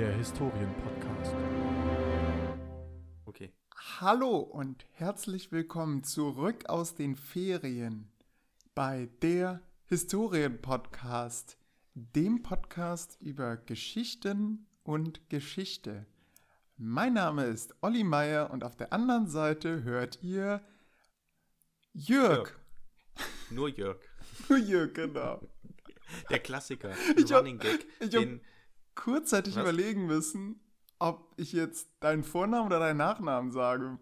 [0.00, 1.34] der Historien-Podcast.
[3.26, 3.52] Okay.
[4.00, 8.10] Hallo und herzlich willkommen zurück aus den Ferien
[8.74, 11.58] bei der Historien-Podcast,
[11.92, 16.06] dem Podcast über Geschichten und Geschichte.
[16.78, 20.62] Mein Name ist Olli Meier und auf der anderen Seite hört ihr
[21.92, 22.58] Jörg.
[23.50, 23.98] Nur Jörg.
[24.48, 25.42] Nur Jörg, genau.
[26.30, 26.92] Der Klassiker.
[27.18, 27.86] Ich hab- Running Gag.
[28.00, 28.40] ich hab- den,
[29.04, 29.62] Kurzzeitig Was?
[29.62, 30.60] überlegen müssen,
[30.98, 33.98] ob ich jetzt deinen Vornamen oder deinen Nachnamen sage.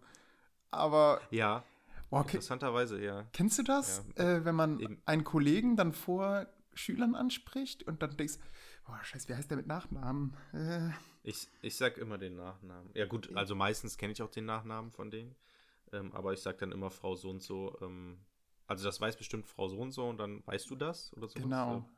[0.70, 1.64] Aber, ja,
[2.10, 3.24] boah, interessanterweise, ja.
[3.32, 4.24] Kennst du das, Ja.
[4.24, 5.00] äh, wenn man Eben.
[5.06, 8.38] einen Kollegen dann vor Schülern anspricht und dann denkst,
[8.86, 10.36] boah, scheiße, wie heißt der mit Nachnamen?
[10.52, 10.90] Äh,
[11.22, 12.90] Ich, ich sag immer den Nachnamen.
[12.94, 15.34] Ja, gut, also meistens kenne ich auch den Nachnamen von denen.
[15.92, 17.76] Ähm, aber ich sag dann immer Frau so und so.
[17.82, 18.18] Ähm,
[18.66, 21.40] also, das weiß bestimmt Frau so und so und dann weißt du das oder so.
[21.40, 21.88] Genau.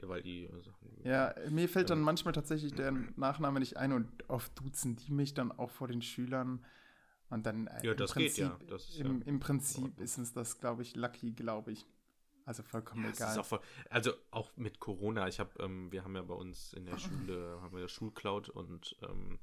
[0.00, 0.88] Ja, weil die äh, Sachen.
[1.04, 5.34] ja, mir fällt dann manchmal tatsächlich der Nachname nicht ein und oft duzen die mich
[5.34, 6.64] dann auch vor den Schülern.
[7.30, 8.58] Und dann äh, Ja, im das geht, Prinzip, ja.
[8.68, 11.86] Das ist im, ja im in Prinzip ist uns das, glaube ich, lucky, glaube ich.
[12.44, 13.38] Also vollkommen Ja, egal.
[13.38, 16.84] auch voll, also auch mit Corona, ich habe, ähm, wir haben ja bei uns in
[16.84, 19.38] der Schule, haben wir ja Schulcloud und ähm,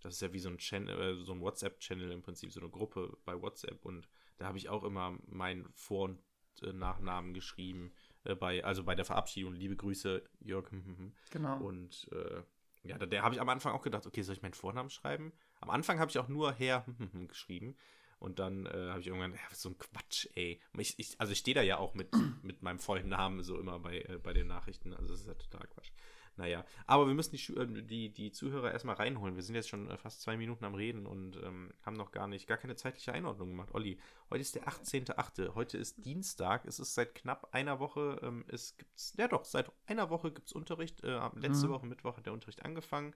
[0.00, 2.70] das ist ja wie so ein Channel, äh, so ein WhatsApp-Channel im Prinzip, so eine
[2.70, 4.08] Gruppe bei WhatsApp und
[4.38, 6.20] da habe ich auch immer meinen Vor- und
[6.62, 7.92] äh, Nachnamen geschrieben,
[8.26, 11.12] äh, bei, also bei der Verabschiedung, liebe Grüße, Jörg, hm, hm, hm.
[11.30, 11.58] genau.
[11.58, 12.42] und äh,
[12.84, 15.32] ja, da, der habe ich am Anfang auch gedacht, okay, soll ich meinen Vornamen schreiben?
[15.60, 16.84] Am Anfang habe ich auch nur Herr
[17.28, 17.76] geschrieben.
[18.18, 20.60] Und dann äh, habe ich irgendwann, ja, so ein Quatsch, ey.
[20.78, 22.08] Ich, ich, also ich stehe da ja auch mit,
[22.42, 24.94] mit meinem vollen Namen so immer bei, äh, bei den Nachrichten.
[24.94, 25.90] Also das ist ja total Quatsch.
[26.38, 29.36] Naja, aber wir müssen die, äh, die, die Zuhörer erstmal reinholen.
[29.36, 32.26] Wir sind jetzt schon äh, fast zwei Minuten am Reden und ähm, haben noch gar
[32.28, 33.70] nicht, gar keine zeitliche Einordnung gemacht.
[33.72, 33.98] Olli,
[34.30, 35.54] heute ist der 18.8.
[35.54, 36.66] Heute ist Dienstag.
[36.66, 40.48] Es ist seit knapp einer Woche, ähm, es gibt's, ja doch, seit einer Woche gibt
[40.48, 41.02] es Unterricht.
[41.04, 41.72] Äh, letzte Mhm.
[41.72, 43.14] Woche Mittwoch hat der Unterricht angefangen.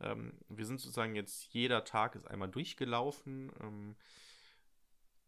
[0.00, 3.50] Ähm, wir sind sozusagen jetzt, jeder Tag ist einmal durchgelaufen.
[3.62, 3.96] Ähm,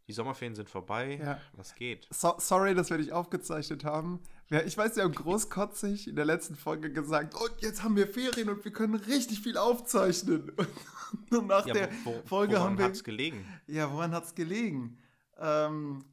[0.06, 1.20] die Sommerferien sind vorbei.
[1.22, 1.40] Ja.
[1.52, 2.06] Was geht?
[2.10, 4.20] So, sorry, dass wir dich aufgezeichnet haben.
[4.50, 8.08] Ja, ich weiß, wir haben großkotzig in der letzten Folge gesagt, und jetzt haben wir
[8.08, 10.52] Ferien und wir können richtig viel aufzeichnen.
[11.30, 12.84] Und nach Ja, der wo, Folge woran haben wir.
[12.84, 13.44] hat's gelegen?
[13.66, 14.96] Ja, woran hat's gelegen?
[15.38, 16.04] Ähm,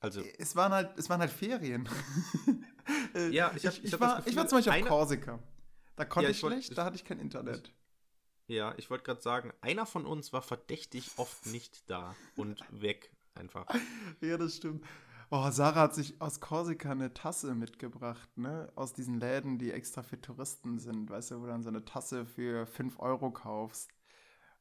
[0.00, 1.88] Also, es waren halt, es waren halt Ferien.
[3.14, 4.88] Äh, Ja, ich hab- ich, ich hab war, das ich war Gefühl, zum Beispiel auf
[4.88, 5.38] Korsika.
[5.94, 7.72] Da konnte Ja, ich ich wollt- schlecht, da hatte ich kein Internet.
[8.48, 13.12] ja, ich wollte gerade sagen, einer von uns war verdächtig oft nicht da und weg
[13.34, 13.66] einfach.
[14.20, 14.84] Ja, das stimmt.
[15.34, 18.70] Oh, Sarah hat sich aus Korsika eine Tasse mitgebracht, ne?
[18.74, 21.84] Aus diesen Läden, die extra für Touristen sind, weißt du, wo du dann so eine
[21.86, 23.90] Tasse für 5 Euro kaufst.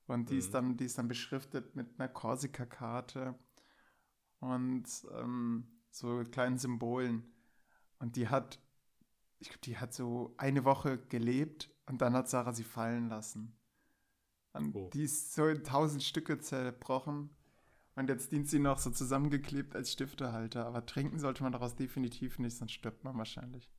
[0.08, 0.54] Und die, ist Mhm.
[0.54, 3.38] dann, die ist dann beschriftet mit einer Korsika-Karte
[4.40, 7.24] und ähm, so kleinen Symbolen.
[8.00, 8.59] Und die hat,
[9.40, 13.58] ich glaube, die hat so eine Woche gelebt und dann hat Sarah sie fallen lassen.
[14.53, 14.90] Und Oh.
[14.94, 17.30] die ist so in tausend Stücke zerbrochen.
[18.01, 20.66] Und jetzt dient sie noch so zusammengeklebt als Stiftehalter.
[20.66, 23.72] Aber trinken sollte man daraus definitiv nicht, sonst stirbt man wahrscheinlich.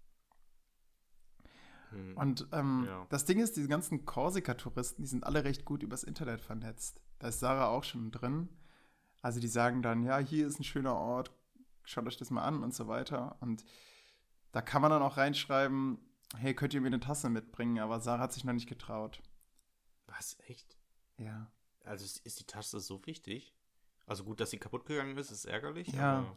[1.91, 2.17] Hm.
[2.17, 3.07] Und ähm, Ja.
[3.11, 7.01] das Ding ist, diese ganzen Korsika-Touristen, die sind alle recht gut übers Internet vernetzt.
[7.19, 8.49] Da ist Sarah auch schon drin.
[9.21, 11.31] Also die sagen dann, ja, hier ist ein schöner Ort,
[11.85, 13.37] schaut euch das mal an und so weiter.
[13.41, 13.65] Und
[14.53, 15.99] da kann man dann auch reinschreiben,
[16.37, 17.79] hey, könnt ihr mir eine Tasse mitbringen?
[17.79, 19.23] Aber Sarah hat sich noch nicht getraut.
[20.07, 20.77] Was, echt?
[21.19, 21.51] Ja.
[21.85, 23.55] Also ist, ist die Tasse so wichtig?
[24.07, 26.19] Also gut, dass sie kaputt gegangen ist, ist ärgerlich, Ja.
[26.21, 26.37] aber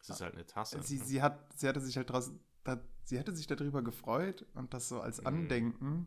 [0.00, 0.82] es ist halt eine Tasse.
[0.82, 1.04] Sie, ne?
[1.04, 2.32] sie, hat, sie hatte sich halt draus,
[2.64, 5.26] da, sie hätte sich darüber gefreut und das so als Mhm.
[5.26, 6.06] Andenken.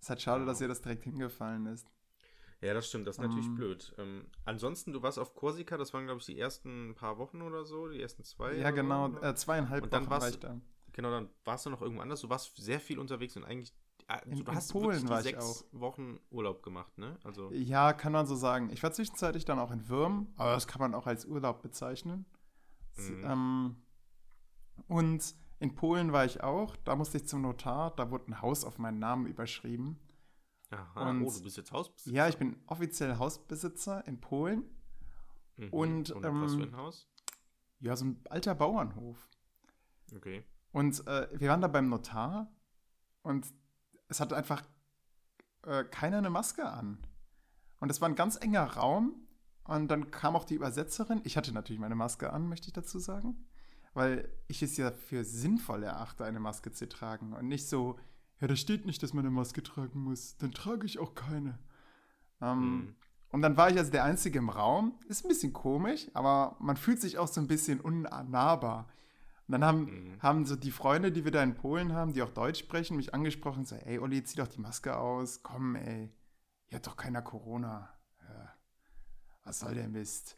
[0.00, 0.46] Es ist halt schade, Ja.
[0.46, 1.86] dass ihr das direkt hingefallen ist.
[2.60, 3.54] Ja, das stimmt, das ist natürlich Ähm.
[3.54, 3.94] blöd.
[3.98, 7.64] Ähm, ansonsten, du warst auf Korsika, das waren, glaube ich, die ersten paar Wochen oder
[7.64, 8.54] so, die ersten zwei.
[8.56, 10.60] Ja, genau, So, äh, zweieinhalb Und dann Wochen warst war ich da.
[10.92, 12.20] Genau, dann warst du noch irgendwo anders.
[12.20, 13.72] Du warst sehr viel unterwegs und eigentlich.
[14.08, 17.18] Äh, In- du in hast Polen war ich sechs Wochen Urlaub gemacht, ne?
[17.24, 17.50] Also.
[17.52, 18.70] Ja, kann man so sagen.
[18.70, 22.26] Ich war zwischenzeitlich dann auch in Würm, aber das kann man auch als Urlaub bezeichnen.
[22.96, 23.24] Mhm.
[23.24, 23.76] Ähm,
[24.88, 26.76] und in Polen war ich auch.
[26.78, 27.94] Da musste ich zum Notar.
[27.96, 29.98] Da wurde ein Haus auf meinen Namen überschrieben.
[30.70, 32.14] Aha, und- oh, du bist jetzt Hausbesitzer.
[32.14, 34.64] Ja, ich bin offiziell Hausbesitzer in Polen.
[35.56, 35.68] Mhm.
[35.70, 37.08] und, und was für ähm, ein Haus?
[37.80, 39.28] Ja, so ein alter Bauernhof.
[40.14, 40.44] Okay.
[40.72, 42.50] Und äh, wir waren da beim Notar
[43.22, 43.46] und
[44.08, 44.62] es hatte einfach
[45.64, 46.98] äh, keiner eine Maske an.
[47.80, 49.14] Und es war ein ganz enger Raum
[49.64, 51.20] und dann kam auch die Übersetzerin.
[51.24, 53.46] Ich hatte natürlich meine Maske an, möchte ich dazu sagen,
[53.94, 57.98] weil ich es ja für sinnvoll erachte, eine Maske zu tragen und nicht so,
[58.40, 61.58] ja, da steht nicht, dass man eine Maske tragen muss, dann trage ich auch keine.
[62.40, 62.94] Ähm, Mhm.
[63.30, 64.98] Und dann war ich also der Einzige im Raum.
[65.06, 68.88] Ist ein bisschen komisch, aber man fühlt sich auch so ein bisschen unnahbar.
[69.48, 70.22] Und dann haben, mhm.
[70.22, 73.14] haben so die Freunde, die wir da in Polen haben, die auch Deutsch sprechen, mich
[73.14, 75.42] angesprochen und sagen, ey, Olli, zieh doch die Maske aus.
[75.42, 76.12] Komm, ey.
[76.66, 77.88] Hier hat doch keiner Corona.
[78.20, 78.54] Ja.
[79.44, 80.36] Was soll der Mist?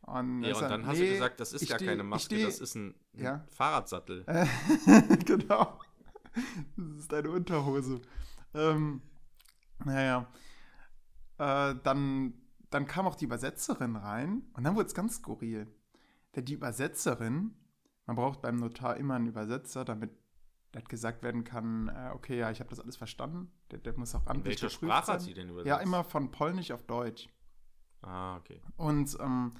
[0.00, 2.60] Und ja, und dann hast nee, du gesagt, das ist gar keine Maske, steh, das
[2.60, 3.44] ist ein, ein ja.
[3.50, 4.24] Fahrradsattel.
[5.26, 5.78] genau.
[6.76, 8.00] Das ist deine Unterhose.
[8.54, 9.02] Ähm,
[9.84, 10.26] naja.
[11.36, 12.32] Äh, dann,
[12.70, 15.66] dann kam auch die Übersetzerin rein und dann wurde es ganz skurril.
[16.34, 17.54] Denn die Übersetzerin,
[18.08, 20.10] man braucht beim Notar immer einen Übersetzer, damit
[20.88, 23.52] gesagt werden kann, äh, okay, ja, ich habe das alles verstanden.
[23.70, 25.14] Der, der muss auch amtlich Welche Sprache sein.
[25.16, 25.68] hat sie denn übersetzt?
[25.68, 27.28] Ja, immer von Polnisch auf Deutsch.
[28.00, 28.62] Ah, okay.
[28.76, 29.52] Und ähm,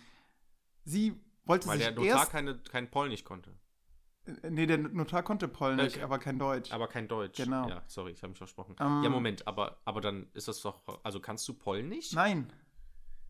[0.84, 3.52] sie wollte Weil sich der Notar erst, keine, kein Polnisch konnte.
[4.24, 6.04] Äh, nee, der Notar konnte Polnisch, okay.
[6.04, 6.72] aber kein Deutsch.
[6.72, 7.36] Aber kein Deutsch.
[7.36, 7.68] Genau.
[7.68, 8.76] Ja, sorry, ich habe mich versprochen.
[8.80, 10.80] Um, ja, Moment, aber, aber dann ist das doch.
[11.02, 12.12] Also kannst du Polnisch?
[12.12, 12.50] Nein.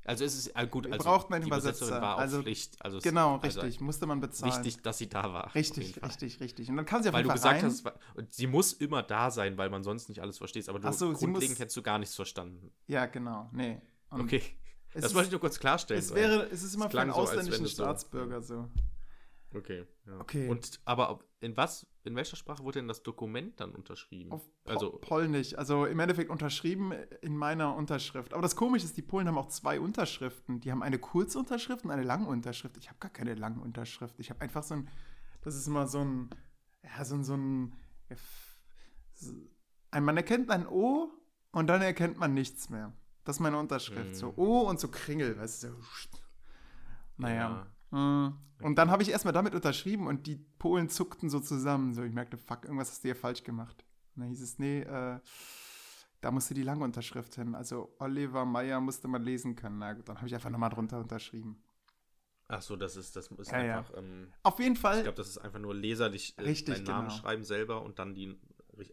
[0.08, 2.00] Also es ist äh, gut, also braucht man Übersetzer.
[2.00, 2.82] war also, Pflicht.
[2.82, 4.54] Also genau, also richtig, musste man bezahlen.
[4.54, 5.54] Wichtig, dass sie da war.
[5.54, 6.70] Richtig, richtig, richtig.
[6.70, 7.94] Und dann kam sie auf weil jeden du Fall gesagt rein.
[8.24, 10.66] hast, sie muss immer da sein, weil man sonst nicht alles versteht.
[10.70, 12.72] Aber du, so, grundlegend muss, hättest du gar nichts verstanden.
[12.86, 13.50] Ja, genau.
[13.52, 13.82] Nee.
[14.08, 14.42] Und okay.
[14.94, 16.00] Das wollte ich nur kurz klarstellen.
[16.00, 18.66] Es, wäre, es ist immer für einen ausländischen so, Staatsbürger so.
[19.54, 19.86] Okay.
[20.06, 20.20] Ja.
[20.20, 20.48] okay.
[20.48, 24.32] Und aber in was, in welcher Sprache wurde denn das Dokument dann unterschrieben?
[24.32, 25.54] Auf po also Polnisch.
[25.54, 26.92] Also im Endeffekt unterschrieben
[27.22, 28.34] in meiner Unterschrift.
[28.34, 30.60] Aber das Komische ist, die Polen haben auch zwei Unterschriften.
[30.60, 32.76] Die haben eine Kurzunterschrift und eine Langunterschrift.
[32.76, 34.18] Ich habe gar keine Langunterschrift.
[34.18, 34.90] Ich habe einfach so ein,
[35.42, 36.30] das ist immer so ein,
[36.82, 37.74] ja, so ein, so ein,
[39.98, 41.10] man erkennt ein O
[41.52, 42.92] und dann erkennt man nichts mehr.
[43.24, 44.10] Das ist meine Unterschrift.
[44.10, 44.14] Mhm.
[44.14, 45.68] So O und so Kringel, weißt du.
[47.16, 47.34] Naja.
[47.36, 47.77] Ja.
[47.90, 48.34] Mhm.
[48.60, 51.94] Und dann habe ich erstmal damit unterschrieben und die Polen zuckten so zusammen.
[51.94, 53.84] So, ich merkte, fuck, irgendwas hast du hier falsch gemacht.
[54.16, 55.20] Und dann hieß es, nee, äh,
[56.20, 57.54] da musste die lange Unterschrift hin.
[57.54, 59.78] Also Oliver Meyer musste man lesen können.
[59.78, 61.62] Na gut, dann habe ich einfach nochmal drunter unterschrieben.
[62.48, 63.92] Ach so, das ist, das ist ja, einfach.
[63.92, 63.98] Ja.
[63.98, 64.98] Ähm, Auf jeden Fall.
[64.98, 67.20] Ich glaube, das ist einfach nur leserlich äh, Richtig, deinen Namen genau.
[67.20, 68.36] schreiben selber und dann die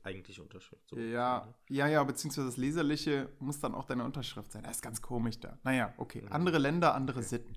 [0.03, 0.87] eigentliche Unterschrift.
[0.89, 0.97] So.
[0.97, 4.63] Ja, ja, ja, beziehungsweise das Leserliche muss dann auch deine Unterschrift sein.
[4.63, 5.57] Das ist ganz komisch da.
[5.63, 6.21] Naja, okay.
[6.21, 6.31] Mhm.
[6.31, 7.27] Andere Länder, andere okay.
[7.27, 7.53] Sitten.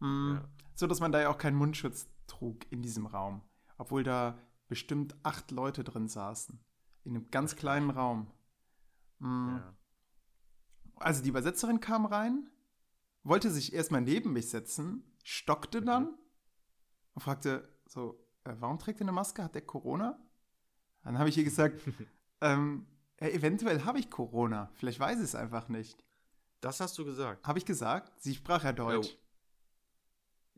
[0.00, 0.40] Mhm.
[0.40, 0.48] Ja.
[0.74, 3.42] So dass man da ja auch keinen Mundschutz trug in diesem Raum.
[3.78, 4.38] Obwohl da
[4.68, 6.58] bestimmt acht Leute drin saßen.
[7.04, 8.30] In einem ganz kleinen Raum.
[9.18, 9.56] Mhm.
[9.56, 9.74] Ja.
[10.96, 12.50] Also die Übersetzerin kam rein,
[13.22, 15.86] wollte sich erstmal neben mich setzen, stockte mhm.
[15.86, 16.18] dann
[17.14, 19.42] und fragte so, äh, warum trägt er eine Maske?
[19.42, 20.18] Hat der Corona?
[21.02, 21.80] Dann habe ich ihr gesagt,
[22.40, 22.86] ähm,
[23.20, 24.70] ja, eventuell habe ich Corona.
[24.74, 26.04] Vielleicht weiß ich es einfach nicht.
[26.60, 27.46] Das hast du gesagt.
[27.46, 28.12] Habe ich gesagt?
[28.22, 29.16] Sie sprach ja Deutsch.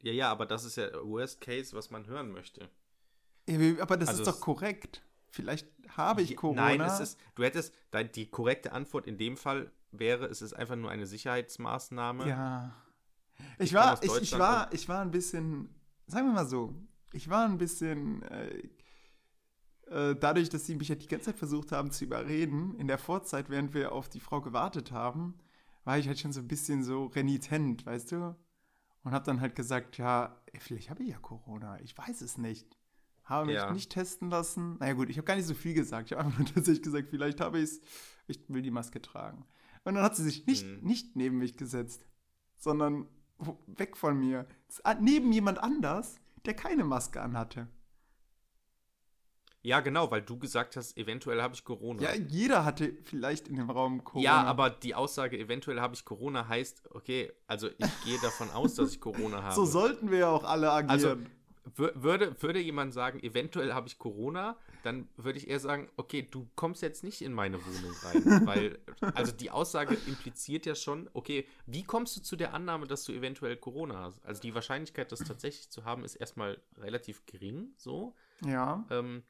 [0.03, 2.69] Ja, ja, aber das ist ja Worst Case, was man hören möchte.
[3.81, 5.03] aber das also ist doch korrekt.
[5.31, 5.67] Vielleicht
[5.97, 6.63] habe ich Corona.
[6.63, 7.73] Nein, es ist, du hättest,
[8.15, 12.29] die korrekte Antwort in dem Fall wäre, es ist einfach nur eine Sicherheitsmaßnahme.
[12.29, 12.75] Ja.
[13.59, 15.75] Ich, ich war, ich, ich, war, ich war ein bisschen,
[16.07, 16.75] sagen wir mal so,
[17.13, 18.69] ich war ein bisschen, äh,
[19.87, 22.99] äh, dadurch, dass sie mich ja die ganze Zeit versucht haben zu überreden, in der
[22.99, 25.39] Vorzeit, während wir auf die Frau gewartet haben,
[25.85, 28.37] war ich halt schon so ein bisschen so renitent, weißt du?
[29.05, 32.77] Und habe dann halt gesagt, ja, vielleicht habe ich ja Corona, ich weiß es nicht.
[33.25, 33.73] Habe mich ja.
[33.73, 34.77] nicht testen lassen.
[34.79, 36.11] Naja gut, ich habe gar nicht so viel gesagt.
[36.11, 37.81] Ich habe einfach nur tatsächlich gesagt, vielleicht habe ich es,
[38.27, 39.45] ich will die Maske tragen.
[39.85, 40.81] Und dann hat sie sich nicht, mhm.
[40.87, 42.07] nicht neben mich gesetzt,
[42.57, 43.07] sondern
[43.67, 44.47] weg von mir.
[45.01, 47.69] Neben jemand anders, der keine Maske anhatte.
[49.63, 52.03] Ja, genau, weil du gesagt hast, eventuell habe ich Corona.
[52.03, 54.25] Ja, jeder hatte vielleicht in dem Raum Corona.
[54.25, 58.75] Ja, aber die Aussage, eventuell habe ich Corona, heißt, okay, also ich gehe davon aus,
[58.75, 59.55] dass ich Corona habe.
[59.55, 60.91] So sollten wir ja auch alle agieren.
[60.91, 61.17] Also
[61.77, 66.49] würde, würde jemand sagen, eventuell habe ich Corona, dann würde ich eher sagen, okay, du
[66.57, 68.47] kommst jetzt nicht in meine Wohnung rein.
[68.47, 68.79] weil,
[69.15, 73.13] also die Aussage impliziert ja schon, okay, wie kommst du zu der Annahme, dass du
[73.13, 74.25] eventuell Corona hast?
[74.27, 78.17] Also die Wahrscheinlichkeit, das tatsächlich zu haben, ist erstmal relativ gering, so.
[78.45, 78.85] Ja.
[78.91, 79.23] Ähm,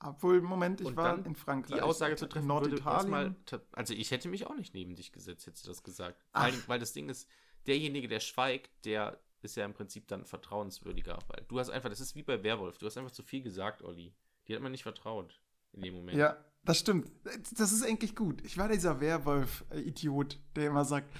[0.00, 1.76] obwohl, Moment, ich war in Frankreich.
[1.76, 3.36] Die Aussage zu treffen, Norditalien.
[3.72, 6.24] also ich hätte mich auch nicht neben dich gesetzt, hättest du das gesagt.
[6.32, 7.28] Weil, weil das Ding ist,
[7.66, 11.18] derjenige, der schweigt, der ist ja im Prinzip dann vertrauenswürdiger.
[11.28, 13.82] Weil du hast einfach, das ist wie bei Werwolf, du hast einfach zu viel gesagt,
[13.82, 14.14] Olli.
[14.46, 15.40] Die hat man nicht vertraut
[15.72, 16.16] in dem Moment.
[16.16, 17.10] Ja, das stimmt.
[17.56, 18.42] Das ist eigentlich gut.
[18.44, 21.12] Ich war dieser Werwolf-Idiot, der immer sagt,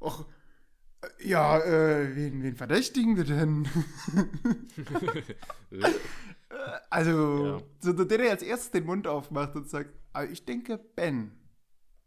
[0.00, 0.24] ach,
[1.20, 3.68] ja, äh, wen, wen verdächtigen wir denn?
[6.94, 7.62] also, ja.
[7.80, 11.32] so, der, der als erstes den Mund aufmacht und sagt, aber ich denke, Ben.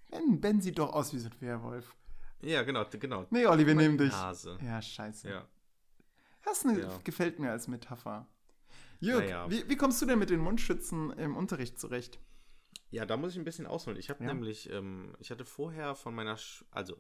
[0.10, 1.96] Ben, Ben sieht doch aus wie so ein Werwolf.
[2.42, 3.26] Ja, genau, genau.
[3.30, 4.12] Nee, Olli, wir nehmen dich.
[4.12, 4.58] Nase.
[4.64, 5.30] Ja, scheiße.
[5.30, 5.46] Ja.
[6.46, 7.00] Das eine, ja.
[7.04, 8.28] gefällt mir als Metapher.
[9.00, 9.50] Jürg, naja.
[9.50, 12.20] wie, wie, kommst du denn mit den Mundschützen im Unterricht zurecht?
[12.90, 14.00] Ja, da muss ich ein bisschen ausholen.
[14.00, 14.34] Ich habe ja.
[14.34, 16.96] nämlich, ähm, ich hatte vorher von meiner, Sch also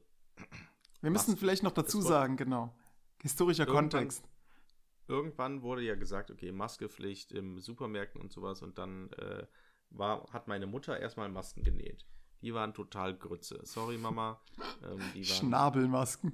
[1.01, 2.75] wir müssen vielleicht noch dazu sagen, genau.
[3.22, 4.27] Historischer Kontext.
[5.08, 9.46] Irgendwann wurde ja gesagt, okay, Maskepflicht im Supermärkten und sowas und dann äh,
[9.90, 12.06] war, hat meine Mutter erstmal Masken genäht.
[12.42, 13.60] Die waren total Grütze.
[13.64, 14.42] Sorry, Mama.
[14.84, 16.34] Ähm, die waren Schnabelmasken.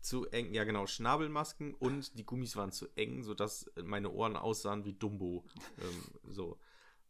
[0.00, 0.52] zu eng.
[0.52, 5.44] Ja, genau, Schnabelmasken und die Gummis waren zu eng, sodass meine Ohren aussahen wie Dumbo.
[5.78, 6.58] ähm, so.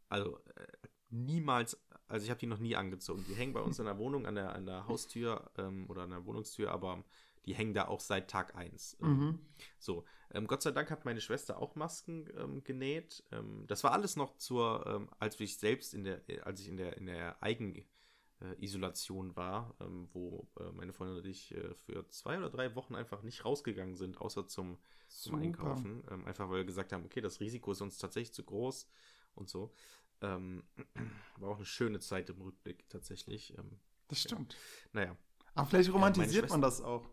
[0.08, 3.24] Also äh, niemals, also ich habe die noch nie angezogen.
[3.28, 6.10] Die hängen bei uns in der Wohnung an der, an der Haustür ähm, oder an
[6.10, 7.04] der Wohnungstür, aber
[7.46, 8.98] die hängen da auch seit Tag 1.
[9.00, 9.40] Mhm.
[9.78, 13.24] So, ähm, Gott sei Dank hat meine Schwester auch Masken ähm, genäht.
[13.32, 16.68] Ähm, das war alles noch zur, ähm, als ich selbst in der, äh, als ich
[16.68, 22.06] in der, in der Eigenisolation war, ähm, wo äh, meine Freundin und ich äh, für
[22.08, 24.78] zwei oder drei Wochen einfach nicht rausgegangen sind, außer zum,
[25.08, 25.36] zum.
[25.36, 26.04] Einkaufen.
[26.10, 28.88] Ähm, einfach weil wir gesagt haben, okay, das Risiko ist uns tatsächlich zu groß
[29.34, 29.72] und so.
[30.20, 30.62] Ähm,
[31.38, 33.56] war auch eine schöne Zeit im Rückblick tatsächlich.
[33.58, 34.56] Ähm, Das stimmt.
[34.92, 35.16] naja.
[35.54, 37.08] Aber vielleicht romantisiert man das auch.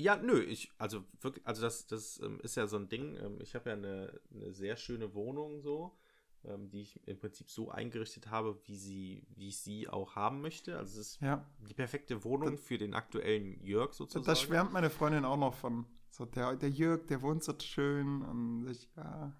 [0.00, 3.16] Ja, nö, ich, also wirklich, also das, das ähm, ist ja so ein Ding.
[3.16, 5.96] Ähm, ich habe ja eine, eine sehr schöne Wohnung so,
[6.44, 10.40] ähm, die ich im Prinzip so eingerichtet habe, wie sie, wie ich sie auch haben
[10.40, 10.78] möchte.
[10.78, 11.44] Also es ist Ja.
[11.68, 14.24] die perfekte Wohnung für den aktuellen Jörg sozusagen.
[14.24, 15.86] Da schwärmt meine Freundin auch noch von.
[16.08, 19.36] So, der, der Jörg, der wohnt so schön und ich, ja.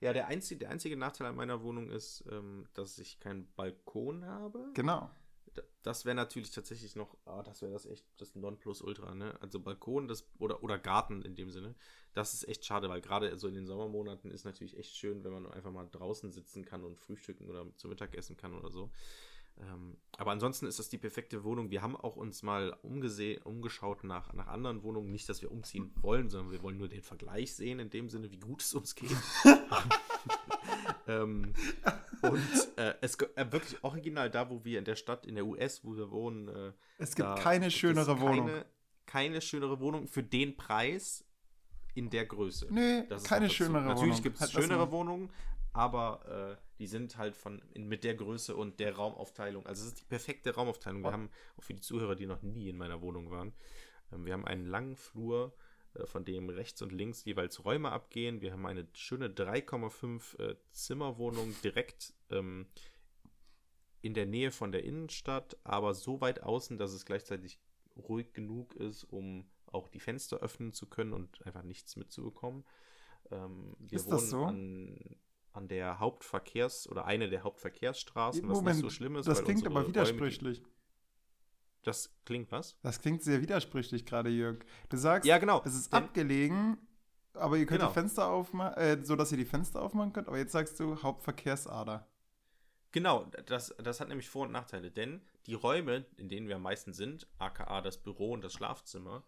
[0.00, 4.24] Ja, der einzige, der einzige Nachteil an meiner Wohnung ist, ähm, dass ich keinen Balkon
[4.24, 4.70] habe.
[4.74, 5.08] Genau.
[5.82, 9.36] Das wäre natürlich tatsächlich noch, ah, das wäre das echt das Nonplusultra, ne?
[9.40, 11.74] Also Balkon das, oder, oder Garten in dem Sinne.
[12.14, 15.32] Das ist echt schade, weil gerade so in den Sommermonaten ist natürlich echt schön, wenn
[15.32, 18.90] man einfach mal draußen sitzen kann und frühstücken oder zum Mittag essen kann oder so.
[19.60, 21.70] Ähm, aber ansonsten ist das die perfekte Wohnung.
[21.70, 25.10] Wir haben auch uns mal umgesehen, umgeschaut nach, nach anderen Wohnungen.
[25.10, 28.30] Nicht, dass wir umziehen wollen, sondern wir wollen nur den Vergleich sehen, in dem Sinne,
[28.30, 29.16] wie gut es uns geht.
[31.06, 31.52] ähm,
[32.22, 35.84] und äh, es äh, wirklich original da, wo wir in der Stadt, in der US,
[35.84, 36.48] wo wir wohnen.
[36.48, 38.46] Äh, Es gibt keine schönere Wohnung.
[38.46, 38.66] Keine,
[39.06, 41.24] keine schönere Wohnung für den Preis
[41.94, 42.68] in der Größe.
[42.70, 43.94] Nee, Das keine schönere Wohnung.
[43.94, 44.90] Natürlich gibt es schönere.
[44.90, 45.30] Wohnungen,
[45.72, 49.64] aber äh, die sind halt von in, mit der Größe und der Raumaufteilung.
[49.66, 51.02] Also es ist die perfekte Raumaufteilung.
[51.04, 53.52] Wir haben auch für die Zuhörer, die noch nie in meiner Wohnung waren,
[54.10, 55.54] ähm, wir haben einen langen Flur,
[55.94, 58.40] äh, von dem rechts und links jeweils Räume abgehen.
[58.40, 62.66] Wir haben eine schöne 3,5 äh, Zimmerwohnung direkt ähm,
[64.00, 67.60] in der Nähe von der Innenstadt, aber so weit außen, dass es gleichzeitig
[67.96, 72.64] ruhig genug ist, um auch die Fenster öffnen zu können und einfach nichts mitzubekommen.
[73.30, 74.44] Ähm, wir Ist das wohnen so?
[74.46, 75.16] an,
[75.52, 79.26] an der Hauptverkehrs- oder eine der Hauptverkehrsstraßen, was Moment, nicht so schlimm ist.
[79.26, 80.62] das klingt aber Räume, widersprüchlich.
[80.62, 80.66] Die,
[81.82, 82.76] das klingt was?
[82.82, 84.58] Das klingt sehr widersprüchlich gerade, Jörg.
[84.88, 85.62] Du sagst, Ja, genau.
[85.64, 86.78] es ist abgelegen,
[87.34, 87.90] aber ihr könnt Genau.
[87.90, 91.02] die Fenster aufmachen, äh, so dass ihr die Fenster aufmachen könnt, aber jetzt sagst du
[91.02, 92.06] Hauptverkehrsader.
[92.92, 96.62] Genau, das, das hat nämlich Vor- und Nachteile, denn die Räume, in denen wir am
[96.62, 99.24] meisten sind, aka das Büro und das Schlafzimmer,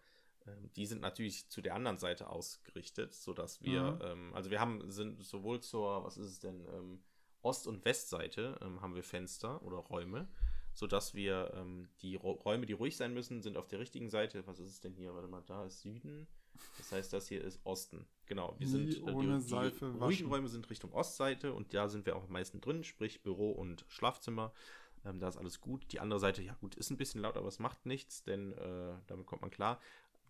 [0.75, 3.99] die sind natürlich zu der anderen Seite ausgerichtet, sodass wir, Mhm.
[4.03, 6.99] ähm, also wir haben, sind sowohl zur, was ist es denn, ähm,
[7.41, 10.27] Ost- und Westseite ähm, haben wir Fenster oder Räume,
[10.73, 14.45] sodass wir ähm, die Ro Räume, die ruhig sein müssen, sind auf der richtigen Seite.
[14.47, 15.13] Was ist es denn hier?
[15.13, 16.27] Warte mal, da ist Süden.
[16.77, 18.07] Das heißt, das hier ist Osten.
[18.25, 19.95] Genau, wir Nie sind äh, ohne die, die waschen.
[20.01, 23.51] ruhigen Räume sind Richtung Ostseite und da sind wir auch am meisten drin, sprich Büro
[23.51, 24.51] und Schlafzimmer.
[25.05, 25.91] Ähm, da ist alles gut.
[25.91, 28.93] Die andere Seite, ja gut, ist ein bisschen laut, aber es macht nichts, denn äh,
[29.07, 29.79] damit kommt man klar.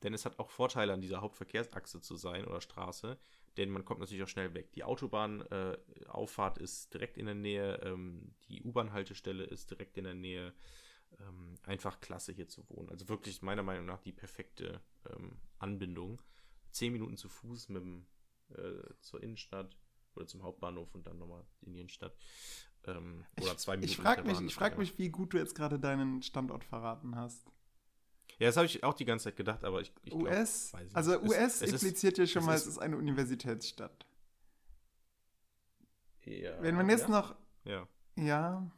[0.03, 3.17] Denn es hat auch Vorteile, an dieser Hauptverkehrsachse zu sein oder Straße,
[3.57, 4.71] denn man kommt natürlich auch schnell weg.
[4.73, 10.53] Die Autobahnauffahrt ist direkt in der Nähe, ähm, die U-Bahn-Haltestelle ist direkt in der Nähe.
[11.19, 12.89] Ähm, einfach klasse hier zu wohnen.
[12.89, 16.21] Also wirklich meiner Meinung nach die perfekte ähm, Anbindung.
[16.71, 18.05] Zehn Minuten zu Fuß mit dem,
[18.49, 19.77] äh, zur Innenstadt
[20.15, 22.15] oder zum Hauptbahnhof und dann nochmal in die Innenstadt.
[22.85, 23.91] Ähm, oder zwei Minuten.
[23.91, 27.51] Ich frage mich, ich frag mich, wie gut du jetzt gerade deinen Standort verraten hast.
[28.39, 30.83] Ja, das habe ich auch die ganze Zeit gedacht, aber ich, ich glaub, US, weiß
[30.83, 30.95] nicht.
[30.95, 34.05] also US es impliziert ja schon es mal, ist- es ist eine Universitätsstadt.
[36.25, 37.87] Ja, Wenn man jetzt ja, noch, Ja.
[38.15, 38.69] ja,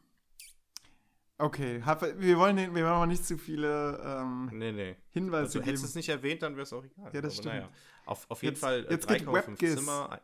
[1.37, 1.81] okay,
[2.17, 4.95] wir wollen den, wir wollen mal nicht zu viele ähm, Nee, nee.
[5.11, 5.85] Hinweise Also, hättest du geben.
[5.89, 7.11] es nicht erwähnt, dann wäre es auch egal.
[7.13, 7.69] Ja, das Aber stimmt.
[8.05, 9.75] auf, auf jeden Jetzt- Fall äh, jetzt geht 3,5 Webgiz.
[9.75, 10.19] Zimmer,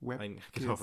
[0.00, 0.78] ein, ein, genau,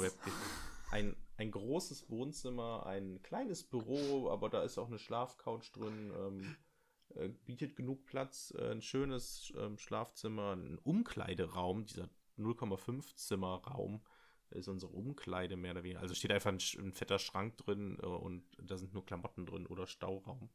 [0.91, 6.55] ein, ein großes Wohnzimmer, ein kleines Büro, aber da ist auch eine Schlafcouch drin, ähm,
[7.15, 14.01] äh, bietet genug Platz, äh, ein schönes ähm, Schlafzimmer, ein Umkleideraum, dieser 0,5 Zimmerraum
[14.51, 16.01] ist unsere Umkleide mehr oder weniger.
[16.01, 19.65] Also steht einfach ein, ein fetter Schrank drin äh, und da sind nur Klamotten drin
[19.65, 20.49] oder Stauraum.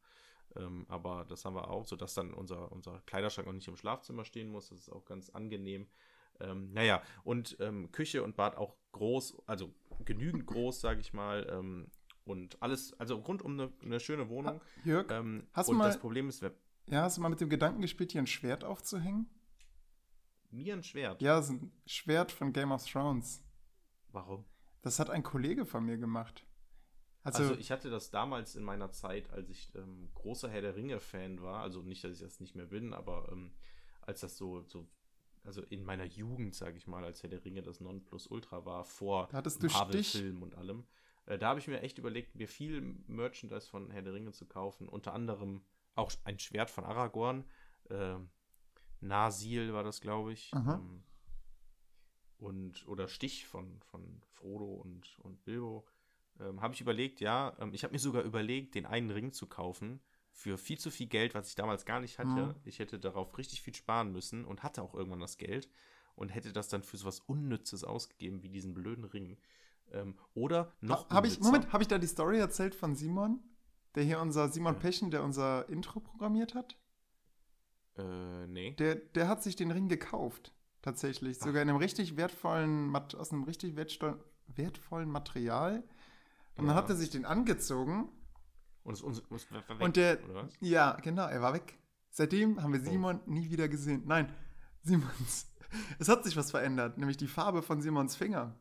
[0.55, 4.25] Ähm, aber das haben wir auch, sodass dann unser, unser Kleiderschrank auch nicht im Schlafzimmer
[4.25, 4.69] stehen muss.
[4.69, 5.87] Das ist auch ganz angenehm.
[6.39, 9.73] Ähm, naja, und ähm, Küche und Bad auch groß, also
[10.05, 11.47] genügend groß, sage ich mal.
[11.49, 11.89] Ähm,
[12.27, 14.61] und alles, also rundum eine, eine schöne Wohnung.
[14.83, 16.55] Jörg, Ähm, hast du und mal- das Problem ist, wir-
[16.87, 19.29] ja, hast du mal mit dem Gedanken gespielt, hier ein Schwert aufzuhängen?
[20.49, 21.21] mir ein Schwert.
[21.21, 23.43] Ja, ist ein Schwert von Game of Thrones.
[24.11, 24.45] Warum?
[24.81, 26.45] Das hat ein Kollege von mir gemacht.
[27.23, 30.75] Also, also ich hatte das damals in meiner Zeit, als ich ähm, großer Herr der
[30.77, 33.51] Ringe-Fan war, also nicht, dass ich das nicht mehr bin, aber ähm,
[34.01, 34.87] als das so, so,
[35.43, 39.27] also in meiner Jugend, sage ich mal, als Herr der Ringe das Nonplusultra war, vor
[39.33, 40.85] Marvel-Film und allem,
[41.27, 44.45] äh, da habe ich mir echt überlegt, mir viel Merchandise von Herr der Ringe zu
[44.45, 45.61] kaufen, unter anderem
[45.95, 47.45] auch ein Schwert von Aragorn,
[47.89, 48.15] äh,
[48.99, 51.03] Nasil war das, glaube ich, ähm,
[52.37, 55.87] und, oder Stich von, von Frodo und, und Bilbo
[56.39, 59.47] ähm, habe ich überlegt, ja, ähm, ich habe mir sogar überlegt, den einen Ring zu
[59.47, 62.47] kaufen für viel zu viel Geld, was ich damals gar nicht hatte.
[62.47, 62.55] Mhm.
[62.63, 65.67] Ich hätte darauf richtig viel sparen müssen und hatte auch irgendwann das Geld
[66.15, 69.37] und hätte das dann für sowas Unnützes ausgegeben wie diesen blöden Ring.
[69.91, 71.09] Ähm, oder noch.
[71.09, 73.39] Ha, hab ich, Moment, habe ich da die Story erzählt von Simon?
[73.95, 74.79] Der hier unser Simon ja.
[74.79, 76.77] Pechen, der unser Intro programmiert hat?
[77.97, 78.75] Äh, nee.
[78.75, 80.53] Der, der hat sich den Ring gekauft.
[80.81, 81.37] Tatsächlich.
[81.41, 81.47] Ach.
[81.47, 85.83] Sogar in einem richtig wertvollen, aus einem richtig wertvollen Material.
[86.55, 86.67] Und ja.
[86.67, 88.09] dann hat er sich den angezogen.
[88.83, 90.17] Und, es, uns, uns weg, und der,
[90.61, 91.77] ja, genau, er war weg.
[92.09, 92.85] Seitdem haben wir oh.
[92.85, 93.29] Simon oh.
[93.29, 94.03] nie wieder gesehen.
[94.05, 94.33] Nein,
[94.81, 95.47] Simons.
[95.99, 98.55] Es hat sich was verändert, nämlich die Farbe von Simons Finger.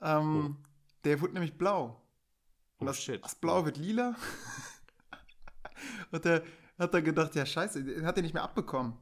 [0.00, 0.68] Ähm, oh.
[1.04, 2.00] Der wurde nämlich blau.
[2.78, 3.22] Und oh, das, shit.
[3.22, 4.14] das Blau wird lila.
[6.10, 6.42] und der
[6.78, 8.96] hat dann gedacht, ja, scheiße, den hat er nicht mehr abbekommen.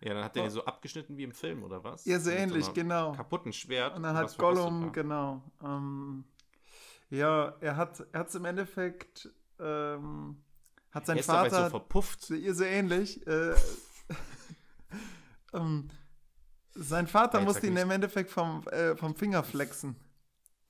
[0.00, 0.48] Ja, dann hat er oh.
[0.48, 2.04] so abgeschnitten wie im Film, oder was?
[2.04, 3.12] Ja, so ähnlich, so genau.
[3.12, 3.96] Kaputten Schwert.
[3.96, 5.42] Und dann hat Gollum, genau.
[5.62, 6.24] Ähm,
[7.10, 9.28] ja, er hat er im Endeffekt
[9.58, 10.36] ähm,
[10.90, 12.30] hat sein er ist Vater so verpufft.
[12.30, 13.26] Ihr so ähnlich.
[13.26, 13.54] Äh,
[15.52, 15.88] ähm,
[16.74, 19.96] sein Vater musste ihn im Endeffekt vom, äh, vom Finger flexen.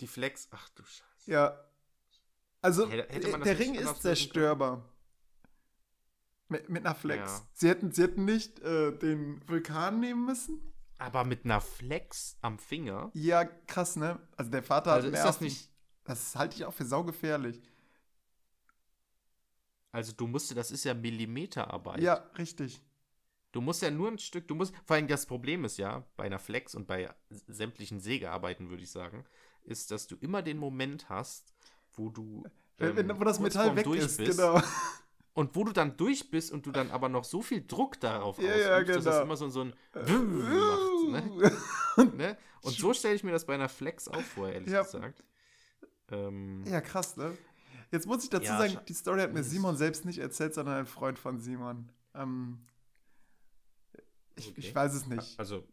[0.01, 1.31] Die Flex, ach du Scheiße.
[1.31, 1.65] Ja.
[2.61, 4.85] Also, hätte der Ring ist zerstörbar.
[6.49, 7.31] Mit, mit einer Flex.
[7.31, 7.49] Ja.
[7.53, 10.73] Sie, hätten, sie hätten nicht äh, den Vulkan nehmen müssen.
[10.97, 13.11] Aber mit einer Flex am Finger?
[13.15, 14.19] Ja, krass, ne?
[14.37, 15.71] Also der Vater also hat mehr ist das nicht
[16.09, 17.61] das halte ich auch für saugefährlich.
[19.93, 22.01] Also du musst, das ist ja Millimeterarbeit.
[22.01, 22.83] Ja, richtig.
[23.53, 26.25] Du musst ja nur ein Stück, du musst, vor allem das Problem ist ja, bei
[26.25, 29.25] einer Flex und bei sämtlichen Sägearbeiten, würde ich sagen,
[29.69, 31.55] ist, dass du immer den Moment hast,
[31.95, 32.45] wo du.
[32.79, 34.61] Ähm, Wenn, wo das Metall weg ist, bist, genau.
[35.35, 38.41] Und wo du dann durch bist und du dann aber noch so viel Druck darauf
[38.41, 38.95] ja, ja, genau.
[38.95, 39.25] dass das genau.
[39.25, 39.75] immer so, so ein
[41.13, 41.37] macht.
[41.37, 42.13] Ne?
[42.17, 42.39] ne?
[42.63, 44.83] Und so stelle ich mir das bei einer Flex auch vor, ehrlich ja.
[44.83, 45.23] gesagt.
[46.11, 47.39] Ähm, ja, krass, ne?
[47.93, 50.75] Jetzt muss ich dazu ja, sagen, die Story hat mir Simon selbst nicht erzählt, sondern
[50.75, 51.89] ein Freund von Simon.
[52.15, 52.59] Ähm,
[54.35, 54.61] ich, okay.
[54.61, 55.39] ich, weiß es nicht.
[55.39, 55.65] Also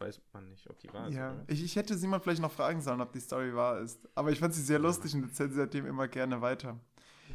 [0.00, 1.14] weiß man nicht, ob die wahr ist.
[1.14, 4.00] Ja, ich, ich, hätte Simon vielleicht noch fragen sollen, ob die Story wahr ist.
[4.14, 6.80] Aber ich fand sie sehr lustig und erzähle seitdem immer gerne weiter.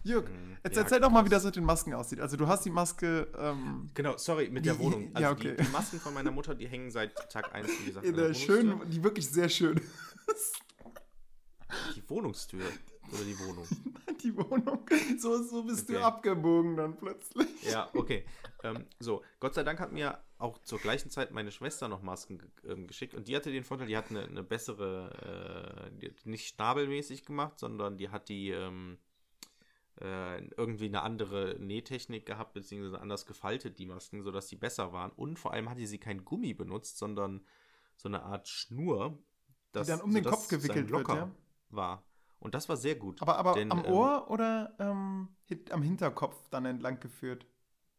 [0.04, 2.20] Jörg, hm, jetzt ja, erzähl doch mal, wie das mit den Masken aussieht.
[2.20, 3.28] Also du hast die Maske.
[3.38, 5.10] Ähm, genau, sorry, mit der Wohnung.
[5.14, 5.56] Also ja, okay.
[5.58, 8.06] die, die, Masken von meiner Mutter, die hängen seit Tag 1, wie gesagt.
[8.06, 9.80] In der schönen, die wirklich sehr schön
[10.28, 10.58] ist.
[11.96, 12.66] Die Wohnungstür
[13.12, 13.66] oder die Wohnung?
[14.24, 14.86] die Wohnung.
[15.18, 16.00] So, so bist okay.
[16.00, 17.48] du abgebogen dann plötzlich.
[17.64, 18.26] Ja, okay.
[18.64, 22.52] Ähm, so, Gott sei Dank hat mir auch zur gleichen Zeit meine Schwester noch Masken
[22.68, 27.26] ähm, geschickt und die hatte den Vorteil, die hat eine, eine bessere, äh, nicht schnabelmäßig
[27.26, 28.98] gemacht, sondern die hat die ähm,
[30.02, 35.12] äh, irgendwie eine andere Nähtechnik gehabt, beziehungsweise anders gefaltet, die Masken, sodass die besser waren.
[35.12, 37.46] Und vor allem hatte sie kein Gummi benutzt, sondern
[37.96, 39.18] so eine Art Schnur,
[39.72, 41.32] das, die dann um den Kopf gewickelt wird, ja?
[41.70, 42.04] war.
[42.40, 43.22] Und das war sehr gut.
[43.22, 45.30] Aber, aber denn, am ähm, Ohr oder ähm,
[45.72, 47.46] am Hinterkopf dann entlang geführt?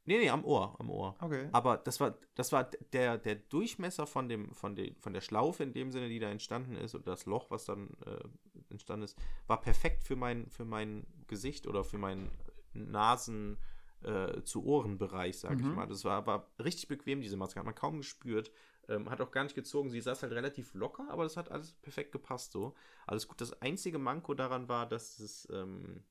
[0.04, 1.16] Nee, nee, am Ohr, am Ohr.
[1.20, 1.48] Okay.
[1.50, 5.64] Aber das war, das war der, der Durchmesser von, dem, von, den, von der Schlaufe
[5.64, 8.22] in dem Sinne, die da entstanden ist, und das Loch, was dann äh,
[8.70, 9.18] entstanden ist,
[9.48, 12.30] war perfekt für mein, für mein Gesicht oder für meinen
[12.72, 13.58] Nasen-
[14.02, 15.60] äh, zu Ohrenbereich, sag mhm.
[15.60, 15.86] ich mal.
[15.86, 17.58] Das war aber richtig bequem, diese Maske.
[17.58, 18.50] Hat man kaum gespürt.
[18.88, 19.90] Ähm, hat auch gar nicht gezogen.
[19.90, 22.74] Sie saß halt relativ locker, aber das hat alles perfekt gepasst so.
[23.06, 23.40] Alles gut.
[23.40, 26.04] Das einzige Manko daran war, dass es, ähm,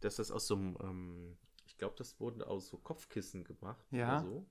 [0.00, 3.84] dass das aus so einem, ähm, ich glaube, das wurde aus so Kopfkissen gemacht.
[3.90, 4.20] Ja.
[4.20, 4.46] Oder so.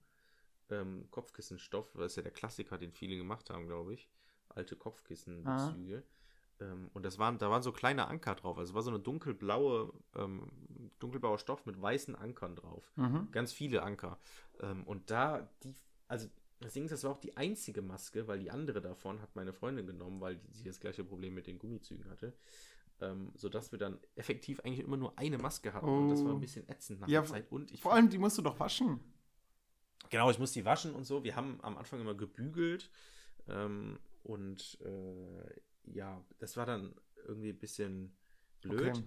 [0.69, 4.09] Ähm, Kopfkissenstoff, das ist ja der Klassiker, den viele gemacht haben, glaube ich.
[4.49, 6.03] Alte Kopfkissenbezüge.
[6.59, 8.57] Ähm, und das waren, da waren so kleine Anker drauf.
[8.59, 10.51] Also es war so eine dunkelblaue, ähm,
[10.99, 12.91] dunkelblauer Stoff mit weißen Ankern drauf.
[12.95, 13.31] Mhm.
[13.31, 14.19] Ganz viele Anker.
[14.85, 15.75] Und da, die,
[16.07, 16.29] also
[16.71, 19.85] Ding ist, das war auch die einzige Maske, weil die andere davon hat meine Freundin
[19.85, 22.33] genommen, weil sie das gleiche Problem mit den Gummizügen hatte.
[23.01, 25.89] Ähm, sodass wir dann effektiv eigentlich immer nur eine Maske hatten.
[25.89, 25.97] Oh.
[25.97, 26.39] Und das war ein oh.
[26.39, 27.51] bisschen ätzend nach ja, der Zeit.
[27.51, 29.01] Und ich vor allem, die musst du doch waschen.
[30.09, 31.23] Genau, ich muss die waschen und so.
[31.23, 32.89] Wir haben am Anfang immer gebügelt.
[33.47, 36.95] Ähm, und äh, ja, das war dann
[37.27, 38.15] irgendwie ein bisschen
[38.61, 38.89] blöd.
[38.89, 39.03] Okay.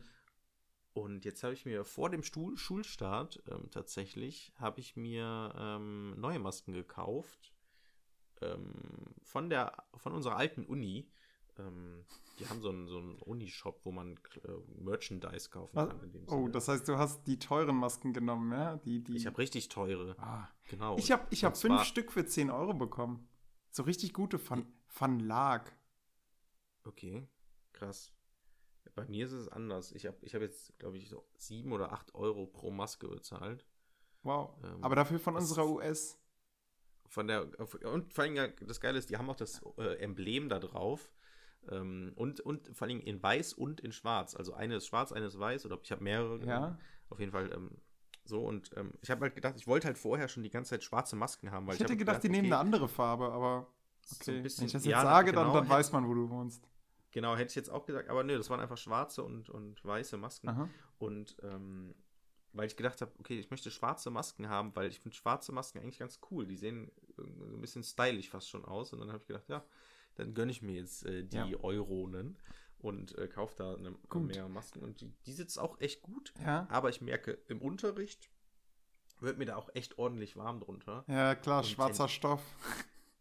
[0.97, 6.19] Und jetzt habe ich mir vor dem Stuhl Schulstart ähm, tatsächlich, habe ich mir ähm,
[6.19, 7.53] neue Masken gekauft.
[8.41, 8.73] ähm,
[9.23, 11.11] von der, von unserer alten Uni,
[11.59, 12.07] ähm,
[12.39, 15.89] die haben so einen, so einen Uni-Shop, wo man äh, Merchandise kaufen Was?
[15.89, 16.27] kann.
[16.29, 18.77] Oh, das heißt, du hast die teuren Masken genommen, ja?
[18.79, 20.17] Die, die, ich habe richtig teure.
[20.19, 20.49] ah.
[20.69, 20.97] Genau.
[20.97, 23.29] ich hab, ich hab fünf Stück für 10 Euro bekommen.
[23.71, 25.71] So richtig gute von, von Lag.
[26.85, 27.29] Okay,
[27.75, 28.16] krass.
[28.97, 29.93] Bei mir ist es anders.
[29.93, 33.67] Ich habe ich hab jetzt, glaube ich, so sieben oder acht Euro pro Maske bezahlt.
[34.23, 34.55] Wow.
[34.65, 36.19] Ähm, Aber dafür von unserer US.
[37.09, 37.47] Von der,
[37.85, 41.11] und vor allem, das Geile ist, die haben auch das äh, Emblem da drauf.
[41.69, 44.35] Ähm, und, und vor allem in weiß und in schwarz.
[44.35, 45.67] Also eine ist schwarz, eine ist weiß.
[45.67, 46.39] Oder ich habe mehrere.
[46.39, 46.39] Ja.
[46.59, 46.79] genommen.
[47.11, 47.71] Auf jeden Fall ähm,
[48.25, 48.45] so.
[48.47, 51.17] Und ähm, ich habe halt gedacht, ich wollte halt vorher schon die ganze Zeit schwarze
[51.17, 51.67] Masken haben.
[51.67, 53.67] Weil Ich hätte hab gedacht, die nehmen eine okay, andere Farbe, aber
[54.01, 54.39] so okay.
[54.39, 56.15] ein bisschen- Wenn ich das jetzt ja, sage, dann, genau, dann hätte- weiß man, wo
[56.15, 56.67] du wohnst.
[57.17, 58.11] Genau, hätte ich jetzt auch gesagt.
[58.11, 60.51] Aber nö, das waren einfach schwarze und, und weiße Masken.
[60.51, 60.69] Aha.
[60.99, 61.95] Und ähm,
[62.53, 65.79] weil ich gedacht habe, okay, ich möchte schwarze Masken haben, weil ich finde schwarze Masken
[65.79, 66.47] eigentlich ganz cool.
[66.47, 68.93] Die sehen so ein bisschen stylisch fast schon aus.
[68.93, 69.65] Und dann habe ich gedacht, ja,
[70.17, 71.49] dann gönne ich mir jetzt äh, die Ja.
[71.63, 72.37] Euronen
[72.81, 74.83] und äh, kaufe da eine, mehr Masken.
[74.83, 76.35] Und die, die sitzt auch echt gut.
[76.45, 76.67] Ja.
[76.69, 78.29] Aber ich merke, im Unterricht
[79.21, 81.07] wird mir da auch echt ordentlich warm drunter.
[81.09, 82.43] Ja, klar, Und schwarzer Stoff.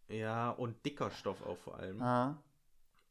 [0.10, 2.02] Ja, und dicker Stoff auch vor allem.
[2.02, 2.44] Ah.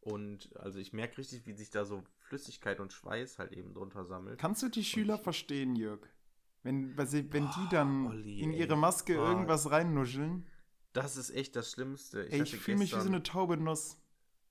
[0.05, 4.05] Und also ich merke richtig, wie sich da so Flüssigkeit und Schweiß halt eben drunter
[4.05, 4.38] sammelt.
[4.38, 6.01] Kannst du die Schüler verstehen, Jörg?
[6.62, 8.61] Wenn, weil sie, wenn die dann Olli, in ey.
[8.61, 9.31] ihre Maske Ah.
[9.31, 10.47] irgendwas reinnuscheln.
[10.93, 12.29] Das ist echt das Schlimmste.
[12.31, 13.99] Ey, ich hatte fühle mich wie so eine taube Nuss.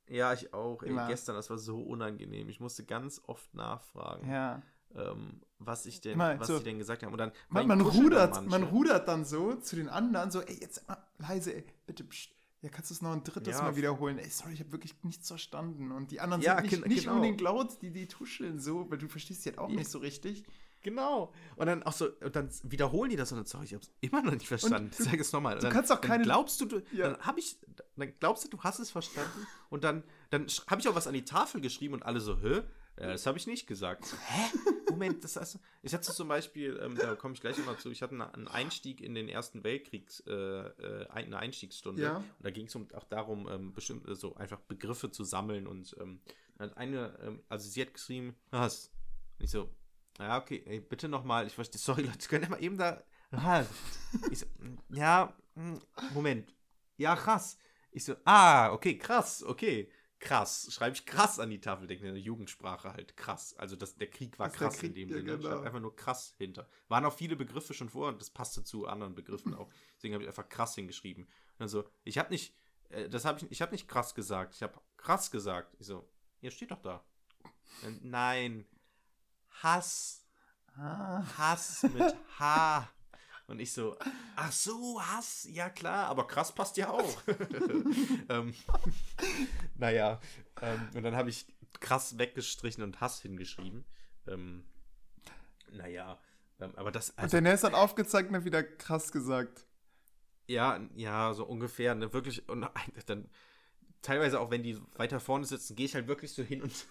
[0.09, 0.83] Ja, ich auch.
[0.83, 2.49] Ey, gestern, das war so unangenehm.
[2.49, 4.61] Ich musste ganz oft nachfragen, Ja.
[4.95, 7.11] ähm, was ich denn, Immer was so- die denn gesagt haben.
[7.13, 10.87] Und dann, Man, man, rudert, man rudert dann so zu den anderen, so, ey, jetzt
[10.87, 12.31] mal leise, ey, bitte, pst.
[12.63, 13.61] Ja, kannst du es noch ein drittes Ja.
[13.63, 14.17] Mal wiederholen?
[14.17, 15.91] Ey, sorry, ich habe wirklich nichts verstanden.
[15.91, 17.15] Und die anderen Ja, sind nicht, nicht genau.
[17.15, 19.75] unbedingt laut, die, die tuscheln so, weil du verstehst die halt auch Ja.
[19.75, 20.43] nicht so richtig.
[20.81, 21.31] Genau.
[21.57, 24.21] Und dann auch so, und dann wiederholen die das und dann, sorry, ich hab's immer
[24.21, 24.91] noch nicht verstanden.
[24.97, 25.59] du- Sag es nochmal.
[25.59, 27.09] du kannst auch keine- Dann glaubst du, du Ja.
[27.11, 27.57] dann habe ich,
[27.97, 31.13] dann glaubst du, du hast es verstanden und dann, dann habe ich auch was an
[31.13, 32.61] die Tafel geschrieben und alle so, hä?
[32.99, 34.05] Ja, das habe ich nicht gesagt.
[34.27, 34.51] Hä?
[34.89, 38.03] Moment, das heißt, ich hatte zum Beispiel, ähm, da komme ich gleich immer zu, ich
[38.03, 42.03] hatte eine- einen Einstieg in den Ersten Weltkriegs, äh, äh, eine Einstiegsstunde.
[42.03, 42.17] Ja.
[42.17, 45.65] Und da ging es um, auch darum, ähm, bestimmt äh, so einfach Begriffe zu sammeln
[45.65, 46.21] und ähm,
[46.57, 48.91] dann hat eine, ähm, also sie hat geschrieben, was?
[49.39, 49.73] Und ich so,
[50.19, 53.67] ja, okay, ey, bitte nochmal, ich verstehe, sorry Leute, können wir mal eben da, was?
[54.29, 55.77] Ich so, "Mm, ja, mm,
[56.13, 56.53] Moment,
[56.97, 57.57] ja, krass.
[57.91, 59.89] Ich so, ah, okay, krass, okay.
[60.23, 63.53] Krass, schreibe ich krass an die Tafel, denke in der Jugendsprache halt krass.
[63.57, 65.37] Also das, der Krieg war Das krass Krieg, in dem ja, Sinne.
[65.37, 65.49] genau.
[65.49, 66.69] Stand einfach nur krass hinter.
[66.87, 69.69] Waren auch viele Begriffe schon vor und das passte zu anderen Begriffen auch.
[69.97, 71.27] Deswegen habe ich einfach krass hingeschrieben.
[71.59, 72.55] Also ich habe nicht,
[72.89, 74.55] äh, das habe ich, ich habe nicht krass gesagt.
[74.55, 75.75] Ich habe krass gesagt.
[75.79, 76.09] Ich so,
[76.41, 77.03] ja steht doch da.
[77.83, 78.65] Äh, Nein,
[79.61, 80.21] Hass,
[80.75, 81.23] Ah.
[81.37, 82.89] Hass mit H.
[83.53, 83.95] Und ich so,
[84.35, 87.21] ach so, Hass, ja klar, aber krass passt ja auch.
[88.29, 88.51] ähm,
[89.77, 90.19] naja,
[90.59, 91.45] ähm, und dann habe ich
[91.79, 93.85] krass weggestrichen und Hass hingeschrieben.
[94.25, 94.65] Ähm,
[95.71, 96.19] naja,
[96.59, 99.67] ähm, aber das, Und also, der Ness hat aufgezeigt und hat wieder krass gesagt.
[100.47, 102.67] ja, ja, so ungefähr, ne, wirklich, und
[103.05, 103.29] dann
[104.01, 106.87] teilweise auch, wenn die weiter vorne sitzen, gehe ich halt wirklich so hin und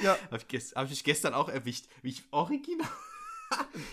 [0.00, 0.18] Ja.
[0.30, 2.88] habe ich, hab ich gestern auch erwischt, wie ich original,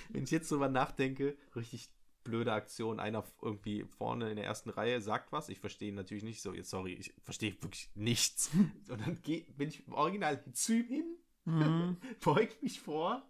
[0.08, 1.90] wenn ich jetzt drüber nachdenke, richtig
[2.24, 3.00] blöde Aktion.
[3.00, 6.70] Einer irgendwie vorne in der ersten Reihe sagt was, ich verstehe natürlich nicht so, jetzt
[6.70, 8.50] sorry, ich verstehe wirklich nichts.
[8.90, 11.06] Und dann geh, bin ich im Original zu ihm hin,
[11.46, 11.98] Mhm.
[12.22, 13.22] beug mich vor,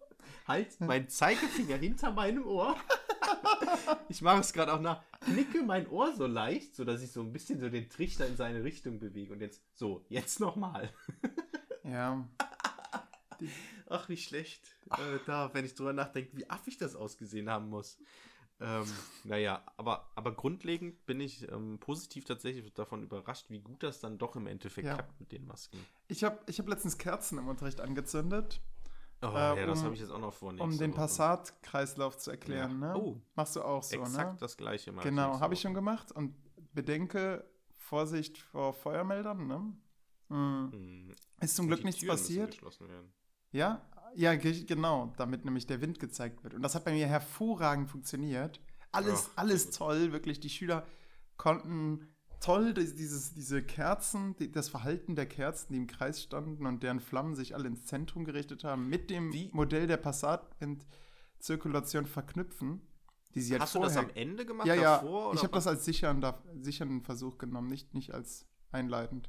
[0.46, 2.76] halt meinen Zeigefinger hinter meinem Ohr.
[4.08, 7.32] Ich mache es gerade auch nach, knicke mein Ohr so leicht, sodass ich so ein
[7.32, 9.32] bisschen so den Trichter in seine Richtung bewege.
[9.32, 10.92] Und jetzt, so, jetzt nochmal.
[11.82, 12.28] Ja.
[13.88, 14.62] Ach, wie schlecht.
[14.90, 17.98] Äh, da, wenn ich drüber nachdenke, wie affig das ausgesehen haben muss.
[18.60, 18.84] Ähm,
[19.24, 24.16] naja, aber, aber grundlegend bin ich ähm, positiv tatsächlich davon überrascht, wie gut das dann
[24.18, 24.94] doch im Endeffekt Ja.
[24.94, 25.78] klappt mit den Masken.
[26.08, 28.60] Ich habe ich hab letztens Kerzen im Unterricht angezündet,
[29.22, 30.52] Oh, Äh, ja, das um- habe ich jetzt auch noch vor.
[30.60, 30.92] um den.
[30.92, 32.82] Passat-Kreislauf zu erklären.
[32.82, 32.88] Ja.
[32.92, 33.00] Ne?
[33.00, 33.20] Oh.
[33.34, 34.38] Machst du auch so, Exakt ne?
[34.38, 35.02] das gleiche mal.
[35.02, 36.12] Genau, habe ich schon gemacht.
[36.12, 36.34] Und
[36.74, 39.72] bedenke, Vorsicht vor Feuermeldern, ne?
[40.28, 40.72] Mhm.
[40.72, 41.14] Hm.
[41.40, 42.60] Ist zum Glück nichts Türen passiert.
[43.52, 43.80] Ja,
[44.16, 46.54] ja, ge- genau, damit nämlich der Wind gezeigt wird.
[46.54, 48.60] Und das hat bei mir hervorragend funktioniert.
[48.92, 50.40] Alles, Ach, alles toll, wirklich.
[50.40, 50.86] Die Schüler
[51.36, 52.08] konnten
[52.40, 56.82] toll dies- dieses, diese Kerzen, die, das Verhalten der Kerzen, die im Kreis standen und
[56.82, 62.82] deren Flammen sich alle ins Zentrum gerichtet haben, mit dem Wie- Modell der Passat-Zirkulation verknüpfen,
[63.34, 64.66] die sie Hast du das am Ende gemacht?
[64.66, 69.28] ja, ja, davor, ich habe das als sichernder, sichernden Versuch genommen, nicht, nicht als einleitend.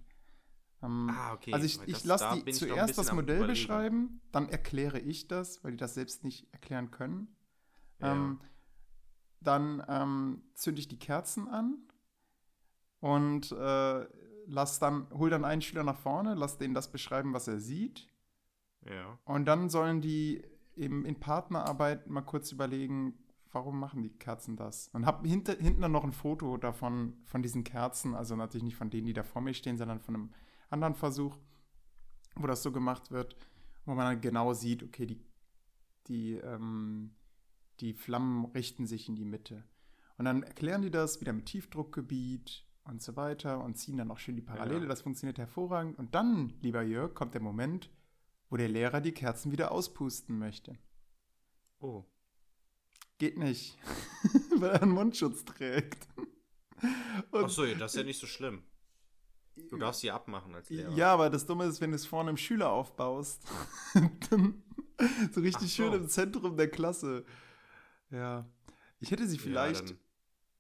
[0.86, 1.54] Ähm, Ah, okay.
[1.54, 5.72] also ich, ich lasse da die zuerst das Modell beschreiben, dann erkläre ich das, weil
[5.72, 7.36] die das selbst nicht erklären können.
[8.00, 8.14] Ja.
[8.14, 8.40] Ähm,
[9.42, 11.78] dann ähm, zünde ich die Kerzen an
[13.00, 14.06] und äh,
[14.48, 18.08] lass dann, hol dann einen Schüler nach vorne, lass den das beschreiben, was er sieht.
[18.86, 19.20] Ja.
[19.26, 20.44] Und dann sollen die
[20.76, 23.18] eben in Partnerarbeit mal kurz überlegen,
[23.52, 24.90] warum machen die Kerzen das?
[24.94, 28.76] Und hab hinter, hinten dann noch ein Foto davon, von diesen Kerzen, also natürlich nicht
[28.76, 30.34] von denen, die da vor mir stehen, sondern von einem
[30.70, 31.38] anderen Versuch,
[32.36, 33.36] wo das so gemacht wird,
[33.86, 35.22] wo man dann genau sieht, okay, die,
[36.08, 37.16] die, ähm,
[37.80, 39.64] die Flammen richten sich in die Mitte.
[40.18, 44.18] Und dann erklären die das wieder mit Tiefdruckgebiet und so weiter und ziehen dann auch
[44.20, 44.82] schön die Parallele.
[44.84, 44.88] Ja.
[44.88, 45.98] Das funktioniert hervorragend.
[45.98, 47.90] Und dann, lieber Jörg, kommt der Moment,
[48.50, 50.78] wo der Lehrer die Kerzen wieder auspusten möchte.
[51.80, 52.06] Oh.
[53.18, 53.78] Geht nicht,
[54.58, 56.08] weil er einen Mundschutz trägt.
[57.32, 58.64] Und- Achso, das ist ja nicht so schlimm.
[59.70, 60.92] Du darfst sie abmachen als Lehrer.
[60.94, 63.44] Ja, aber das Dumme ist, wenn du es vorne im Schüler aufbaust,
[64.30, 64.64] dann
[65.32, 65.84] so richtig so.
[65.84, 67.26] schön im Zentrum der Klasse.
[68.10, 68.46] Ja.
[69.00, 70.00] Ich hätte sie Ja, vielleicht, dann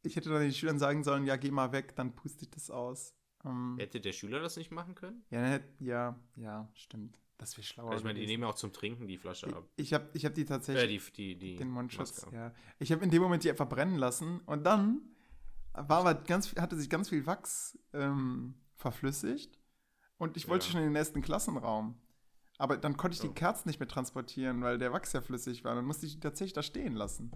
[0.03, 2.69] ich hätte dann den Schülern sagen sollen, ja, geh mal weg, dann puste ich das
[2.69, 3.13] aus.
[3.43, 5.23] Ähm, hätte der Schüler das nicht machen können?
[5.29, 7.19] ja, ja, ja, stimmt.
[7.37, 7.89] Das wäre schlauer.
[7.89, 9.67] Also ich meine, die nehmen ja auch zum Trinken die Flasche ab.
[9.75, 12.53] ich habe ich hab die Äh, tatsächlich, die, die, die den Mundschutz, ja.
[12.79, 15.01] Ich habe in dem Moment die einfach brennen lassen und dann
[15.73, 19.59] war aber ganz, hatte sich ganz viel Wachs ähm, verflüssigt
[20.17, 20.71] und ich wollte Ja.
[20.71, 21.99] schon in den nächsten Klassenraum.
[22.57, 23.27] Aber dann konnte ich Oh.
[23.27, 25.75] die Kerzen nicht mehr transportieren, weil der Wachs ja flüssig war.
[25.75, 27.31] Dann musste ich die tatsächlich da stehen lassen.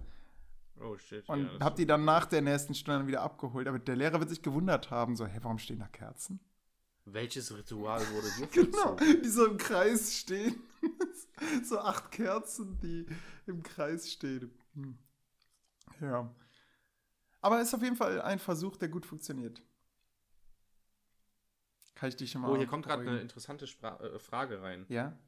[0.80, 1.28] Oh shit.
[1.28, 3.68] Und ja, habe die dann nach der nächsten Stunde wieder abgeholt.
[3.68, 6.40] Aber der Lehrer wird sich gewundert haben, so, hä, warum stehen da Kerzen?
[7.04, 10.56] Welches Ritual wurde dir Genau, die so im Kreis stehen.
[11.64, 13.06] so acht Kerzen, die
[13.46, 14.52] im Kreis stehen.
[14.76, 14.98] Hm.
[16.00, 16.34] Ja.
[17.42, 19.62] Aber ist auf jeden Fall ein Versuch, der gut funktioniert.
[22.00, 24.86] Kann ich dich schon mal Oh, hier kommt gerade eine interessante Spra äh, Frage rein.
[24.88, 25.20] Ja?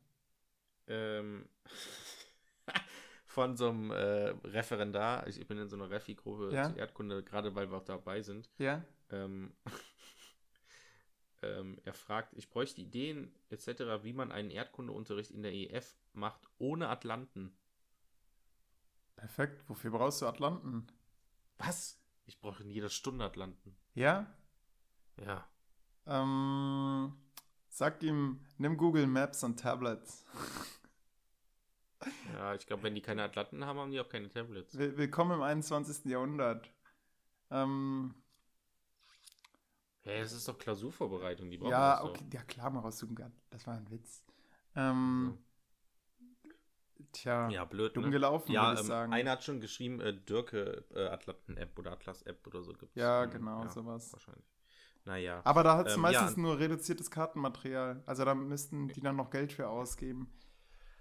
[0.87, 1.49] Ähm,
[3.25, 5.27] von so einem äh, Referendar.
[5.27, 6.69] Ich bin in so einer Refi-Gruppe Ja.
[6.69, 8.49] zur Erdkunde, gerade weil wir auch dabei sind.
[8.57, 8.85] Ja?
[9.09, 9.53] Ähm,
[11.41, 16.47] ähm, er fragt, ich bräuchte Ideen etc., wie man einen Erdkundeunterricht in der EF macht,
[16.57, 17.53] ohne Atlanten.
[19.17, 19.67] Perfekt.
[19.67, 20.87] Wofür brauchst du Atlanten?
[21.57, 22.01] Was?
[22.27, 23.75] Ich brauche in jeder Stunde Atlanten.
[23.93, 24.33] Ja?
[25.17, 25.45] Ja.
[26.07, 27.13] Ähm,
[27.69, 30.25] sag ihm, nimm Google Maps und Tablets.
[32.33, 34.75] Ja, ich glaube, wenn die keine Atlanten haben, haben die auch keine Tablets.
[34.77, 36.09] Will- Willkommen im 21.
[36.09, 36.69] Jahrhundert.
[37.51, 38.15] Ähm,
[40.03, 42.09] Hä, das ist doch Klausurvorbereitung, die brauchen ja, das doch.
[42.09, 43.15] okay, ja klar, mal raussuchen.
[43.51, 44.23] Das war ein Witz.
[44.75, 45.37] Ähm,
[47.13, 48.11] Tja, Ja, blöd, dumm ne?
[48.11, 49.13] gelaufen, Ja, würde ich ähm, sagen.
[49.13, 53.67] einer hat schon geschrieben, äh, Dürke äh, Atlanten-App oder Atlas-App oder so gibt Ja, genau,
[53.67, 54.13] sowas.
[54.13, 54.50] Wahrscheinlich.
[55.05, 55.41] Naja.
[55.43, 56.41] Aber da hat es Ähm, meistens ja.
[56.41, 58.03] nur reduziertes Kartenmaterial.
[58.05, 60.31] Also da müssten die dann noch Geld für ausgeben.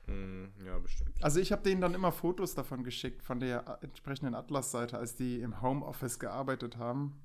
[0.06, 1.22] Hm, ja, bestimmt.
[1.22, 5.40] Also ich habe denen dann immer Fotos davon geschickt, von der entsprechenden Atlas-Seite, als die
[5.40, 7.20] im Homeoffice gearbeitet haben.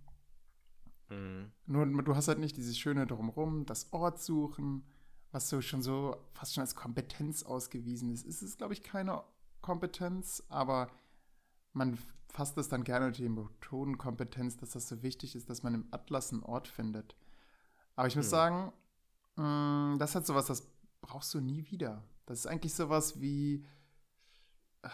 [1.07, 1.51] Hm.
[1.65, 4.83] Nur du hast halt nicht dieses schöne Drumrum, das Ort suchen,
[5.31, 8.25] was so schon so fast schon als Kompetenz ausgewiesen ist.
[8.25, 9.23] Es ist, glaube ich, keine
[9.61, 10.89] Kompetenz, aber
[11.73, 11.97] man
[12.35, 15.87] fasst es dann gerne unter die Methodenkompetenz, dass das so wichtig ist, dass man im
[15.91, 17.15] Atlas einen Ort findet.
[17.95, 18.29] Aber ich muss Hm.
[18.29, 18.73] sagen,
[19.37, 20.67] mh, das hat sowas, das
[21.01, 22.03] brauchst du nie wieder.
[22.25, 23.65] Das ist eigentlich sowas wie.
[24.83, 24.89] äh,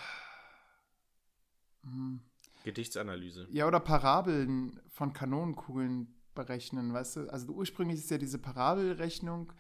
[1.84, 2.20] mh,
[2.64, 3.48] Gedichtsanalyse.
[3.50, 7.30] ja, oder Parabeln von Kanonenkugeln berechnen, weißt du?
[7.34, 9.52] Also ursprünglich ist ja diese Parabelrechnung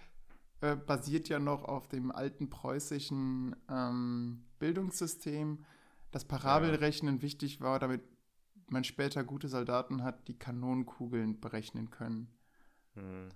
[0.61, 5.65] äh, basiert ja noch auf dem alten preußischen ähm, Bildungssystem.
[6.11, 8.01] Das Parabelrechnen wichtig war, damit
[8.67, 12.29] man später gute Soldaten hat, die Kanonenkugeln berechnen können.
[12.95, 13.29] Hm.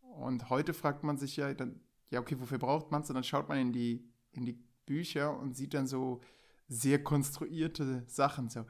[0.00, 3.08] Und heute fragt man sich ja, dann, ja, okay, wofür braucht man es?
[3.08, 6.20] Und dann schaut man in die, in die Bücher und sieht dann so
[6.68, 8.48] sehr konstruierte Sachen.
[8.48, 8.64] So,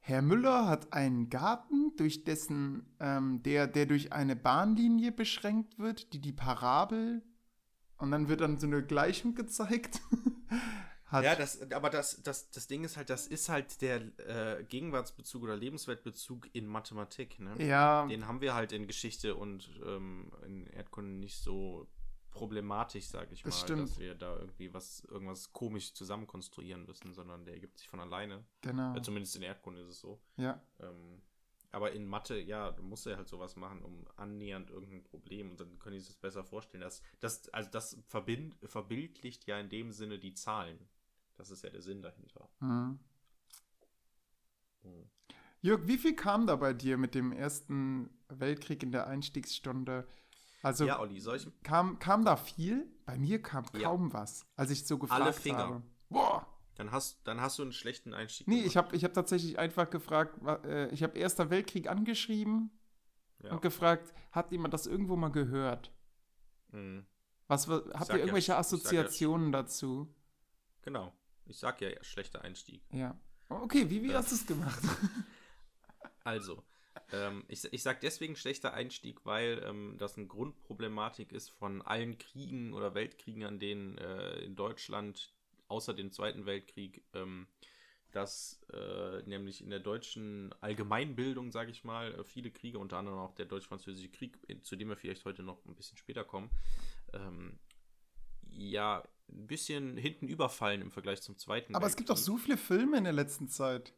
[0.00, 6.12] Herr Müller hat einen Garten, durch dessen, ähm, der, der durch eine Bahnlinie beschränkt wird,
[6.12, 7.22] die die Parabel,
[7.98, 10.00] und dann wird dann so eine Gleichung gezeigt.
[11.14, 11.24] hat.
[11.24, 15.42] Ja, das, aber das, das, das Ding ist halt, das ist halt der äh, Gegenwartsbezug
[15.42, 17.54] oder Lebensweltbezug in Mathematik, ne?
[17.64, 21.88] ja, Den haben wir halt in Geschichte und ähm, in Erdkunde nicht so
[22.30, 23.88] problematisch, sag ich mal, stimmt.
[23.88, 28.44] dass wir da irgendwie was, irgendwas komisch zusammenkonstruieren müssen, sondern der ergibt sich von alleine.
[28.60, 28.94] genau.
[28.94, 30.20] Äh, zumindest in Erdkunde ist es so.
[30.36, 31.22] Ja, Ähm,
[31.74, 35.58] aber in Mathe, ja, du musst ja halt sowas machen, um annähernd irgendein Problem und
[35.58, 36.82] dann können die sich das besser vorstellen.
[36.82, 40.78] Das, das, also das verbind, verbildlicht ja in dem Sinne die Zahlen.
[41.36, 42.48] Das ist ja der Sinn dahinter.
[42.60, 42.98] mhm.
[44.82, 45.08] Mhm.
[45.60, 50.06] Jörg, wie viel kam da bei dir mit dem Ersten Weltkrieg in der Einstiegsstunde?
[50.62, 52.86] Also ja, Olli, soll ich, kam, kam da viel?
[53.06, 53.82] Bei mir kam Ja.
[53.88, 55.58] kaum was, als ich so gefragt Alle Finger.
[55.58, 55.82] habe.
[56.10, 56.46] Boah.
[56.76, 58.46] dann hast, dann hast du einen schlechten Einstieg.
[58.48, 58.66] Nee, gemacht.
[58.68, 62.70] ich habe ich hab tatsächlich einfach gefragt, äh, ich habe Erster Weltkrieg angeschrieben
[63.42, 63.52] Ja.
[63.52, 65.92] und gefragt, hat jemand das irgendwo mal gehört?
[66.72, 67.06] Mhm.
[67.46, 70.12] Was, wa- habt ihr ja, irgendwelche ja- Assoziationen dazu?
[70.82, 71.12] Genau.
[71.46, 72.82] Ich sag ja, schlechter Einstieg.
[72.92, 73.18] Ja.
[73.48, 74.18] Okay, wie, wie Ja.
[74.18, 74.80] hast du es gemacht?
[76.26, 76.64] Also,
[77.12, 82.16] ähm, ich, ich sage deswegen schlechter Einstieg, weil ähm, das eine Grundproblematik ist von allen
[82.16, 85.34] Kriegen oder Weltkriegen, an denen äh, in Deutschland
[85.68, 87.46] außer dem Zweiten Weltkrieg, ähm,
[88.12, 93.18] dass äh, nämlich in der deutschen Allgemeinbildung, sage ich mal, äh, viele Kriege, unter anderem
[93.18, 96.48] auch der deutsch-französische Krieg, zu dem wir vielleicht heute noch ein bisschen später kommen,
[97.12, 97.58] ähm,
[98.48, 102.24] ja, ein bisschen hinten überfallen im Vergleich zum Zweiten Aber es gibt doch Weltkrieg.
[102.34, 103.92] so viele Filme in der letzten Zeit.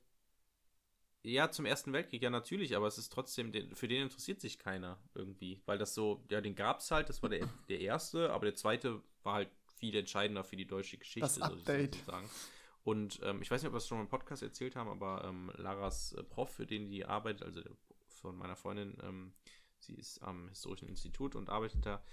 [1.22, 4.58] Ja, zum Ersten Weltkrieg, ja, natürlich, aber es ist trotzdem, den, für den interessiert sich
[4.60, 5.60] keiner irgendwie.
[5.66, 8.54] Weil das so, ja, den gab es halt, das war der, der erste, aber der
[8.54, 11.96] zweite war halt viel entscheidender für die deutsche Geschichte, Das Update.
[11.96, 12.30] so sagen.
[12.84, 15.24] Und ähm, ich weiß nicht, ob wir es schon mal im Podcast erzählt haben, aber
[15.24, 17.72] ähm, Laras äh, Prof, für den die arbeitet, also der,
[18.06, 19.32] von meiner Freundin, ähm,
[19.80, 22.04] sie ist am Historischen Institut und arbeitet da.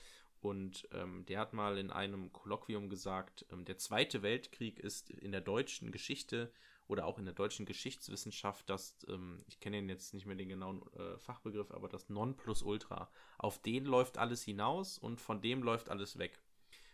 [0.44, 5.32] Und ähm, der hat mal in einem Kolloquium gesagt, ähm, der Zweite Weltkrieg ist in
[5.32, 6.52] der deutschen Geschichte
[6.86, 10.50] oder auch in der deutschen Geschichtswissenschaft das, ähm, ich kenne ihn jetzt nicht mehr den
[10.50, 13.10] genauen äh, Fachbegriff, aber das Nonplusultra.
[13.38, 16.42] Auf den läuft alles hinaus und von dem läuft alles weg.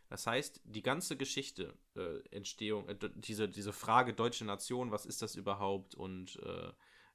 [0.10, 5.24] Das heißt, die ganze Geschichte, äh, Entstehung, äh, diese, diese Frage deutsche Nation, was ist
[5.24, 6.40] das überhaupt und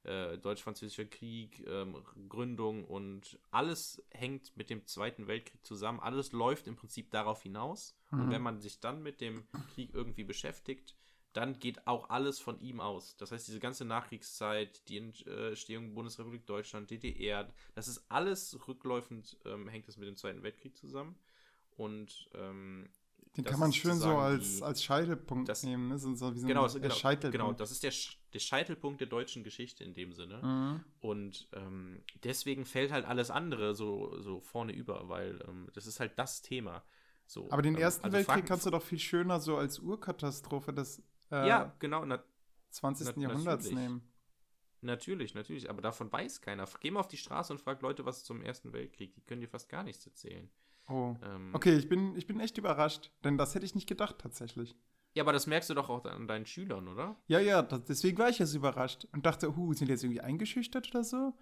[0.05, 1.97] äh, deutsch-französischer Krieg, ähm,
[2.29, 5.99] Gründung und alles hängt mit dem Zweiten Weltkrieg zusammen.
[5.99, 7.97] Alles läuft im Prinzip darauf hinaus.
[8.11, 8.29] Und Mhm.
[8.31, 10.95] wenn man sich dann mit dem Krieg irgendwie beschäftigt,
[11.33, 13.17] dann geht auch alles von ihm aus.
[13.17, 19.67] Das heißt, diese ganze Nachkriegszeit, die Entstehung Bundesrepublik Deutschland, DDR, das ist alles rückläufend, ähm,
[19.67, 21.17] hängt das mit dem Zweiten Weltkrieg zusammen.
[21.75, 22.87] Und ähm,
[23.35, 25.89] Den kann man schön so als, als Scheitelpunkt das- nehmen.
[25.89, 25.97] Ne?
[25.99, 27.33] So, so wie so genau, ein genau, Scheitelpunkt.
[27.33, 30.41] genau, das ist der, Sch- der Scheitelpunkt der deutschen Geschichte in dem Sinne.
[30.43, 30.83] Mhm.
[30.99, 35.99] Und ähm, deswegen fällt halt alles andere so, so vorne über, weil ähm, das ist
[35.99, 36.83] halt das Thema.
[37.25, 40.73] So, Aber den ähm, Ersten also Weltkrieg kannst du doch viel schöner so als Urkatastrophe
[40.73, 42.21] des äh, Ja, genau, na,
[42.69, 43.15] 20.
[43.15, 43.73] na- Jahrhunderts natürlich.
[43.83, 44.01] nehmen.
[44.81, 46.67] natürlich, natürlich, aber davon weiß keiner.
[46.81, 49.15] Geh mal auf die Straße und frag Leute was zum Ersten Weltkrieg.
[49.15, 50.49] Die können dir fast gar nichts erzählen.
[50.87, 51.15] Oh.
[51.23, 54.75] Ähm, Okay, ich bin, ich bin echt überrascht, denn das hätte ich nicht gedacht tatsächlich.
[55.15, 57.15] Ja, aber das merkst du doch auch an deinen Schülern, oder?
[57.27, 60.21] Ja, ja, das, deswegen war ich jetzt überrascht und dachte, huh, sind die jetzt irgendwie
[60.21, 61.33] eingeschüchtert oder so?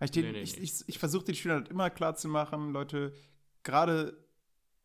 [0.00, 0.62] Ich, den, Nee, nee, ich, nee.
[0.64, 3.14] ich, ich versuche den Schülern halt immer klar zu machen, Leute,
[3.62, 4.16] gerade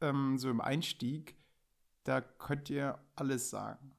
[0.02, 1.36] ähm, so im Einstieg,
[2.04, 3.92] da könnt ihr alles sagen.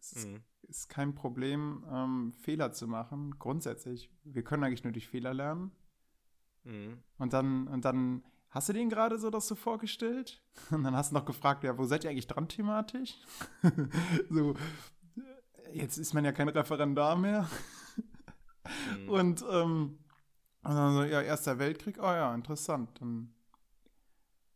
[0.00, 0.42] Es ist, Mhm.
[0.62, 4.10] ist kein Problem, ähm, Fehler zu machen, grundsätzlich.
[4.24, 5.70] Wir können eigentlich nur durch Fehler lernen.
[6.64, 6.98] Mhm.
[7.18, 10.42] Und dann, und dann hast du den gerade so das so vorgestellt?
[10.70, 13.14] Und dann hast du noch gefragt, ja, wo seid ihr eigentlich dran thematisch?
[14.30, 14.54] so,
[15.72, 17.48] jetzt ist man ja kein Referendar mehr.
[18.98, 19.08] Mhm.
[19.08, 19.98] Und, ähm,
[20.62, 22.90] und dann so, ja, Erster Weltkrieg, oh ja, interessant.
[23.00, 23.34] Dann,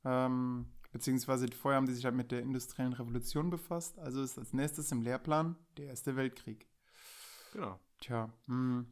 [0.04, 3.98] ähm, beziehungsweise vorher haben die sich halt mit der industriellen Revolution befasst.
[3.98, 6.66] Also ist als nächstes im Lehrplan der Erste Weltkrieg.
[7.52, 7.78] Genau.
[8.00, 8.86] Tja, hm.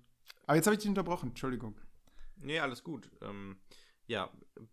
[0.47, 1.75] Aber jetzt habe ich dich unterbrochen, Entschuldigung.
[2.37, 3.11] Nee, alles gut.
[3.21, 3.59] Ähm,
[4.11, 4.29] ja,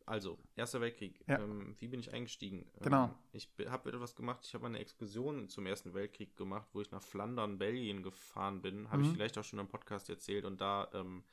[0.07, 1.19] also, Erster Weltkrieg.
[1.27, 1.39] Ja.
[1.39, 2.65] Ähm, wie bin ich eingestiegen?
[2.77, 3.13] Ähm, Genau.
[3.33, 4.39] Ich habe etwas gemacht.
[4.43, 8.89] Ich habe eine Exkursion zum Ersten Weltkrieg gemacht, wo ich nach Flandern, Belgien gefahren bin.
[8.89, 9.13] Habe ich Mhm.
[9.13, 11.23] vielleicht auch schon im Podcast erzählt und da ähm,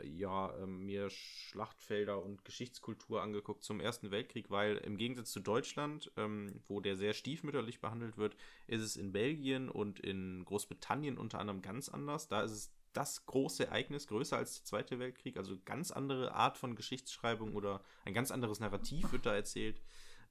[0.00, 5.40] äh, ja ähm, mir Schlachtfelder und Geschichtskultur angeguckt zum Ersten Weltkrieg, weil im Gegensatz zu
[5.40, 8.36] Deutschland, ähm, wo der sehr stiefmütterlich behandelt wird,
[8.66, 12.26] ist es in Belgien und in Großbritannien unter anderem ganz anders.
[12.28, 16.58] Da ist es das große Ereignis, größer als der Zweite Weltkrieg, also ganz andere Art
[16.58, 19.80] von Geschichtsschreibung oder ein ganz anderes Narrativ wird da erzählt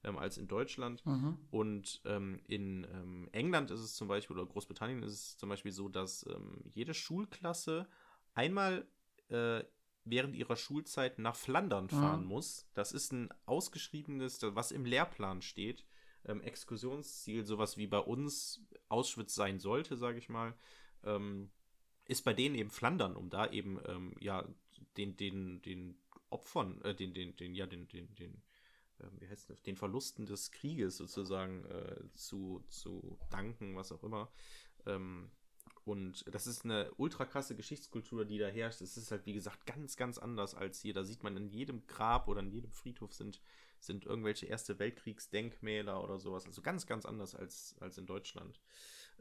[0.04, 1.04] ähm, als in Deutschland.
[1.06, 1.38] Mhm.
[1.50, 5.72] Und ähm, in ähm, England ist es zum Beispiel, oder Großbritannien ist es zum Beispiel
[5.72, 7.86] so, dass ähm, jede Schulklasse
[8.34, 8.86] einmal
[9.28, 9.62] äh,
[10.04, 12.28] während ihrer Schulzeit nach Flandern fahren Mhm.
[12.28, 12.66] muss.
[12.74, 15.84] Das ist ein ausgeschriebenes, was im Lehrplan steht,
[16.24, 20.54] ähm, Exkursionsziel, sowas wie bei uns Auschwitz sein sollte, sage ich mal,
[21.04, 21.50] ähm,
[22.08, 24.44] ist bei denen eben Flandern, um da eben ähm, ja
[24.96, 25.98] den den den
[26.30, 28.42] Opfern, äh, den den den ja den den den
[29.00, 34.02] ähm, wie heißt das, den Verlusten des Krieges sozusagen äh, zu, zu danken, was auch
[34.02, 34.30] immer.
[34.86, 35.30] Ähm,
[35.84, 38.82] und das ist eine ultra krasse Geschichtskultur, die da herrscht.
[38.82, 40.92] Es ist halt, wie gesagt, ganz, ganz anders als hier.
[40.92, 43.40] Da sieht man in jedem Grab oder in jedem Friedhof sind,
[43.80, 46.44] sind irgendwelche Erste Weltkriegsdenkmäler oder sowas.
[46.44, 48.60] Also ganz, ganz anders als, als in Deutschland.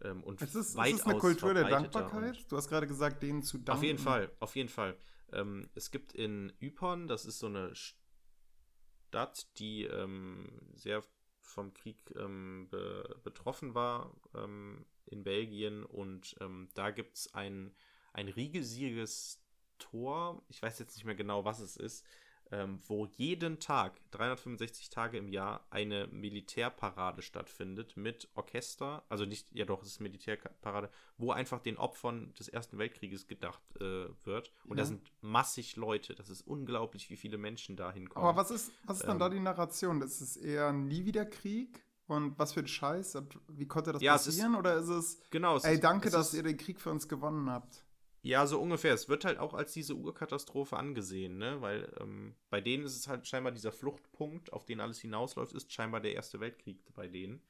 [0.03, 2.45] Ähm, und Es ist, es weitaus ist eine Kultur der Dankbarkeit.
[2.49, 3.71] Du hast gerade gesagt, denen zu danken.
[3.77, 4.97] auf jeden Fall, auf jeden Fall.
[5.31, 11.03] Ähm, es gibt in Ypern, das ist so eine Stadt, die ähm, sehr
[11.41, 17.73] vom Krieg ähm, be betroffen war ähm, in Belgien und ähm, da gibt es ein,
[18.13, 19.41] ein riesiges
[19.79, 22.05] Tor, ich weiß jetzt nicht mehr genau, was es ist,
[22.51, 29.47] ähm, wo jeden Tag, 365 Tage im Jahr, eine Militärparade stattfindet mit Orchester, also nicht,
[29.53, 34.51] ja doch, es ist Militärparade, wo einfach den Opfern des Ersten Weltkrieges gedacht äh, wird.
[34.65, 34.83] Und ja.
[34.83, 38.27] da sind massig Leute, das ist unglaublich, wie viele Menschen da hinkommen.
[38.27, 39.99] Aber was ist, was ist dann ähm, da die Narration?
[39.99, 41.83] Das ist eher nie wieder Krieg?
[42.07, 43.17] Und was für ein Scheiß?
[43.49, 44.53] Wie konnte das ja, passieren?
[44.53, 47.09] Ist, Oder ist es, genau, es ey, danke, ist, dass ihr den Krieg für uns
[47.09, 47.83] gewonnen habt?
[48.21, 48.93] Ja, so ungefähr.
[48.93, 51.61] Es wird halt auch als diese Urkatastrophe angesehen, ne?
[51.61, 55.71] Weil ähm, bei denen ist es halt scheinbar dieser Fluchtpunkt, auf den alles hinausläuft, ist
[55.71, 57.41] scheinbar der Erste Weltkrieg bei denen.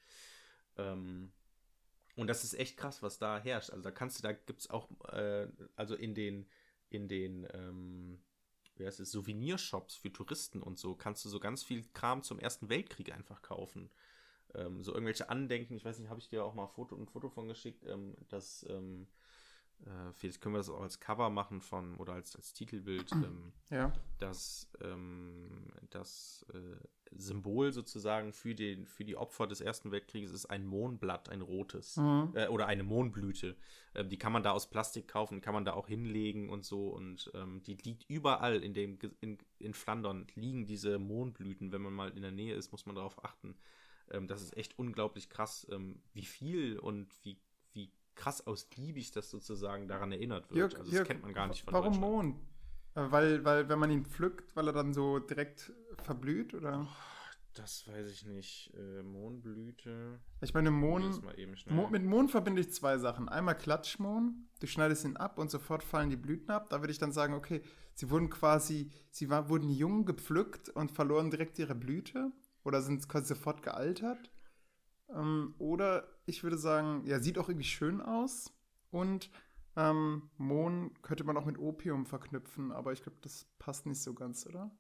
[0.78, 1.32] Ähm,
[2.16, 3.72] und das ist echt krass, was da herrscht.
[3.72, 6.48] Also da kannst du, da gibt es auch, äh, also in den,
[6.90, 8.20] in den, ähm,
[8.76, 12.40] wie heißt es, Souvenirshops für Touristen und so, kannst du so ganz viel Kram zum
[12.40, 13.90] Ersten Weltkrieg einfach kaufen.
[14.56, 17.08] Ähm, so irgendwelche Andenken, ich weiß nicht, habe ich dir auch mal ein Foto, ein
[17.08, 19.08] Foto von geschickt, ähm, dass ähm,
[19.86, 23.12] äh, vielleicht können wir das auch als Cover machen von oder als, als Titelbild.
[23.12, 23.94] Ähm, ja.
[24.20, 26.78] Das, ähm, das äh,
[27.16, 31.98] Symbol sozusagen für, den, für die Opfer des Ersten Weltkrieges ist ein Mohnblatt, ein rotes.
[31.98, 32.32] Mhm.
[32.34, 33.56] Äh, oder eine Mohnblüte.
[33.94, 36.90] Äh, die kann man da aus Plastik kaufen, kann man da auch hinlegen und so.
[36.90, 41.72] Und ähm, die liegt überall in, dem, in, in Flandern, liegen diese Mohnblüten.
[41.72, 43.56] Wenn man mal in der Nähe ist, muss man darauf achten.
[44.12, 47.38] Ähm, das ist echt unglaublich krass, ähm, wie viel und wie
[48.18, 50.58] krass ausgiebig das sozusagen daran erinnert wird.
[50.58, 52.36] Jörg, also das Jörg, kennt man gar nicht von Warum Mohn?
[52.96, 55.72] Äh, weil, weil, wenn man ihn pflückt, weil er dann so direkt
[56.04, 56.88] verblüht, oder?
[57.54, 58.72] Das weiß ich nicht.
[58.76, 60.20] Äh, Mohnblüte.
[60.42, 61.24] Ich meine, Mohn.
[61.70, 63.30] Mo mit Mohn verbinde ich zwei Sachen.
[63.30, 64.48] Einmal Klatschmohn.
[64.60, 66.70] Du schneidest ihn ab und sofort fallen die Blüten ab.
[66.70, 67.64] Da würde ich dann sagen, okay,
[67.96, 72.32] sie wurden quasi, sie war, wurden jung gepflückt und verloren direkt ihre Blüte.
[72.64, 74.30] Oder sind quasi sofort gealtert.
[75.10, 78.54] Ähm, oder ich würde sagen, ja, sieht auch irgendwie schön aus.
[78.92, 79.30] Und
[79.76, 84.14] ähm, Mohn könnte man auch mit Opium verknüpfen, aber ich glaube, das passt nicht so
[84.14, 84.72] ganz, oder?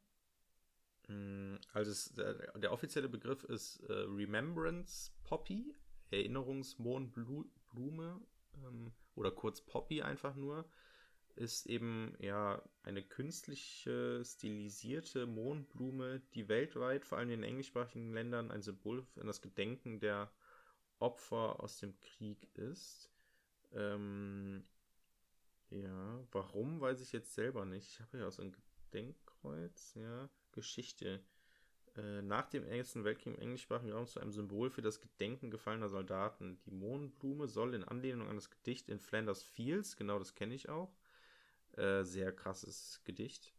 [1.08, 5.74] Mm, also es, der, der, offizielle Begriff ist äh, Remembrance Poppy,
[6.10, 8.22] Erinnerungsmohnblume
[8.66, 10.66] ähm, oder kurz Poppy einfach nur
[11.38, 18.62] ist eben ja eine künstliche, stilisierte Mohnblume, die weltweit, vor allem in englischsprachigen Ländern, ein
[18.62, 20.32] Symbol für das Gedenken der
[21.00, 23.12] Opfer aus dem Krieg ist.
[23.74, 24.64] Ähm,
[25.70, 27.88] ja, warum, weiß ich jetzt selber nicht.
[27.90, 28.56] Ich habe ja auch so ein
[28.92, 31.22] Gedenkkreuz, ja, Geschichte.
[31.96, 35.90] Äh, nach dem Ersten Weltkrieg im englischsprachigen Raum zu einem Symbol für das Gedenken gefallener
[35.90, 36.60] Soldaten.
[36.66, 40.70] Die Mohnblume soll in Anlehnung an das Gedicht in Flanders Fields, genau das kenne ich
[40.70, 40.94] auch,
[41.78, 43.54] äh, sehr krasses Gedicht.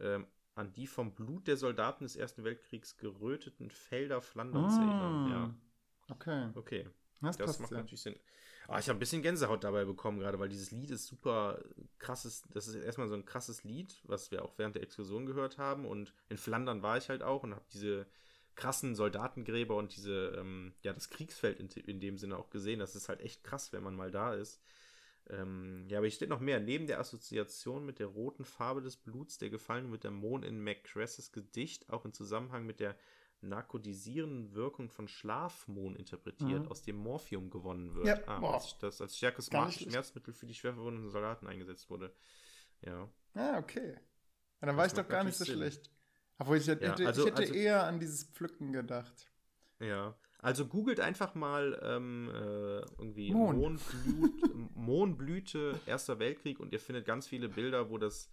[0.00, 5.30] Ähm, an die vom Blut der Soldaten des Ersten Weltkriegs geröteten Felder Flanderns ah, erinnern.
[5.30, 6.14] Ja.
[6.14, 6.50] Okay.
[6.54, 6.88] Okay.
[7.20, 7.78] Das, das macht ja.
[7.78, 8.16] natürlich Sinn.
[8.66, 11.58] Ah, ich habe ein bisschen Gänsehaut dabei bekommen gerade, weil dieses Lied ist super
[11.98, 12.44] krasses.
[12.52, 15.86] Das ist erstmal so ein krasses Lied, was wir auch während der Exkursion gehört haben.
[15.86, 18.06] Und in Flandern war ich halt auch und habe diese
[18.56, 22.80] krassen Soldatengräber und diese, ähm, ja, das Kriegsfeld in, in, dem Sinne auch gesehen.
[22.80, 24.60] Das ist halt echt krass, wenn man mal da ist.
[25.30, 26.60] Ähm, ja, aber hier steht noch mehr.
[26.60, 30.62] Neben der Assoziation mit der roten Farbe des Bluts der Gefallenen wird der Mond in
[30.62, 32.96] Macresses Gedicht auch in Zusammenhang mit der
[33.40, 36.68] narkotisierenden Wirkung von Schlafmohn interpretiert, mhm.
[36.68, 38.06] aus dem Morphium gewonnen wird.
[38.06, 38.20] Ja.
[38.26, 42.12] Ah, als, das als stärkes Schmerzmittel für die schwer verwundeten Soldaten eingesetzt wurde.
[42.80, 43.08] Ja.
[43.34, 43.94] Ah, okay.
[44.60, 45.56] Ja, dann war ich doch gar nicht so Sinn.
[45.56, 45.90] schlecht.
[46.38, 49.30] Obwohl ich hätte, ja, also, ich hätte also, eher an dieses Pflücken gedacht.
[49.80, 53.56] Ja, also googelt einfach mal ähm, äh, irgendwie Mohn.
[53.56, 54.30] Mohnblut,
[54.76, 58.30] Mohnblüte, Erster Weltkrieg und ihr findet ganz viele Bilder, wo das,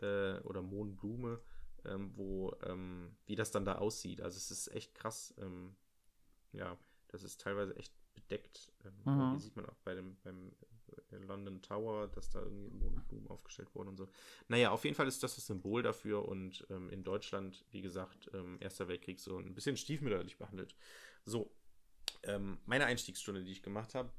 [0.00, 1.40] äh, oder Mohnblume,
[1.84, 4.22] ähm, wo, ähm, wie das dann da aussieht.
[4.22, 5.34] Also es ist echt krass.
[5.38, 5.76] Ähm,
[6.52, 6.78] ja,
[7.08, 8.72] das ist teilweise echt bedeckt.
[8.84, 9.30] Ähm, mhm.
[9.32, 10.52] Hier sieht man auch bei dem, beim
[11.10, 14.08] äh, London Tower, dass da irgendwie Mohnblumen aufgestellt wurden und so.
[14.48, 18.30] Naja, auf jeden Fall ist das das Symbol dafür und ähm, in Deutschland, wie gesagt,
[18.60, 20.74] Erster Weltkrieg so ein bisschen stiefmütterlich behandelt.
[21.24, 21.54] So,
[22.24, 24.12] ähm, meine Einstiegsstunde, die ich gemacht habe,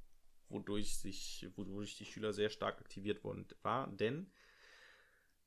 [0.50, 4.32] wodurch sich, wodurch die Schüler sehr stark aktiviert wurden, war, denn.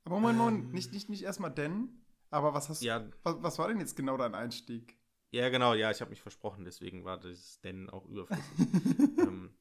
[0.05, 3.59] Aber Moment, Moment, ähm, nicht, nicht, nicht erstmal denn, aber was hast ja, was, was
[3.59, 4.99] war denn jetzt genau dein Einstieg?
[5.31, 8.45] Ja, genau, ja, ich habe mich versprochen, deswegen war das denn auch überflüssig.
[9.19, 9.55] ähm,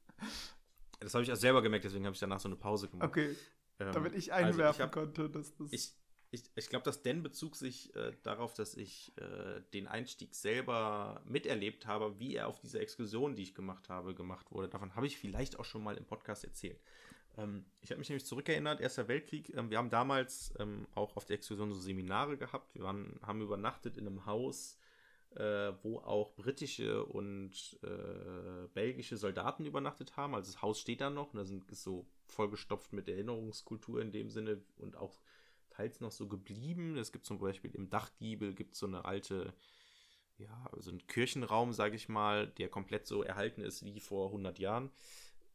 [0.99, 3.09] das habe ich auch selber gemerkt, deswegen habe ich danach so eine Pause gemacht.
[3.09, 3.35] Okay.
[3.79, 5.73] Ähm, damit ich einwerfen also ich hab, konnte, dass das.
[5.73, 5.93] Ich,
[6.35, 11.21] ich, ich glaube, das denn bezog sich äh, darauf, dass ich äh, den Einstieg selber
[11.25, 14.69] miterlebt habe, wie er auf dieser Exkursion, die ich gemacht habe, gemacht wurde.
[14.69, 16.79] Davon habe ich vielleicht auch schon mal im Podcast erzählt.
[17.37, 19.53] Ähm, ich habe mich nämlich zurückerinnert, Erster Weltkrieg.
[19.55, 22.75] Ähm, wir haben damals ähm, auch auf der Exkursion so Seminare gehabt.
[22.75, 24.77] Wir waren, haben übernachtet in einem Haus,
[25.35, 30.35] äh, wo auch britische und äh, belgische Soldaten übernachtet haben.
[30.35, 34.29] Also das Haus steht da noch und da sind so vollgestopft mit Erinnerungskultur in dem
[34.29, 35.19] Sinne und auch
[35.75, 36.97] teils noch so geblieben.
[36.97, 39.53] Es gibt zum Beispiel im Dachgiebel gibt so eine alte,
[40.37, 44.59] ja, so ein Kirchenraum, sage ich mal, der komplett so erhalten ist wie vor 100
[44.59, 44.91] Jahren.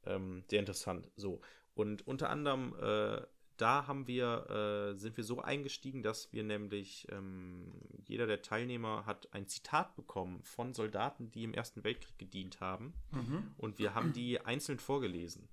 [0.04, 1.10] Ähm, sehr interessant.
[1.16, 1.40] So.
[1.74, 3.22] Und unter anderem, äh,
[3.56, 7.72] da haben wir, äh, sind wir so eingestiegen, dass wir nämlich, ähm,
[8.06, 12.94] jeder der Teilnehmer hat ein Zitat bekommen von Soldaten, die im Ersten Weltkrieg gedient haben.
[13.10, 13.54] Mhm.
[13.58, 15.48] Und wir haben die einzeln vorgelesen.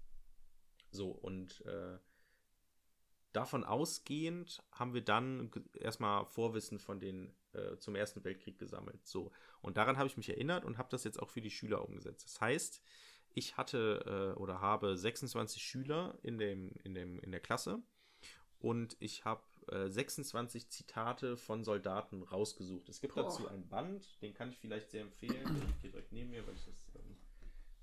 [0.89, 1.97] So, und äh,
[3.37, 9.05] davon ausgehend haben wir dann erstmal Vorwissen von den äh, zum Ersten Weltkrieg gesammelt.
[9.05, 9.31] So,
[9.61, 12.25] und daran habe ich mich erinnert und habe das jetzt auch für die Schüler umgesetzt.
[12.25, 12.81] Das heißt,
[13.35, 17.83] ich hatte äh, oder habe 26 Schüler in, dem, in, dem, in der Klasse
[18.57, 22.89] und ich habe äh, 26 Zitate von Soldaten rausgesucht.
[22.89, 23.25] Es gibt Boah.
[23.25, 25.43] dazu ein Band, den kann ich vielleicht sehr empfehlen.
[25.43, 27.17] Der liegt hier direkt neben mir, weil ich das ähm,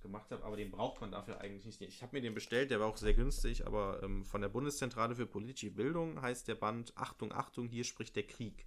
[0.04, 1.94] gemacht habe, aber den braucht man dafür eigentlich nicht.
[1.94, 5.16] Ich habe mir den bestellt, der war auch sehr günstig, aber ähm, von der Bundeszentrale
[5.16, 8.66] für politische Bildung heißt der Band Achtung, Achtung, hier spricht der Krieg.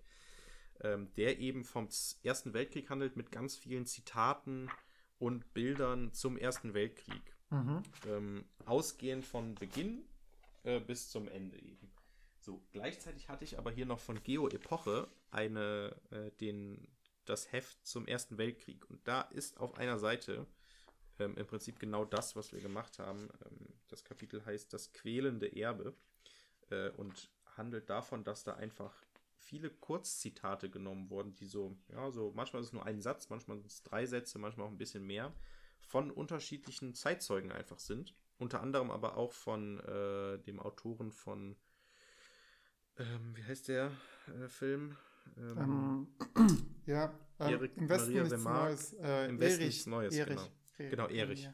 [0.82, 1.88] Ähm, der eben vom
[2.24, 4.70] Ersten Weltkrieg handelt mit ganz vielen Zitaten
[5.18, 7.36] und Bildern zum Ersten Weltkrieg.
[7.50, 7.84] Mhm.
[8.08, 10.04] Ähm, ausgehend von Beginn
[10.64, 11.90] äh, bis zum Ende eben.
[12.40, 16.88] So, gleichzeitig hatte ich aber hier noch von Geo Epoche eine, äh, den,
[17.26, 18.90] das Heft zum Ersten Weltkrieg.
[18.90, 20.48] Und da ist auf einer Seite
[21.20, 23.30] ähm, im Prinzip genau das, was wir gemacht haben.
[23.46, 25.96] Ähm, das Kapitel heißt Das quälende Erbe
[26.70, 28.94] äh, und handelt davon, dass da einfach
[29.38, 33.58] viele Kurzzitate genommen worden, die so, ja, so, manchmal ist es nur ein Satz, manchmal
[33.58, 35.34] sind es drei Sätze, manchmal auch ein bisschen mehr,
[35.80, 38.14] von unterschiedlichen Zeitzeugen einfach sind.
[38.40, 41.56] Unter anderem aber auch von äh, dem Autoren von,
[42.98, 43.92] ähm, wie heißt der
[44.28, 44.96] äh, Film?
[45.38, 46.08] Ähm,
[46.86, 48.94] ja, ähm, Erik im Westen Maria nichts Neues.
[48.94, 50.36] Äh, Im Westen Erich, nichts Neues, Erich.
[50.36, 50.52] genau.
[50.78, 51.50] Genau, Erich.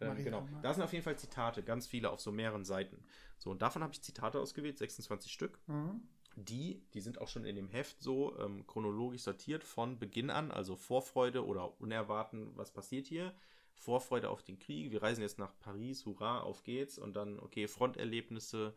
[0.00, 0.48] Ähm, genau.
[0.62, 3.04] Da sind auf jeden Fall Zitate, ganz viele auf so mehreren Seiten.
[3.38, 5.58] So, und davon habe ich Zitate ausgewählt, 26 Stück.
[5.66, 6.00] Mhm
[6.36, 10.50] die, die sind auch schon in dem Heft so ähm, chronologisch sortiert von Beginn an,
[10.50, 13.34] also Vorfreude oder Unerwarten, was passiert hier.
[13.74, 16.98] Vorfreude auf den Krieg, wir reisen jetzt nach Paris, hurra, auf geht's.
[16.98, 18.74] Und dann, okay, Fronterlebnisse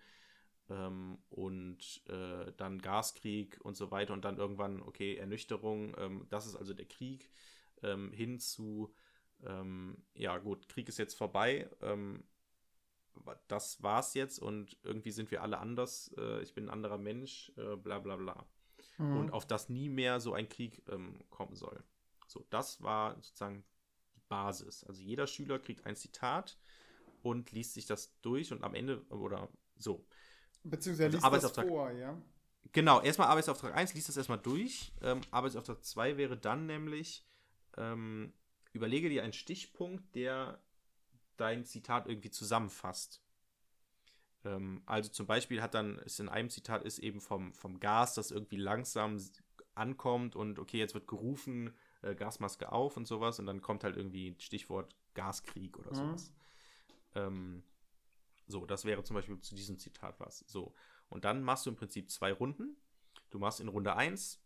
[0.70, 4.14] ähm, und äh, dann Gaskrieg und so weiter.
[4.14, 7.30] Und dann irgendwann, okay, Ernüchterung, ähm, das ist also der Krieg,
[7.82, 8.94] ähm, hin zu,
[9.46, 12.24] ähm, ja gut, Krieg ist jetzt vorbei, ähm,
[13.48, 17.52] das war's jetzt und irgendwie sind wir alle anders, äh, ich bin ein anderer Mensch,
[17.58, 18.46] äh, bla bla bla.
[18.98, 19.18] Mhm.
[19.18, 21.84] Und auf das nie mehr so ein Krieg ähm, kommen soll.
[22.28, 23.64] So, das war sozusagen
[24.16, 24.84] die Basis.
[24.84, 26.58] Also jeder Schüler kriegt ein Zitat
[27.22, 30.06] und liest sich das durch und am Ende, oder so.
[30.64, 32.22] Beziehungsweise also liest das vor, ja?
[32.72, 34.94] Genau, erstmal Arbeitsauftrag 1, liest das erstmal durch.
[35.02, 37.28] Ähm, Arbeitsauftrag 2 wäre dann nämlich,
[37.78, 38.34] ähm,
[38.74, 40.60] überlege dir einen Stichpunkt, der
[41.38, 43.22] dein Zitat irgendwie zusammenfasst.
[44.44, 48.16] Ähm, also zum Beispiel hat dann, ist in einem Zitat ist eben vom, vom Gas,
[48.16, 49.20] das irgendwie langsam
[49.76, 53.98] ankommt und okay, jetzt wird gerufen, äh, Gasmaske auf und sowas und dann kommt halt
[53.98, 55.96] irgendwie Stichwort Gaskrieg oder mhm.
[55.96, 56.34] sowas.
[57.16, 57.64] Ähm,
[58.48, 60.40] so, das wäre zum Beispiel zu diesem Zitat was.
[60.48, 60.74] So.
[61.10, 62.76] Und dann machst du im Prinzip zwei Runden.
[63.30, 64.44] Du machst in Runde 1,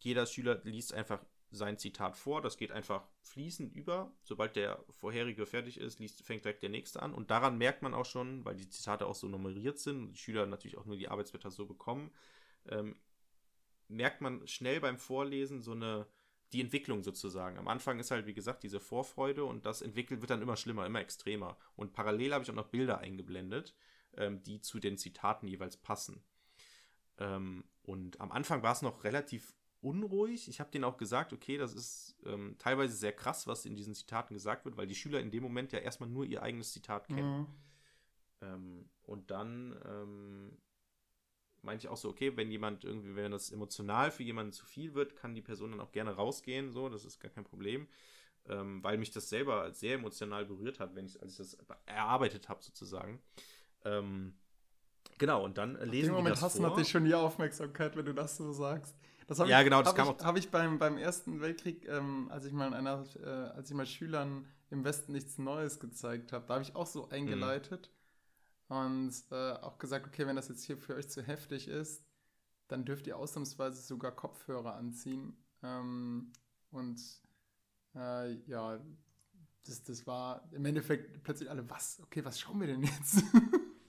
[0.00, 2.42] jeder Schüler liest einfach sein Zitat vor.
[2.42, 4.12] Das geht einfach fließend über.
[4.22, 7.12] Sobald der vorherige fertig ist, liest, fängt direkt der nächste an.
[7.12, 10.18] Und daran merkt man auch schon, weil die Zitate auch so nummeriert sind und die
[10.18, 12.10] Schüler natürlich auch nur die Arbeitsblätter so bekommen,
[12.68, 12.96] ähm,
[13.88, 16.06] merkt man schnell beim Vorlesen so eine
[16.52, 17.58] die Entwicklung sozusagen.
[17.58, 20.84] Am Anfang ist halt, wie gesagt, diese Vorfreude und das entwickelt wird dann immer schlimmer,
[20.84, 21.56] immer extremer.
[21.76, 23.74] Und parallel habe ich auch noch Bilder eingeblendet,
[24.16, 26.22] ähm, die zu den Zitaten jeweils passen.
[27.18, 30.48] Ähm, und am Anfang war es noch relativ unruhig.
[30.48, 33.94] Ich habe denen auch gesagt, okay, das ist ähm, teilweise sehr krass, was in diesen
[33.94, 37.08] Zitaten gesagt wird, weil die Schüler in dem Moment ja erstmal nur ihr eigenes Zitat
[37.08, 37.40] kennen.
[37.40, 37.46] Mhm.
[38.42, 40.58] Ähm, und dann ähm,
[41.62, 44.94] meinte ich auch so, okay, wenn jemand irgendwie, wenn das emotional für jemanden zu viel
[44.94, 47.88] wird, kann die Person dann auch gerne rausgehen, so, das ist gar kein Problem.
[48.48, 52.48] Ähm, weil mich das selber sehr emotional berührt hat, wenn ich, als ich das erarbeitet
[52.48, 53.20] habe, sozusagen.
[53.84, 54.34] Ähm,
[55.18, 58.06] genau, und dann lesen wir das Im Moment hast du natürlich schon die Aufmerksamkeit, wenn
[58.06, 58.96] du das so sagst
[59.38, 60.24] ja, ich, genau, das kam ich, auch.
[60.24, 63.86] Habe ich beim, beim Ersten Weltkrieg, ähm, als ich mal einer, äh, als ich mal
[63.86, 67.90] Schülern im Westen nichts Neues gezeigt habe, da habe ich auch so eingeleitet
[68.68, 68.76] mhm.
[68.76, 72.04] und äh, auch gesagt, okay, wenn das jetzt hier für euch zu heftig ist,
[72.68, 75.36] dann dürft ihr ausnahmsweise sogar Kopfhörer anziehen.
[75.62, 76.32] Ähm,
[76.70, 77.00] und
[77.96, 78.80] äh, ja,
[79.66, 82.00] das, das war im Endeffekt plötzlich alle, was?
[82.02, 83.22] Okay, was schauen wir denn jetzt?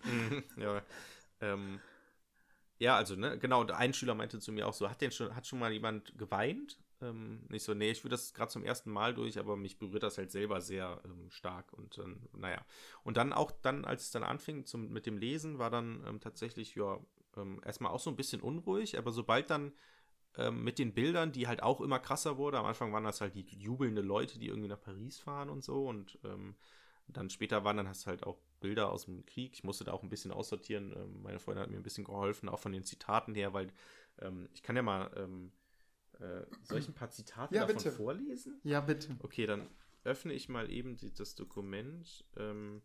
[0.03, 0.81] Mhm, ja,
[1.41, 1.79] ähm,
[2.81, 5.45] ja, also, ne, genau, ein Schüler meinte zu mir auch so, hat denn schon, hat
[5.45, 6.79] schon mal jemand geweint?
[6.99, 10.01] Ähm, nicht so, nee, ich würde das gerade zum ersten Mal durch, aber mich berührt
[10.01, 11.73] das halt selber sehr ähm, stark.
[11.73, 12.65] Und dann, naja.
[13.03, 16.19] Und dann auch dann, als es dann anfing zum, mit dem Lesen, war dann ähm,
[16.21, 16.99] tatsächlich, ja,
[17.37, 19.73] ähm, erstmal auch so ein bisschen unruhig, aber sobald dann
[20.37, 23.35] ähm, mit den Bildern, die halt auch immer krasser wurde, am Anfang waren das halt
[23.35, 26.55] die jubelnde Leute, die irgendwie nach Paris fahren und so und ähm,
[27.07, 29.53] dann später waren dann hast du halt auch Bilder aus dem Krieg.
[29.53, 30.93] Ich musste da auch ein bisschen aussortieren.
[30.95, 33.67] Ähm, meine Freundin hat mir ein bisschen geholfen, auch von den Zitaten her, weil
[34.19, 35.51] ähm, ich kann ja mal ähm,
[36.19, 37.91] äh, soll ich ein paar Zitate Ja, davon bitte.
[37.91, 38.61] vorlesen?
[38.63, 39.15] Ja, bitte.
[39.19, 39.67] Okay, dann
[40.03, 42.23] öffne ich mal eben die, das Dokument.
[42.37, 42.81] Ähm,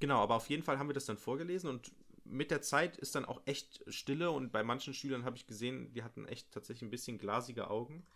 [0.00, 1.92] genau, aber auf jeden Fall haben wir das dann vorgelesen und
[2.24, 5.92] mit der Zeit ist dann auch echt Stille und bei manchen Schülern habe ich gesehen,
[5.92, 8.06] die hatten echt tatsächlich ein bisschen glasige Augen.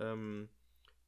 [0.00, 0.48] Ähm,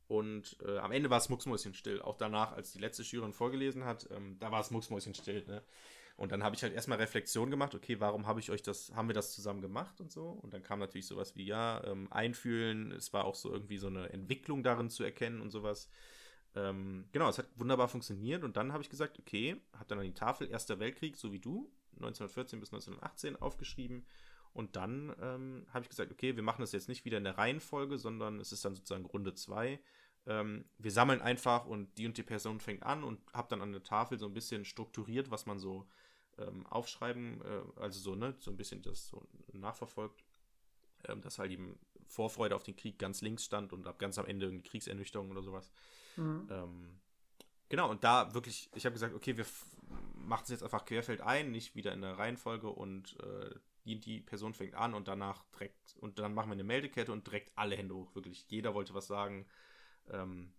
[0.07, 2.03] und äh, am Ende war es mucksmäuschen still.
[2.03, 5.45] Auch danach, als die letzte Schülerin vorgelesen hat, ähm, da war es mucksmäuschen still.
[5.47, 5.63] Ne?
[6.17, 9.09] Und dann habe ich halt erstmal Reflexion gemacht, okay, warum habe ich euch das, haben
[9.09, 10.29] wir das zusammen gemacht und so?
[10.29, 13.89] Und dann kam natürlich sowas wie, ja, ähm, einfühlen, es war auch so irgendwie so
[13.89, 15.89] eine Entwicklung darin zu erkennen und sowas.
[16.55, 20.05] Ähm, genau, es hat wunderbar funktioniert und dann habe ich gesagt, okay, habe dann an
[20.05, 24.07] die Tafel Erster Weltkrieg, so wie du, 1914 bis 1918 aufgeschrieben.
[24.55, 27.37] Und dann ähm, habe ich gesagt, okay, wir machen das jetzt nicht wieder in der
[27.37, 29.81] Reihenfolge, sondern es ist dann sozusagen Runde 2.
[30.27, 33.73] Ähm, wir sammeln einfach und die und die Person fängt an und habe dann an
[33.73, 35.87] der Tafel so ein bisschen strukturiert, was man so
[36.39, 40.25] ähm, aufschreiben, äh, also so, ne, so ein bisschen das so nachverfolgt,
[41.09, 41.77] ähm, dass halt eben
[42.07, 45.43] Vorfreude auf den Krieg ganz links stand und ab ganz am Ende irgendwie Kriegsernüchterung oder
[45.43, 45.73] sowas.
[46.17, 46.47] Mhm.
[46.49, 47.01] Ähm,
[47.69, 49.47] genau, und da wirklich, ich habe gesagt, okay, wir
[50.15, 53.55] machen es jetzt einfach querfeld ein, nicht wieder in der Reihenfolge und äh,
[53.85, 57.27] die, die Person fängt an und danach direkt, und dann machen wir eine Meldekette und
[57.27, 58.47] direkt alle Hände hoch, wirklich.
[58.49, 59.47] Jeder wollte was sagen.
[60.09, 60.53] Ähm,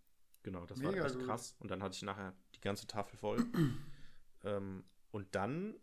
[0.44, 1.26] genau, das Mega war echt gut.
[1.26, 1.56] krass.
[1.60, 3.46] Und dann hatte ich nachher die ganze Tafel voll.
[4.44, 5.76] ähm, und dann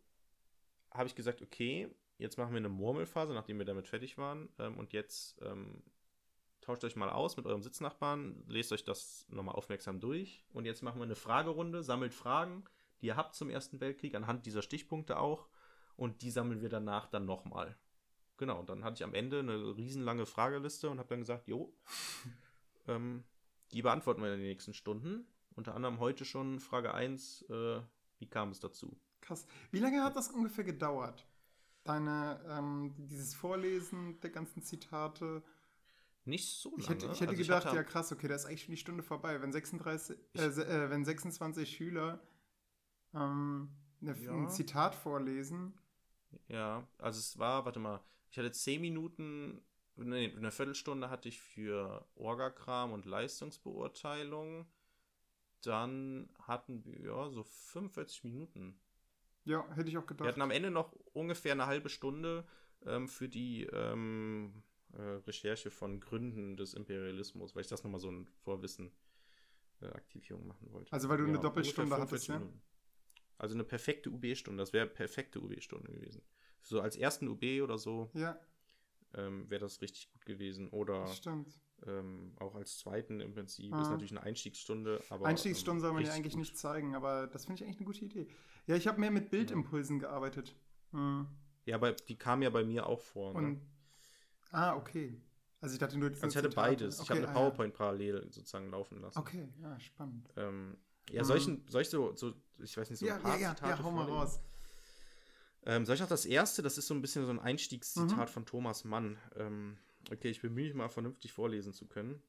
[0.90, 4.48] habe ich gesagt, okay, jetzt machen wir eine Murmelphase, nachdem wir damit fertig waren.
[4.58, 5.82] Ähm, und jetzt ähm,
[6.60, 10.44] tauscht euch mal aus mit eurem Sitznachbarn, lest euch das nochmal aufmerksam durch.
[10.52, 12.64] Und jetzt machen wir eine Fragerunde, sammelt Fragen,
[13.00, 15.48] die ihr habt zum Ersten Weltkrieg, anhand dieser Stichpunkte auch.
[15.96, 17.76] Und die sammeln wir danach dann nochmal.
[18.38, 21.72] Genau, und dann hatte ich am Ende eine riesenlange Frageliste und habe dann gesagt, jo,
[22.88, 23.24] ähm,
[23.72, 25.26] die beantworten wir in den nächsten Stunden.
[25.54, 27.80] Unter anderem heute schon Frage 1, äh,
[28.18, 28.96] wie kam es dazu?
[29.20, 29.46] Krass.
[29.70, 31.26] Wie lange hat das ungefähr gedauert?
[31.84, 35.42] Deine, ähm, dieses Vorlesen der ganzen Zitate.
[36.24, 36.80] Nicht so lange.
[36.82, 38.80] Ich hätte, ich hätte Also gedacht, hatte- ja krass, okay, da ist eigentlich schon die
[38.80, 39.40] Stunde vorbei.
[39.42, 42.20] Wenn 36, äh, äh, wenn 26 Schüler
[43.14, 43.68] ähm,
[44.00, 44.32] eine, Ja.
[44.32, 45.74] ein Zitat vorlesen,
[46.48, 49.62] Ja, also es war, warte mal, ich hatte zehn Minuten,
[49.96, 54.66] nee, eine Viertelstunde hatte ich für Orgakram und Leistungsbeurteilung.
[55.62, 58.78] Dann hatten wir, ja, so 45 Minuten.
[59.44, 60.28] ja, hätte ich auch Wir gedacht.
[60.28, 62.46] hatten am Ende noch ungefähr eine halbe Stunde
[62.84, 64.62] ähm, für die ähm,
[64.92, 68.92] äh, Recherche von Gründen des Imperialismus, weil ich das nochmal so ein Vorwissen
[69.82, 70.92] äh, Aktivierung machen wollte.
[70.92, 72.38] Also weil du eine ungefähr Doppelstunde hattest, 45 ja?
[72.38, 72.62] Minuten.
[73.42, 76.22] Also eine perfekte UB-Stunde, das wäre perfekte UB-Stunde gewesen.
[76.62, 78.38] So als ersten UB oder so Ja,
[79.14, 80.68] ähm, wäre das richtig gut gewesen.
[80.68, 81.10] Oder
[81.86, 83.72] ähm, auch als zweiten im Prinzip.
[83.74, 83.82] Ah.
[83.82, 85.26] Ist natürlich eine Einstiegsstunde, aber.
[85.26, 86.40] Einstiegsstunden ähm, soll man ja eigentlich gut.
[86.40, 88.28] nicht zeigen, aber das finde ich eigentlich eine gute Idee.
[88.66, 90.54] Ja, ich habe mehr mit Bildimpulsen gearbeitet.
[90.92, 91.26] Hm.
[91.64, 93.32] Ja, aber die kam ja bei mir auch vor.
[93.32, 93.48] Ne?
[93.48, 93.60] Und,
[94.52, 95.20] ah, okay.
[95.60, 96.54] Also ich dachte nur, also ich hatte Zitate.
[96.54, 96.96] beides.
[96.96, 97.38] ich Okay, habe eine ah, ja.
[97.40, 99.18] PowerPoint parallel sozusagen laufen lassen.
[99.18, 100.28] Okay, ja, spannend.
[100.36, 100.76] Ähm,
[101.10, 101.26] ja, Mhm.
[101.26, 103.42] soll ich, ein- soll ich so, so, ich weiß nicht, so ja, ein paar ja,
[103.42, 104.40] ja, Zitate ja, hau mal raus.
[105.64, 106.62] Ähm, soll ich noch das erste?
[106.62, 108.32] Das ist so ein bisschen so ein Einstiegszitat Mhm.
[108.32, 109.16] von Thomas Mann.
[109.36, 109.78] Ähm,
[110.10, 112.22] okay, ich bemühe mich mal vernünftig vorlesen zu können.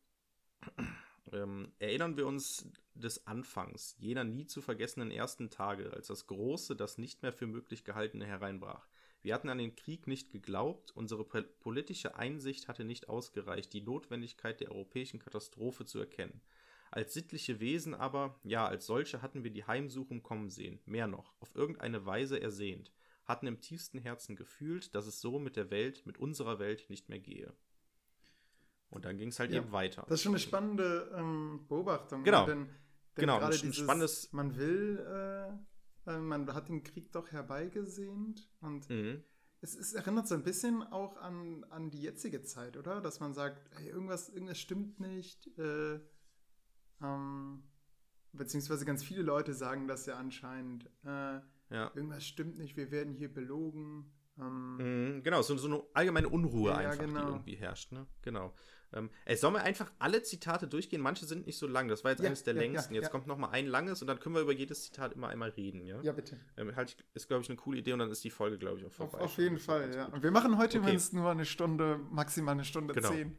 [1.31, 6.75] Ähm, erinnern wir uns des Anfangs, jener nie zu vergessenen ersten Tage, als das Große,
[6.75, 8.85] das nicht mehr für möglich gehaltene hereinbrach.
[9.21, 13.79] Wir hatten an den Krieg nicht geglaubt, unsere po- politische Einsicht hatte nicht ausgereicht, die
[13.81, 16.41] Notwendigkeit der europäischen Katastrophe zu erkennen.
[16.95, 21.33] Als sittliche Wesen aber, ja, als solche hatten wir die Heimsuchung kommen sehen, mehr noch,
[21.39, 22.91] auf irgendeine Weise ersehnt,
[23.25, 27.09] hatten im tiefsten Herzen gefühlt, dass es so mit der Welt, mit unserer Welt nicht
[27.09, 27.51] mehr gehe.
[28.91, 30.03] Und dann ging es halt Ja, eben weiter.
[30.07, 32.23] Das ist schon eine spannende ähm, Beobachtung.
[32.23, 32.41] Genau.
[32.45, 32.53] ne?
[32.53, 32.75] Denn, denn
[33.15, 34.99] Genau, gerade ein dieses, spannendes- man will,
[36.05, 39.23] äh, äh, man hat den Krieg doch herbeigesehnt und Mhm.
[39.61, 43.01] es, es erinnert so ein bisschen auch an, an die jetzige Zeit, oder?
[43.01, 45.47] Dass man sagt, hey, irgendwas, irgendwas stimmt nicht.
[45.57, 45.99] Äh,
[47.01, 47.63] ähm,
[48.33, 50.85] beziehungsweise ganz viele Leute sagen das ja anscheinend.
[51.05, 51.39] Äh,
[51.69, 51.91] Ja.
[51.95, 54.11] irgendwas stimmt nicht, wir werden hier belogen.
[54.39, 54.77] Ähm,
[55.17, 57.21] Mhm, genau, so, so eine allgemeine Unruhe Ja, einfach, genau.
[57.21, 57.91] die irgendwie herrscht.
[57.91, 58.07] Ne?
[58.23, 58.53] Genau.
[58.91, 61.01] Ähm, es sollen wir einfach alle Zitate durchgehen.
[61.01, 61.87] Manche sind nicht so lang.
[61.87, 62.93] Das war jetzt Ja, eines der ja, längsten.
[62.93, 65.49] Jetzt kommt noch mal ein langes und dann können wir über jedes Zitat immer einmal
[65.49, 65.85] reden.
[65.85, 66.39] Ja, ja, bitte.
[66.57, 68.83] ähm, halt, ist, glaube ich, eine coole Idee und dann ist die Folge, glaube ich,
[68.85, 69.19] auch Auf, vorbei.
[69.19, 69.43] auf schon.
[69.45, 70.05] jeden Fall, ja.
[70.07, 70.85] Und wir machen heute Okay.
[70.87, 73.09] übrigens nur eine Stunde, maximal eine Stunde Genau.
[73.09, 73.35] zehn.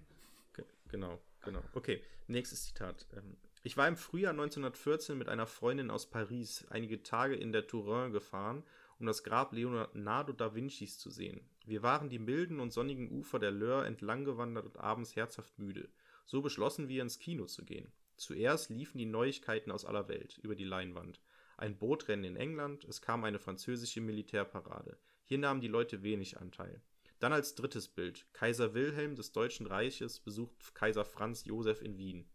[0.54, 1.62] Ge- genau, genau.
[1.74, 3.06] Okay, nächstes Zitat.
[3.16, 7.66] Ähm, ich war im Frühjahr 1914 mit einer Freundin aus Paris einige Tage in der
[7.66, 8.62] Touraine gefahren,
[8.98, 11.40] um das Grab Leonardo da Vincis zu sehen.
[11.64, 15.88] Wir waren die milden und sonnigen Ufer der Loire entlang gewandert und abends herzhaft müde.
[16.26, 17.90] So beschlossen wir, ins Kino zu gehen.
[18.16, 21.20] Zuerst liefen die Neuigkeiten aus aller Welt über die Leinwand.
[21.56, 24.98] Ein Bootrennen in England, es kam eine französische Militärparade.
[25.24, 26.82] Hier nahmen die Leute wenig Anteil.
[27.18, 28.26] Dann als drittes Bild.
[28.32, 32.28] Kaiser Wilhelm des Deutschen Reiches besucht Kaiser Franz Josef in Wien.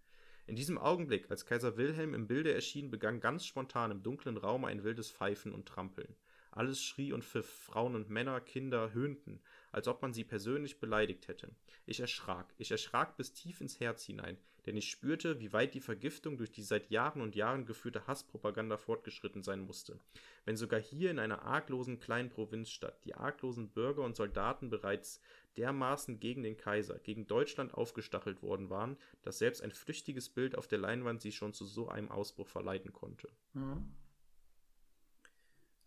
[0.48, 4.66] In diesem Augenblick, als Kaiser Wilhelm im Bilde erschien, begann ganz spontan im dunklen Raum
[4.66, 6.16] ein wildes Pfeifen und Trampeln.
[6.52, 11.28] Alles schrie und pfiff, Frauen und Männer, Kinder höhnten, als ob man sie persönlich beleidigt
[11.28, 11.52] hätte.
[11.86, 15.80] Ich erschrak, ich erschrak bis tief ins Herz hinein, denn ich spürte, wie weit die
[15.80, 20.00] Vergiftung durch die seit Jahren und Jahren geführte Hasspropaganda fortgeschritten sein musste.
[20.46, 25.22] Wenn sogar hier in einer arglosen kleinen Provinzstadt die arglosen Bürger und Soldaten bereits
[25.58, 30.68] dermaßen gegen den Kaiser, gegen Deutschland aufgestachelt worden waren, dass selbst ein flüchtiges Bild auf
[30.68, 33.30] der Leinwand sie schon zu so einem Ausbruch verleiten konnte.
[33.54, 33.92] Mhm.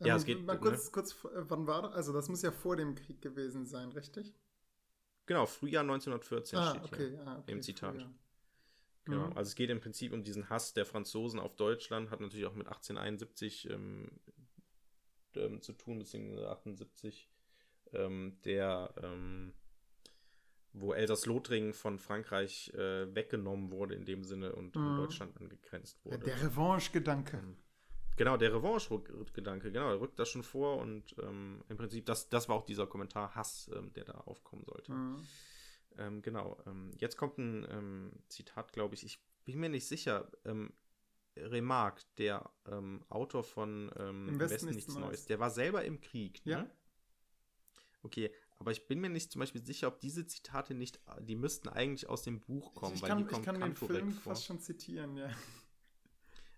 [0.00, 0.60] Ja, Ähm, es geht, Mal ne?
[0.60, 1.92] kurz, kurz, äh, wann war das?
[1.92, 4.34] Also, das muss ja vor dem Krieg gewesen sein, richtig?
[5.26, 6.92] Genau, Frühjahr 1914 ah, steht hier.
[6.92, 7.52] okay, ah, okay.
[7.52, 7.94] im Zitat.
[7.94, 8.14] früher.
[9.04, 9.26] Genau.
[9.28, 9.36] Mhm.
[9.36, 12.54] Also es geht im Prinzip um diesen Hass der Franzosen auf Deutschland, hat natürlich auch
[12.54, 14.10] mit 1871 ähm,
[15.34, 17.28] ähm, zu tun, beziehungsweise 78,
[17.92, 19.52] ähm, der, ähm,
[20.72, 24.96] wo Elsass-Lothringen von Frankreich äh, weggenommen wurde in dem Sinne und Mhm.
[24.96, 26.18] Deutschland angegrenzt wurde.
[26.18, 27.38] der Revanche-Gedanke.
[27.38, 27.56] Ähm,
[28.16, 32.46] Genau, der Revanche-Gedanke, genau, er rückt das schon vor und ähm, im Prinzip, das, das
[32.46, 34.92] war auch dieser Kommentar Hass, ähm, der da aufkommen sollte.
[34.92, 35.26] Mhm.
[35.98, 36.58] Ähm, genau.
[36.66, 39.04] Ähm, jetzt kommt ein ähm, Zitat, glaube ich.
[39.04, 40.30] Ich bin mir nicht sicher.
[40.44, 40.72] Ähm,
[41.36, 45.24] Remarque, der ähm, Autor von ähm, Im Westen nichts Neues.
[45.26, 46.42] der war selber im Krieg.
[46.44, 46.62] Ja.
[46.62, 46.70] Ne?
[48.02, 51.68] Okay, aber ich bin mir nicht zum Beispiel sicher, ob diese Zitate nicht, die müssten
[51.68, 54.44] eigentlich aus dem Buch kommen, ich weil kann, die ich kommt kann den Film fast
[54.44, 55.30] schon zitieren, ja.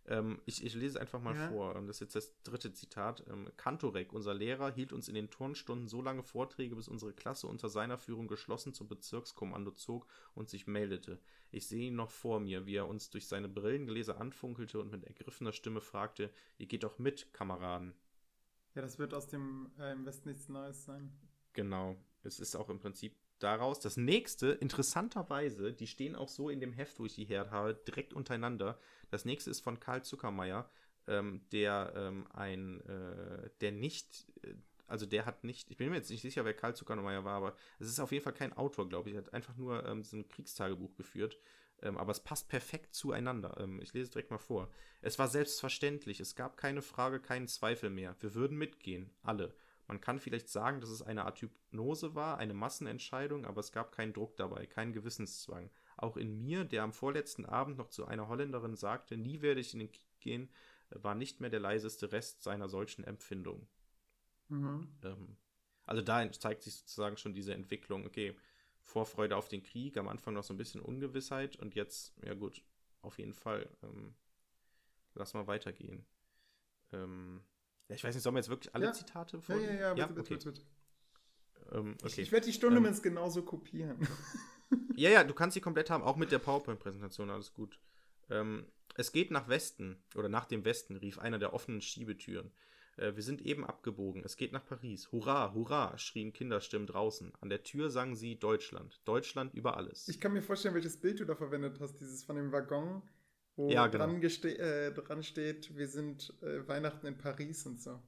[0.06, 1.48] Ähm, ich, ich lese einfach mal Ja.
[1.48, 1.76] vor.
[1.76, 3.24] Ähm, Das ist jetzt das dritte Zitat.
[3.28, 7.46] Ähm, Kantorek, unser Lehrer, hielt uns in den Turnstunden so lange Vorträge, bis unsere Klasse
[7.46, 11.18] unter seiner Führung geschlossen zum Bezirkskommando zog und sich meldete.
[11.50, 15.04] Ich sehe ihn noch vor mir, wie er uns durch seine Brillengläser anfunkelte und mit
[15.04, 17.94] ergriffener Stimme fragte: Ihr geht doch mit, Kameraden.
[18.74, 21.12] Ja, das wird aus dem äh, Im Westen nichts Neues sein.
[21.52, 21.96] Genau.
[22.22, 23.14] Es ist auch im Prinzip
[23.44, 23.78] daraus.
[23.78, 27.74] Das nächste, interessanterweise, die stehen auch so in dem Heft, wo ich die her habe,
[27.74, 28.78] direkt untereinander.
[29.10, 30.68] Das nächste ist von Karl Zuckermeier,
[31.06, 34.54] ähm, der ähm, ein, äh, der nicht, äh,
[34.86, 37.56] also der hat nicht, ich bin mir jetzt nicht sicher, wer Karl Zuckermeier war, aber
[37.78, 39.14] es ist auf jeden Fall kein Autor, glaube ich.
[39.14, 41.38] Er hat einfach nur ähm, so ein Kriegstagebuch geführt.
[41.82, 43.56] Ähm, aber es passt perfekt zueinander.
[43.60, 44.70] Ähm, ich lese es direkt mal vor.
[45.02, 46.20] Es war selbstverständlich.
[46.20, 48.16] Es gab keine Frage, keinen Zweifel mehr.
[48.20, 49.10] Wir würden mitgehen.
[49.22, 49.54] Alle.
[49.86, 53.92] Man kann vielleicht sagen, dass es eine Art Hypnose war, eine Massenentscheidung, aber es gab
[53.92, 55.70] keinen Druck dabei, keinen Gewissenszwang.
[55.96, 59.74] Auch in mir, der am vorletzten Abend noch zu einer Holländerin sagte, nie werde ich
[59.74, 60.50] in den Krieg gehen,
[60.90, 63.66] war nicht mehr der leiseste Rest seiner solchen Empfindung.
[64.48, 64.88] Mhm.
[65.02, 65.36] Ähm,
[65.84, 68.34] also da zeigt sich sozusagen schon diese Entwicklung, okay,
[68.80, 72.62] Vorfreude auf den Krieg, am Anfang noch so ein bisschen Ungewissheit und jetzt, ja gut,
[73.02, 74.14] auf jeden Fall, ähm,
[75.14, 76.04] lass mal weitergehen.
[76.92, 77.42] Ähm,
[77.88, 78.92] ja, ich weiß nicht, sollen wir jetzt wirklich alle Ja.
[78.92, 79.74] Zitate Ja, vorlesen?
[79.76, 80.34] ja, ja, bitte, bitte, okay.
[80.50, 81.76] bitte, bitte.
[81.78, 82.22] Ähm, Ich, okay.
[82.22, 83.98] ich werde die Stunde Ähm, genauso kopieren.
[84.96, 87.78] Ja, ja, du kannst sie komplett haben, auch mit der PowerPoint-Präsentation, alles gut.
[88.30, 88.66] Ähm,
[88.96, 92.52] es geht nach Westen oder nach dem Westen, rief einer der offenen Schiebetüren.
[92.96, 94.22] Äh, wir sind eben abgebogen.
[94.24, 95.12] Es geht nach Paris.
[95.12, 97.32] Hurra, hurra, schrien Kinderstimmen draußen.
[97.40, 99.00] An der Tür sangen sie Deutschland.
[99.04, 100.08] Deutschland über alles.
[100.08, 103.02] Ich kann mir vorstellen, welches Bild du da verwendet hast, dieses von dem Waggon,
[103.56, 104.06] wo Ja, genau.
[104.06, 108.00] dran, äh, dran steht, wir sind äh, Weihnachten in Paris und so.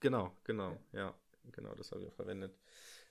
[0.00, 1.14] Genau, genau, ja,
[1.52, 2.58] genau, das haben wir verwendet.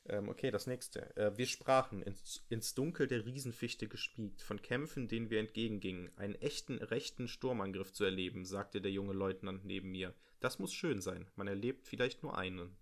[0.06, 1.16] Ähm, okay, das nächste.
[1.16, 6.36] Äh, wir sprachen, ins, ins Dunkel der Riesenfichte gespiegt, von Kämpfen, denen wir entgegengingen, einen
[6.36, 10.14] echten, rechten Sturmangriff zu erleben, sagte der junge Leutnant neben mir.
[10.40, 11.30] Das muss schön sein.
[11.36, 12.76] Man erlebt vielleicht nur einen.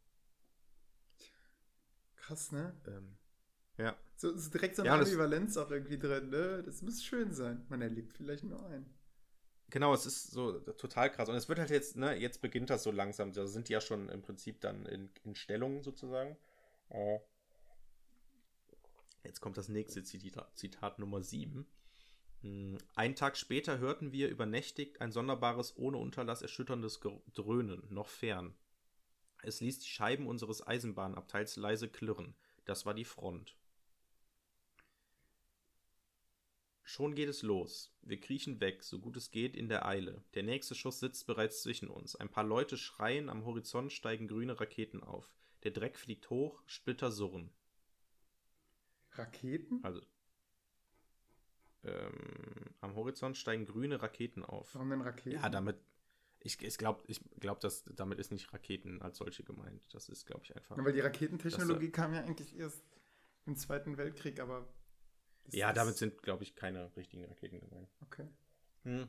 [2.16, 2.74] Krass, ne?
[2.88, 3.19] Ähm,
[3.80, 6.62] ja, So ist direkt so eine Ja, Ambivalenz auch irgendwie drin, ne?
[6.64, 7.66] Das muss schön sein.
[7.70, 8.86] Man erlebt vielleicht nur einen.
[9.70, 11.30] genau, es ist so total krass.
[11.30, 13.34] Und es wird halt jetzt, ne, jetzt beginnt das so langsam.
[13.34, 16.38] Da sind die ja schon im Prinzip dann in, in Stellung sozusagen.
[16.90, 17.20] Äh,
[19.24, 21.66] Jetzt kommt das nächste Zitat, Zitat Nummer 7.
[22.96, 27.00] Einen Tag später hörten wir übernächtigt ein sonderbares, ohne Unterlass erschütterndes
[27.34, 28.56] Dröhnen, noch fern.
[29.44, 32.36] Es ließ die Scheiben unseres Eisenbahnabteils leise klirren.
[32.66, 33.59] Das war die Front.
[36.90, 37.94] Schon geht es los.
[38.02, 40.24] Wir kriechen weg, so gut es geht, in der Eile.
[40.34, 42.16] Der nächste Schuss sitzt bereits zwischen uns.
[42.16, 45.30] Ein paar Leute schreien, am Horizont steigen grüne Raketen auf.
[45.62, 47.52] Der Dreck fliegt hoch, Splitter surren.
[49.12, 49.82] Raketen?
[49.84, 50.02] Also.
[51.84, 54.74] ähm, am Horizont steigen grüne Raketen auf.
[54.74, 55.40] Warum denn Raketen?
[55.40, 55.78] Ja, damit.
[56.40, 59.84] Ich, ich glaube, ich glaub, dass damit ist nicht Raketen als solche gemeint.
[59.94, 60.76] Das ist, glaube ich, einfach.
[60.76, 62.84] Ja, weil die Raketentechnologie kam ja eigentlich erst
[63.46, 64.68] im Zweiten Weltkrieg, aber.
[65.52, 67.90] Ja, damit sind, glaube ich, keine richtigen Raketen gemeint.
[68.02, 68.28] Okay.
[68.84, 69.08] Hm.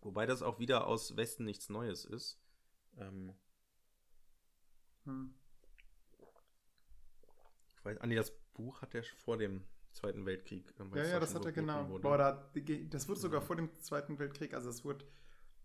[0.00, 2.38] Wobei das auch wieder aus Westen nichts Neues ist.
[2.98, 3.34] Ähm,
[5.04, 5.34] Hm.
[7.76, 10.72] ich weiß, Andi, das Buch hat er vor dem Zweiten Weltkrieg.
[10.78, 11.98] weil Ja, ja, da das hat er genau.
[11.98, 12.50] Boah, da,
[12.90, 13.46] das wurde sogar Ja.
[13.46, 15.06] vor dem Zweiten Weltkrieg, also es wurde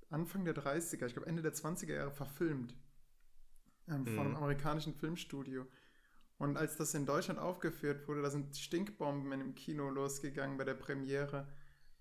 [0.10, 2.76] Anfang der 30er, ich glaube Ende der 20er Jahre verfilmt.
[3.88, 4.20] Ähm, von Mhm.
[4.20, 5.66] einem amerikanischen Filmstudio.
[6.42, 10.64] Und als das in Deutschland aufgeführt wurde, da sind Stinkbomben in dem Kino losgegangen bei
[10.64, 11.48] der Premiere.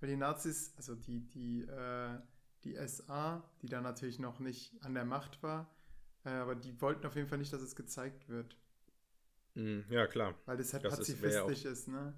[0.01, 2.18] Weil die Nazis, also die, die, äh,
[2.64, 5.70] die SA, die da natürlich noch nicht an der Macht war,
[6.24, 8.57] äh, aber die wollten auf jeden Fall nicht, dass es gezeigt wird.
[9.57, 10.34] Hm, ja, klar.
[10.47, 12.14] Weil das halt Das ist- pazifistisch ist, ne?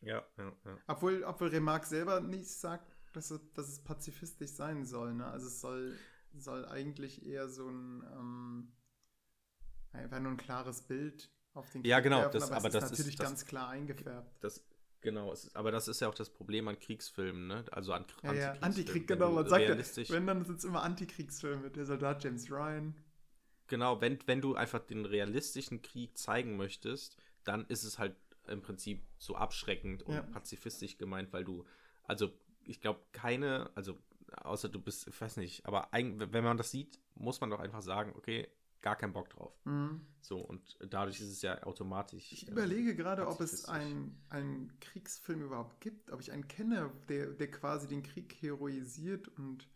[0.00, 0.78] Ja, ja, ja.
[0.86, 5.14] Obwohl, obwohl Remarque selber nicht sagt, dass es, dass es pazifistisch sein soll.
[5.14, 5.26] Ne?
[5.26, 5.98] Also es soll,
[6.38, 8.72] soll eigentlich eher so ein ähm,
[9.92, 12.72] einfach nur ein klares Bild auf den Ja, Krieg genau, werfen, das- aber, aber es
[12.74, 14.42] das ist ist- natürlich ganz klar eingefärbt.
[14.42, 14.64] Das,
[15.00, 17.64] genau, ist, aber das ist ja auch das Problem an Kriegsfilmen, ne?
[17.70, 18.52] Also an Ja, ja.
[18.60, 19.76] Antikrieg, genau, man sagt ja,
[20.10, 22.94] wenn dann sind es immer Antikriegsfilme, der Soldat James Ryan.
[23.68, 28.16] Genau, wenn, wenn du einfach den realistischen Krieg zeigen möchtest, dann ist es halt
[28.48, 30.22] im Prinzip so abschreckend und Ja.
[30.22, 31.64] pazifistisch gemeint, weil du,
[32.04, 32.30] also
[32.64, 33.98] ich glaube, keine, also
[34.42, 37.82] außer du bist, ich weiß nicht, aber wenn man das sieht, muss man doch einfach
[37.82, 38.48] sagen, okay,
[38.82, 39.54] gar keinen Bock drauf.
[39.64, 40.06] Mhm.
[40.20, 42.32] So, und dadurch ist es ja automatisch.
[42.32, 46.92] Ich äh, überlege gerade, ob es einen, einen Kriegsfilm überhaupt gibt, ob ich einen kenne,
[47.08, 49.68] der, der quasi den Krieg heroisiert und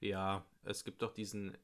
[0.00, 1.56] Ja, es gibt doch diesen.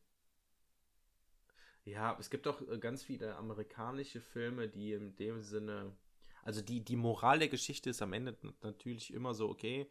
[1.85, 5.95] Ja, es gibt doch äh, ganz viele amerikanische Filme, die in dem Sinne.
[6.43, 9.91] Also die, die Moral der Geschichte ist am Ende natürlich immer so, okay,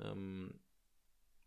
[0.00, 0.60] ähm,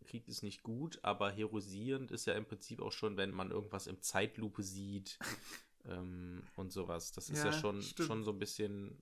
[0.05, 3.87] Krieg ist nicht gut, aber heroisierend ist ja im Prinzip auch schon, wenn man irgendwas
[3.87, 5.17] im Zeitlupe sieht
[5.85, 7.11] ähm, und sowas.
[7.11, 8.07] Das ist ja, Ja, schon, stimmt.
[8.07, 8.97] schon so ein bisschen,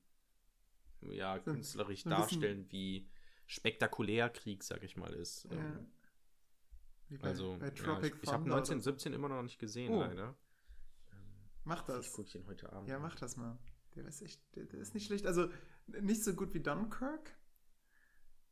[1.02, 3.10] ja, künstlerisch ein bisschen- darstellen, wie
[3.48, 5.46] spektakulär Krieg, sag ich mal, ist.
[5.46, 5.52] Ja.
[5.58, 5.88] Ähm,
[7.20, 8.74] bei, also, bei ja, ich, ich habe Thunder oder so.
[8.74, 10.02] 1917 immer noch nicht gesehen, Oh.
[10.02, 10.36] leider.
[11.64, 12.14] Mach Ich das.
[12.14, 12.88] gucke ich ihn heute Abend.
[12.88, 13.02] Ja, an.
[13.02, 13.58] mach das mal.
[13.96, 15.26] Der ist echt, der, der ist nicht schlecht.
[15.26, 15.50] Also
[15.88, 17.36] nicht so gut wie Dunkirk,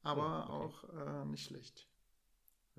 [0.02, 0.86] aber Oh, okay.
[0.96, 1.88] auch äh, nicht schlecht.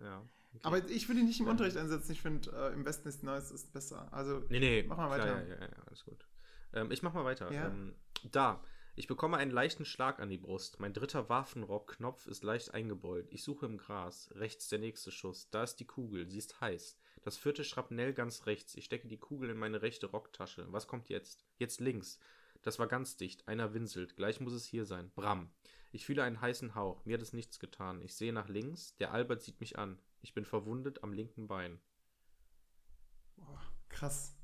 [0.02, 0.22] Ja.
[0.54, 0.60] okay.
[0.62, 1.48] Aber ich will ihn nicht im.
[1.48, 2.12] Unterricht einsetzen.
[2.12, 4.12] Ich finde, äh, im Westen ist Neues ist besser.
[4.12, 5.48] Also Nee, nee, Mach mal klar, weiter.
[5.48, 6.26] Ja, ja, ja, alles gut.
[6.72, 7.50] Ähm, ich mach mal weiter.
[7.52, 7.68] Ja.
[7.68, 7.94] Ähm,
[8.30, 8.62] da.
[8.94, 10.80] Ich bekomme einen leichten Schlag an die Brust.
[10.80, 13.28] Mein dritter Waffenrockknopf ist leicht eingebeult.
[13.30, 14.28] Ich suche im Gras.
[14.34, 15.50] Rechts der nächste Schuss.
[15.50, 16.28] Da ist die Kugel.
[16.28, 16.98] Sie ist heiß.
[17.22, 18.74] Das vierte Schrapnell ganz rechts.
[18.74, 20.66] Ich stecke die Kugel in meine rechte Rocktasche.
[20.72, 21.44] Was kommt jetzt?
[21.58, 22.18] Jetzt links.
[22.62, 23.46] Das war ganz dicht.
[23.46, 24.16] Einer winselt.
[24.16, 25.12] Gleich muss es hier sein.
[25.14, 25.50] Bram.
[25.90, 27.04] Ich fühle einen heißen Hauch.
[27.04, 28.02] Mir hat es nichts getan.
[28.02, 28.96] Ich sehe nach links.
[28.96, 29.98] Der Albert sieht mich an.
[30.20, 31.80] Ich bin verwundet am linken Bein.
[33.36, 34.34] boah, krass.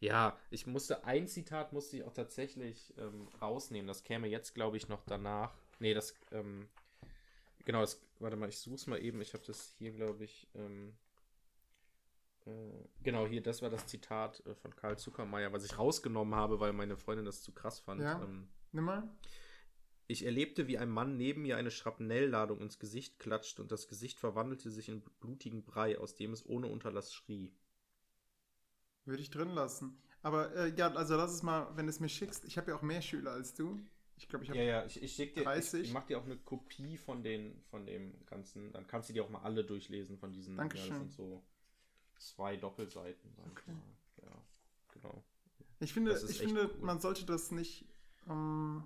[0.00, 3.86] Ja, ich musste, ein Zitat musste ich auch tatsächlich ähm, rausnehmen.
[3.86, 5.54] Das käme jetzt, glaube ich, noch danach.
[5.78, 6.68] Nee, das, ähm,
[7.66, 9.20] genau, das, warte mal, ich suche es mal eben.
[9.20, 10.96] Ich habe das hier, glaube ich, ähm,
[12.46, 12.50] äh,
[13.02, 16.72] genau, hier, das war das Zitat äh, von Karl Zuckermeier, was ich rausgenommen habe, weil
[16.72, 18.00] meine Freundin das zu krass fand.
[18.02, 18.22] Ja.
[18.22, 19.08] Ähm, Nimm mal.
[20.10, 24.18] Ich erlebte, wie ein Mann neben mir eine Schrapnellladung ins Gesicht klatscht und das Gesicht
[24.18, 27.52] verwandelte sich in blutigen Brei, aus dem es ohne Unterlass schrie.
[29.04, 30.00] Würde ich drin lassen.
[30.22, 32.44] Aber äh, ja, also lass es mal, wenn du es mir schickst.
[32.44, 33.80] Ich habe ja auch mehr Schüler als du.
[34.16, 34.58] Ich glaube, ich habe.
[34.58, 35.80] Ja, ja, ich, ich schicke dir, 30.
[35.80, 39.14] ich, ich mach dir auch eine Kopie von den, von dem ganzen, dann kannst du
[39.14, 40.90] dir auch mal alle durchlesen von diesen, Dankeschön.
[40.90, 41.42] ja, das sind so
[42.18, 43.72] zwei Doppelseiten, sag ich Okay.
[43.72, 44.26] mal.
[44.26, 44.44] Ja,
[44.92, 45.24] genau.
[45.80, 46.84] Ich finde, ich finde cool.
[46.84, 47.86] man sollte das nicht.
[48.28, 48.84] Ähm,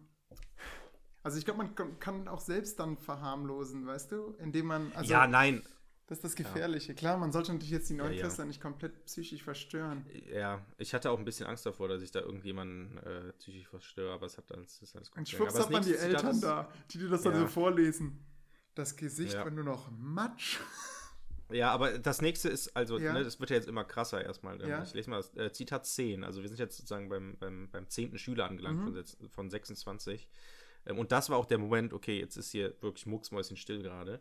[1.25, 4.37] also ich glaube, man kann- auch selbst dann verharmlosen, weißt du?
[4.39, 4.93] Indem man.
[4.95, 5.62] Also, ja, nein,
[6.07, 6.95] Das ist das Gefährliche.
[6.95, 8.49] Klar, man sollte natürlich jetzt die Ja, Neunklässler ja.
[8.49, 10.05] nicht komplett psychisch verstören.
[10.31, 14.12] ja, ich hatte auch ein bisschen Angst davor, dass ich da irgendjemanden äh, psychisch verstöre,
[14.12, 15.18] aber es hat dann, es ist alles gut.
[15.18, 17.41] Und schwupps hat man das die Eltern da, die dir das dann Ja.
[17.41, 18.22] so vorlesen.
[18.75, 19.45] Das Gesicht Ja.
[19.45, 20.59] war nur noch Matsch.
[21.51, 23.12] Ja, aber das nächste ist, also, Ja.
[23.12, 24.61] ne, das wird ja jetzt immer krasser erstmal.
[24.62, 24.83] Ähm, Ja.
[24.83, 26.25] Ich lese mal das äh, Zitat 10.
[26.25, 28.16] Also wir sind jetzt sozusagen beim, beim, beim 10.
[28.18, 29.05] Schüler angelangt Mhm.
[29.05, 30.27] von, von 26.
[30.87, 34.20] Ähm, und das war auch der Moment, okay, jetzt ist hier wirklich mucksmäuschenstill gerade.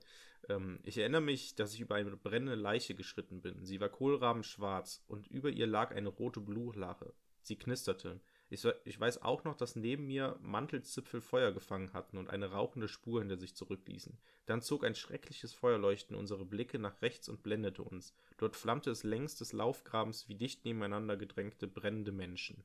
[0.50, 3.66] Ähm, ich erinnere mich, dass ich über eine brennende Leiche geschritten bin.
[3.66, 7.14] Sie war kohlrabenschwarz und über ihr lag eine rote Blutlache.
[7.42, 8.22] Sie knisterte.
[8.50, 12.88] Ich, ich weiß auch noch, dass neben mir Mantelzipfel Feuer gefangen hatten und eine rauchende
[12.88, 14.18] Spur hinter sich zurückließen.
[14.46, 18.14] Dann zog ein schreckliches Feuerleuchten unsere Blicke nach rechts und blendete uns.
[18.38, 22.64] Dort flammte es längs des Laufgrabens wie dicht nebeneinander gedrängte brennende Menschen.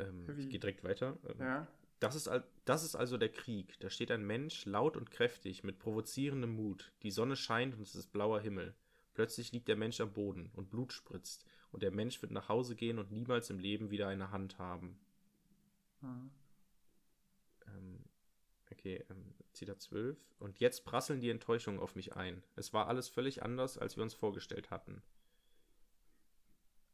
[0.00, 1.16] Ähm, ich gehe direkt weiter.
[1.28, 1.66] Ähm, Ja.
[2.00, 3.78] Das ist, al- das ist also der Krieg.
[3.80, 6.92] Da steht ein Mensch, laut und kräftig, mit provozierendem Mut.
[7.02, 8.74] Die Sonne scheint und es ist blauer Himmel.
[9.12, 11.44] Plötzlich liegt der Mensch am Boden und Blut spritzt.
[11.72, 14.98] Und der Mensch wird nach Hause gehen und niemals im Leben wieder eine Hand haben.
[16.00, 16.30] Mhm.
[17.66, 18.04] Ähm,
[18.72, 20.16] okay, ähm, Zitat 12.
[20.38, 22.42] Und jetzt prasseln die Enttäuschungen auf mich ein.
[22.56, 25.02] Es war alles völlig anders, als wir uns vorgestellt hatten.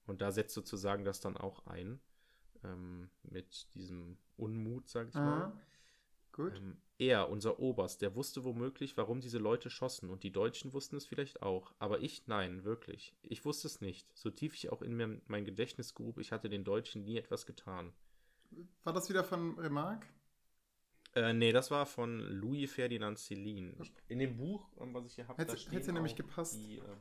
[0.07, 2.00] Und da setzt sozusagen das dann auch ein.
[2.66, 5.44] Ähm, mit diesem Unmut, sag ich mal.
[5.44, 5.60] Aha.
[6.32, 6.56] Gut.
[6.56, 10.96] Ähm, er, unser Oberst, der wusste womöglich, warum diese Leute schossen, und die Deutschen wussten
[10.96, 11.74] es vielleicht auch.
[11.78, 13.14] Aber ich, nein, wirklich.
[13.22, 14.06] Ich wusste es nicht.
[14.16, 17.44] So tief ich auch in mir mein Gedächtnis grub, ich hatte den Deutschen nie etwas
[17.46, 17.92] getan.
[18.84, 20.06] War das wieder von Remarque?
[21.14, 23.74] Äh, nee, das war von Louis Ferdinand Céline.
[23.82, 26.54] Ich- In dem Buch, ähm, was ich hier habe, Hätte- hätte nämlich gepasst.
[26.56, 26.98] die ähm,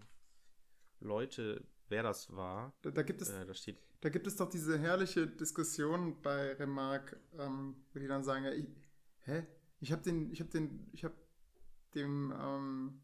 [0.99, 2.73] Leute, wer das war.
[2.81, 6.53] Da, da, gibt es, Äh, da steht, da gibt es doch diese herrliche Diskussion bei
[6.53, 8.67] Remarque, ähm, wo die dann sagen, ja, ich,
[9.23, 9.47] hä?
[9.79, 11.15] Ich habe den, ich habe den, ich habe
[11.95, 13.01] dem, ähm,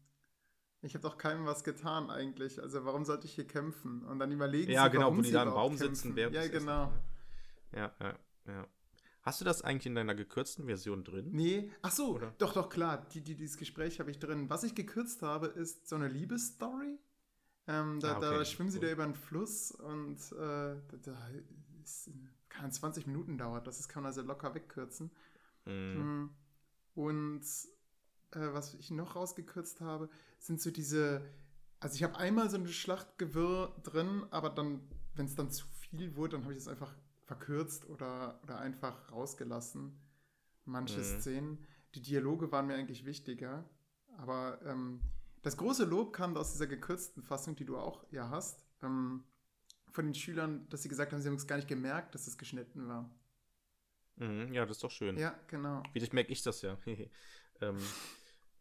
[0.80, 2.62] ich habe doch keinem was getan eigentlich.
[2.62, 4.04] Also warum sollte ich hier kämpfen?
[4.04, 6.16] Und dann überlegen ja, sie, genau, warum wo die da im Baum sitzen, kämpfen.
[6.16, 6.92] während Ja, genau.
[7.72, 8.14] Ja, ja,
[8.46, 8.68] ja.
[9.22, 11.30] Hast du das eigentlich in deiner gekürzten Version drin?
[11.32, 12.32] Nee, ach so, Oder?
[12.38, 14.48] doch, doch, klar, die, die, dieses Gespräch habe ich drin.
[14.50, 17.00] Was ich gekürzt habe, ist so eine Liebesstory.
[17.66, 18.86] Ähm, da, Ah, okay, da schwimmen sie cool.
[18.86, 21.28] da über einen Fluss und äh, da, da
[21.82, 22.10] ist,
[22.48, 25.10] kann 20 Minuten dauert, das kann man also locker wegkürzen.
[25.66, 26.24] Mhm.
[26.24, 26.30] Mm.
[26.94, 27.42] Und
[28.32, 30.08] äh, was ich noch rausgekürzt habe,
[30.38, 31.22] sind so diese,
[31.80, 34.80] also ich habe einmal so ein Schlachtgewirr drin, aber dann,
[35.14, 36.94] wenn es dann zu viel wurde, dann habe ich es einfach
[37.24, 39.98] verkürzt oder, oder einfach rausgelassen.
[40.64, 41.04] Manche Mhm.
[41.04, 41.66] Szenen.
[41.94, 43.64] Die Dialoge waren mir eigentlich wichtiger.
[44.18, 45.00] Aber ähm,
[45.42, 49.24] das große Lob kam aus dieser gekürzten Fassung, die du auch ja hast, ähm,
[49.90, 52.38] von den Schülern, dass sie gesagt haben, sie haben es gar nicht gemerkt, dass es
[52.38, 53.10] geschnitten war.
[54.16, 54.52] Mhm.
[54.52, 55.16] Ja, das ist doch schön.
[55.18, 55.82] Ja, genau.
[55.92, 56.78] Vielleicht merke ich das ja.
[57.60, 57.78] ähm,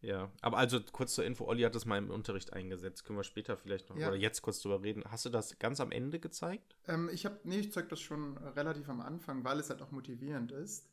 [0.01, 3.05] ja, aber also kurz zur Info, Olli hat das mal im Unterricht eingesetzt.
[3.05, 4.07] Können wir später vielleicht noch, Ja.
[4.07, 5.03] oder jetzt kurz drüber reden.
[5.09, 6.75] Hast du das ganz am Ende gezeigt?
[6.87, 9.91] Ähm, ich habe, nee, ich zeige das schon relativ am Anfang, weil es halt auch
[9.91, 10.89] motivierend ist.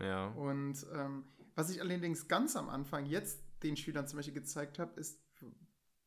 [0.00, 0.28] Ja.
[0.28, 4.98] Und ähm, was ich allerdings ganz am Anfang jetzt den Schülern zum Beispiel gezeigt habe,
[5.00, 5.20] ist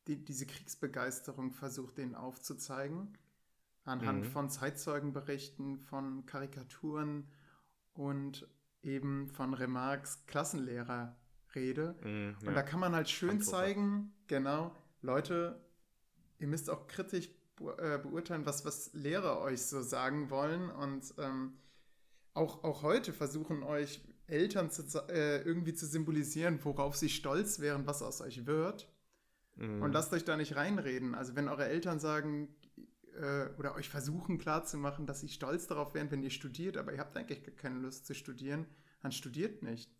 [0.06, 3.16] die, diese Kriegsbegeisterung versucht, denen aufzuzeigen.
[3.84, 4.30] Anhand Mhm.
[4.30, 7.26] von Zeitzeugenberichten, von Karikaturen
[7.94, 8.46] und
[8.82, 11.96] eben von Remarques Klassenlehrerrede.
[12.02, 12.52] Mhm, Und ja.
[12.54, 13.58] da kann man halt schön Frankfurter.
[13.58, 15.60] zeigen, genau, Leute,
[16.38, 17.28] ihr müsst auch kritisch
[17.78, 20.70] äh, beurteilen, was, was Lehrer euch so sagen wollen.
[20.70, 21.58] Und ähm,
[22.34, 27.86] auch, auch heute versuchen euch Eltern zu, äh, irgendwie zu symbolisieren, worauf sie stolz wären,
[27.86, 28.88] was aus euch wird.
[29.56, 29.82] Mhm.
[29.82, 31.14] Und lasst euch da nicht reinreden.
[31.14, 32.48] Also wenn eure Eltern sagen
[33.20, 36.98] äh, oder euch versuchen klarzumachen, dass sie stolz darauf wären, wenn ihr studiert, aber ihr
[37.00, 38.66] habt eigentlich keine Lust zu studieren,
[39.00, 39.90] dann studiert nicht.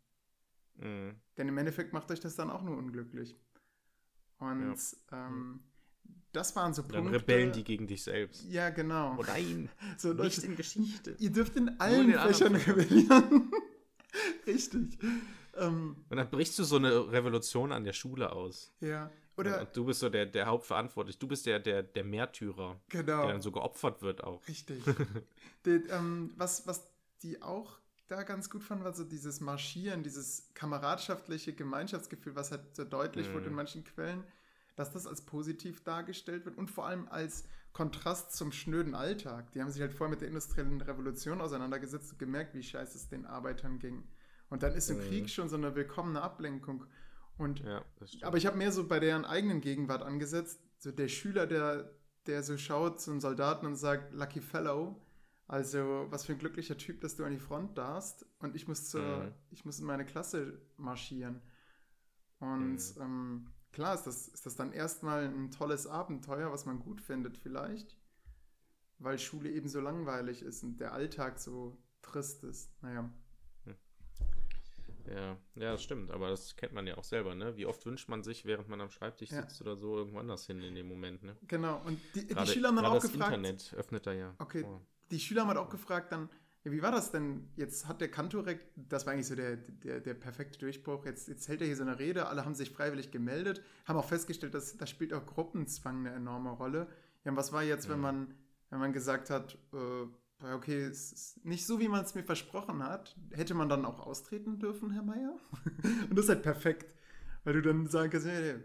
[0.77, 1.17] Mhm.
[1.37, 3.37] Denn im Endeffekt macht euch das dann auch nur unglücklich.
[4.39, 4.77] Und
[5.11, 5.61] ähm,
[6.33, 7.21] das waren so Dann Punkte.
[7.21, 8.45] rebellen die gegen dich selbst.
[8.45, 9.17] Ja, genau.
[9.19, 11.17] Oh nein, So, nicht Leute, in Geschichte.
[11.19, 12.55] ihr dürft in allen Fächern.
[12.55, 13.51] rebellieren.
[14.47, 14.99] Richtig.
[15.57, 18.73] Ähm, Und dann brichst du so eine Revolution an der Schule aus.
[18.81, 19.11] ja.
[19.37, 21.17] Oder, und du bist so der, der Hauptverantwortliche.
[21.21, 23.23] Du bist der, der, der Märtyrer, genau.
[23.23, 24.43] der dann so geopfert wird auch.
[24.49, 24.83] Richtig.
[25.65, 26.91] Die, ähm, was, was
[27.23, 27.79] die auch
[28.09, 33.29] da ganz gut fanden, war so dieses Marschieren, dieses kameradschaftliche Gemeinschaftsgefühl, was halt so deutlich
[33.29, 33.35] Mhm.
[33.35, 34.25] wurde in manchen Quellen,
[34.79, 39.53] dass das als positiv dargestellt wird und vor allem als Kontrast zum schnöden Alltag.
[39.53, 43.09] Die haben sich halt vorher mit der industriellen Revolution auseinandergesetzt und gemerkt, wie scheiße es
[43.09, 44.09] den Arbeitern ging.
[44.51, 45.03] Und dann ist im Mhm.
[45.03, 46.85] Krieg schon so eine willkommene Ablenkung.
[47.37, 47.85] Und Ja,
[48.23, 50.61] aber ich habe mehr so bei deren eigenen Gegenwart angesetzt.
[50.79, 51.91] So der Schüler, der,
[52.27, 55.01] der so schaut zum Soldaten und sagt, Lucky Fellow,
[55.47, 58.89] also was für ein glücklicher Typ, dass du an die Front darfst und ich muss,
[58.89, 59.33] zur, Mhm.
[59.51, 61.41] ich muss in meine Klasse marschieren.
[62.41, 63.03] Und Mhm.
[63.03, 67.37] ähm, klar ist das, ist das dann erstmal ein tolles Abenteuer, was man gut findet
[67.39, 67.97] vielleicht,
[68.99, 72.71] weil Schule eben so langweilig ist und der Alltag so trist ist.
[72.83, 73.11] Naja.
[75.07, 77.57] Ja, ja, das stimmt, aber das kennt man ja auch selber, ne?
[77.57, 79.41] Wie oft wünscht man sich, während man am Schreibtisch Ja.
[79.41, 81.35] sitzt oder so, irgendwo anders hin in dem Moment, ne?
[81.47, 81.81] Genau.
[81.87, 83.33] Und die, die Gerade- Schüler haben dann auch das gefragt.
[83.35, 84.35] Internet öffnet da ja.
[84.39, 84.83] Okay, vor.
[85.11, 86.29] die Schüler haben halt auch gefragt dann,
[86.69, 87.49] ja, wie war das denn?
[87.57, 91.49] Jetzt hat der Kantorek, das war eigentlich so der, der, der perfekte Durchbruch, jetzt, jetzt
[91.49, 94.77] hält er hier so eine Rede, alle haben sich freiwillig gemeldet, haben auch festgestellt, dass
[94.77, 96.87] da spielt auch Gruppenzwang eine enorme Rolle.
[97.25, 98.03] Ja, und was war jetzt, wenn Mhm.
[98.03, 98.35] man,
[98.71, 100.03] wenn man gesagt hat, äh,
[100.45, 103.85] ja, okay, es ist nicht so, wie man es mir versprochen hat, hätte man dann
[103.85, 105.37] auch austreten dürfen, Herr Meier?
[106.09, 106.95] und das ist halt perfekt,
[107.45, 108.61] weil du dann sagen kannst, nee, nee,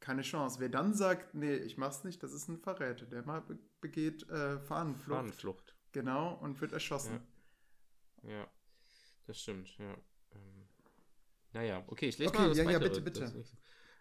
[0.00, 0.60] keine Chance.
[0.60, 4.28] Wer dann sagt, nee, ich mach's nicht, das ist ein Verräter, der mal be begeht
[4.28, 5.16] äh, Fahnenflucht.
[5.18, 5.77] Fahnenflucht.
[5.92, 7.20] Genau, und wird erschossen.
[8.22, 8.48] Ja, ja
[9.26, 9.92] das stimmt, ja.
[10.34, 10.68] Ähm,
[11.52, 13.38] naja, okay, ich lese okay, mal das ja, weitere, ja, bitte, bitte.
[13.38, 13.56] das-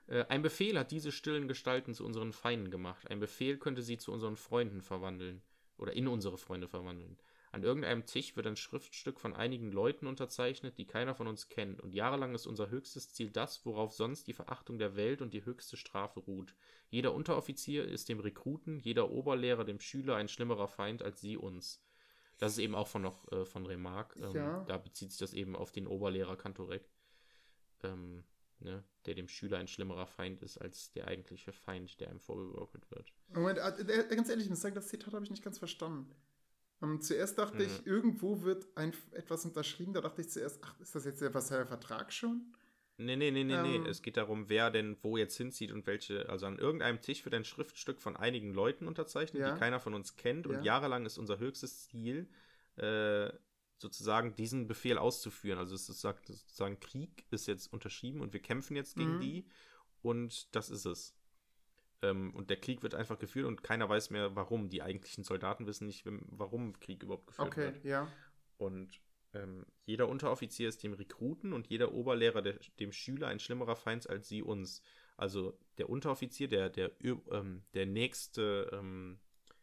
[0.07, 3.09] Äh, Ein Befehl hat diese stillen Gestalten zu unseren Feinden gemacht.
[3.11, 5.41] Ein Befehl könnte sie zu unseren Freunden verwandeln.
[5.77, 7.17] Oder in unsere Freunde verwandeln.
[7.51, 11.81] An irgendeinem Tisch wird ein Schriftstück von einigen Leuten unterzeichnet, die keiner von uns kennt.
[11.81, 15.45] Und jahrelang ist unser höchstes Ziel das, worauf sonst die Verachtung der Welt und die
[15.45, 16.55] höchste Strafe ruht.
[16.89, 21.81] Jeder Unteroffizier ist dem Rekruten, jeder Oberlehrer dem Schüler ein schlimmerer Feind als sie uns.
[22.37, 24.19] Das ist eben auch von noch äh, von Remarque.
[24.19, 24.63] Ähm, Ja.
[24.65, 26.89] Da bezieht sich das eben auf den Oberlehrer Kantorek.
[27.83, 28.23] Ähm,
[28.59, 32.89] ne, der dem Schüler ein schlimmerer Feind ist als der eigentliche Feind, der einem vorgegaukelt
[32.91, 33.13] wird.
[33.29, 36.13] Moment, äh, äh, ganz ehrlich, ich muss sagen, das Zitat habe ich nicht ganz verstanden.
[36.81, 37.61] Ähm, zuerst dachte Mhm.
[37.63, 39.93] ich, irgendwo wird ein, etwas unterschrieben.
[39.93, 42.53] Da dachte ich zuerst, ach, ist das jetzt der Versailler Vertrag schon?
[42.99, 43.83] Nee, nee, nee, nee, Ähm.
[43.83, 43.89] nee.
[43.89, 46.29] Es geht darum, wer denn wo jetzt hinzieht und welche.
[46.29, 49.53] Also an irgendeinem Tisch wird ein Schriftstück von einigen Leuten unterzeichnet, Ja.
[49.53, 50.45] die keiner von uns kennt.
[50.47, 50.57] Ja.
[50.57, 52.27] Und jahrelang ist unser höchstes Ziel,
[52.75, 53.31] äh,
[53.79, 55.59] sozusagen diesen Befehl auszuführen.
[55.59, 59.21] Also es ist sagt- sozusagen, Krieg ist jetzt unterschrieben und wir kämpfen jetzt gegen Mhm.
[59.21, 59.45] die.
[60.01, 61.13] Und das ist es.
[62.01, 64.69] Ähm, und der Krieg wird einfach geführt und keiner weiß mehr, warum.
[64.69, 67.83] Die eigentlichen Soldaten wissen nicht, warum Krieg überhaupt geführt Okay, wird.
[67.83, 68.11] ja.
[68.57, 69.01] Und
[69.33, 74.09] ähm, jeder Unteroffizier ist dem Rekruten und jeder Oberlehrer der, dem Schüler ein schlimmerer Feind
[74.09, 74.81] als sie uns.
[75.17, 79.19] Also der Unteroffizier, der, der, ähm, der nächste ähm,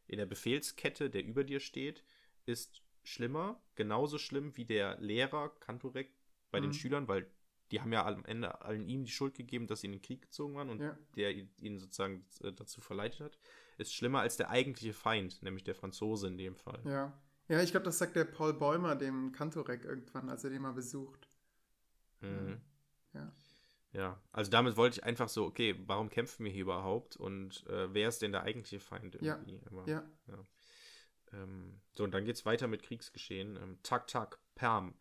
[0.06, 2.04] in der Befehlskette, der über dir steht,
[2.46, 6.10] ist schlimmer, genauso schlimm wie der Lehrer Kantorek
[6.50, 6.74] bei den Mhm.
[6.74, 7.30] Schülern, weil
[7.74, 10.22] die haben ja am Ende allen ihm die Schuld gegeben, dass sie in den Krieg
[10.22, 10.96] gezogen waren und Ja.
[11.16, 13.38] der ihn sozusagen äh, dazu verleitet hat,
[13.78, 16.80] ist schlimmer als der eigentliche Feind, nämlich der Franzose in dem Fall.
[16.84, 17.20] Ja.
[17.48, 20.72] Ja, ich glaube, das sagt der Paul Bäumer dem Kantorek irgendwann, als er den mal
[20.72, 21.28] besucht.
[22.20, 22.60] Mhm.
[23.12, 23.32] Ja.
[23.92, 27.92] Ja, also damit wollte ich einfach so, okay, warum kämpfen wir hier überhaupt und äh,
[27.92, 29.60] wer ist denn der eigentliche Feind Ja, irgendwie?
[29.66, 30.04] Aber, Ja.
[31.32, 33.56] Ähm, so, und dann geht's weiter mit Kriegsgeschehen.
[33.56, 34.94] Ähm, tak, tak, Perm.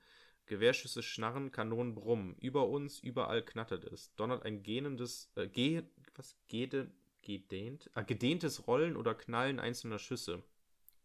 [0.46, 2.36] Gewehrschüsse schnarren, Kanonen brummen.
[2.39, 4.14] Über uns, überall knattert es.
[4.16, 5.84] Donnert ein gähnendes, äh, geh,
[6.16, 6.91] was, gede,
[7.22, 7.89] gedehnt?
[7.94, 10.44] Ah, gedehntes Rollen oder Knallen einzelner Schüsse.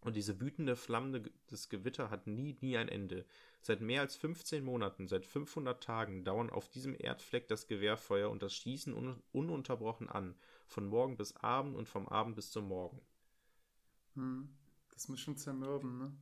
[0.01, 3.25] Und diese wütende, flammende Ge- das Gewitter hat nie, nie ein Ende.
[3.61, 8.43] Seit mehr als 15 Monaten, seit 500 Tagen dauern auf diesem Erdfleck das Gewehrfeuer und
[8.43, 10.35] das Schießen un ununterbrochen an.
[10.67, 13.01] Von Morgen bis Abend und vom Abend bis zum Morgen.
[14.17, 14.51] Hm.
[14.91, 16.13] Das muss schon zermürben, ne?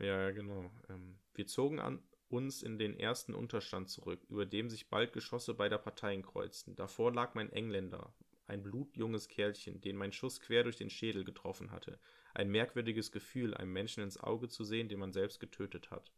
[0.00, 0.70] Ja, ja, genau.
[0.88, 5.54] Ähm, wir zogen an uns in den ersten Unterstand zurück, über dem sich bald Geschosse
[5.54, 6.76] beider Parteien kreuzten.
[6.76, 8.12] Davor lag mein Engländer,
[8.46, 11.98] ein blutjunges Kerlchen, den mein Schuss quer durch den Schädel getroffen hatte.
[12.34, 16.12] Ein merkwürdiges Gefühl, einem Menschen ins Auge zu sehen, den man selbst getötet hat.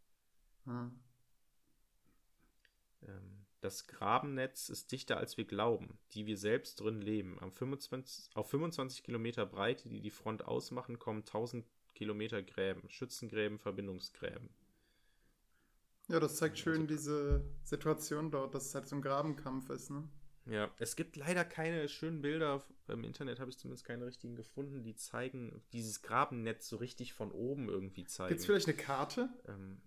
[0.65, 0.99] Hm.
[3.03, 7.39] Ähm, das Grabennetz ist dichter als wir glauben, die wir selbst drin leben.
[7.41, 13.59] Am 25, auf 25 Kilometer Breite, die die Front ausmachen, kommen 1000 Kilometer Gräben, Schützengräben,
[13.59, 14.49] Verbindungsgräben.
[16.11, 20.09] Ja, das zeigt schön diese Situation dort, dass es halt so ein Grabenkampf ist, ne?
[20.47, 22.65] Ja, es gibt leider keine schönen Bilder.
[22.89, 27.31] Im Internet habe ich zumindest keine richtigen gefunden, die zeigen, dieses Grabennetz so richtig von
[27.31, 28.31] oben irgendwie zeigen.
[28.31, 29.29] Gibt es vielleicht eine Karte?
[29.47, 29.81] ähm,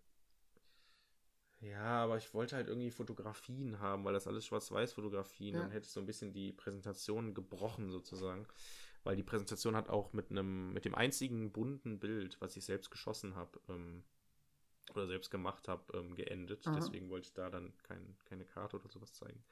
[1.64, 5.56] ja, aber ich wollte halt irgendwie Fotografien haben, weil das alles Schwarz-Weiß-Fotografien.
[5.56, 5.62] Ja.
[5.62, 8.48] Dann hätte ich so ein bisschen die Präsentation gebrochen sozusagen.
[9.04, 12.92] Weil die Präsentation hat auch mit einem, mit dem einzigen bunten Bild, was ich selbst
[12.92, 14.04] geschossen habe, ähm,
[14.92, 16.68] oder selbst gemacht habe, ähm, geendet.
[16.68, 16.76] Aha.
[16.76, 19.44] Deswegen wollte ich da dann kein, keine Karte oder sowas zeigen.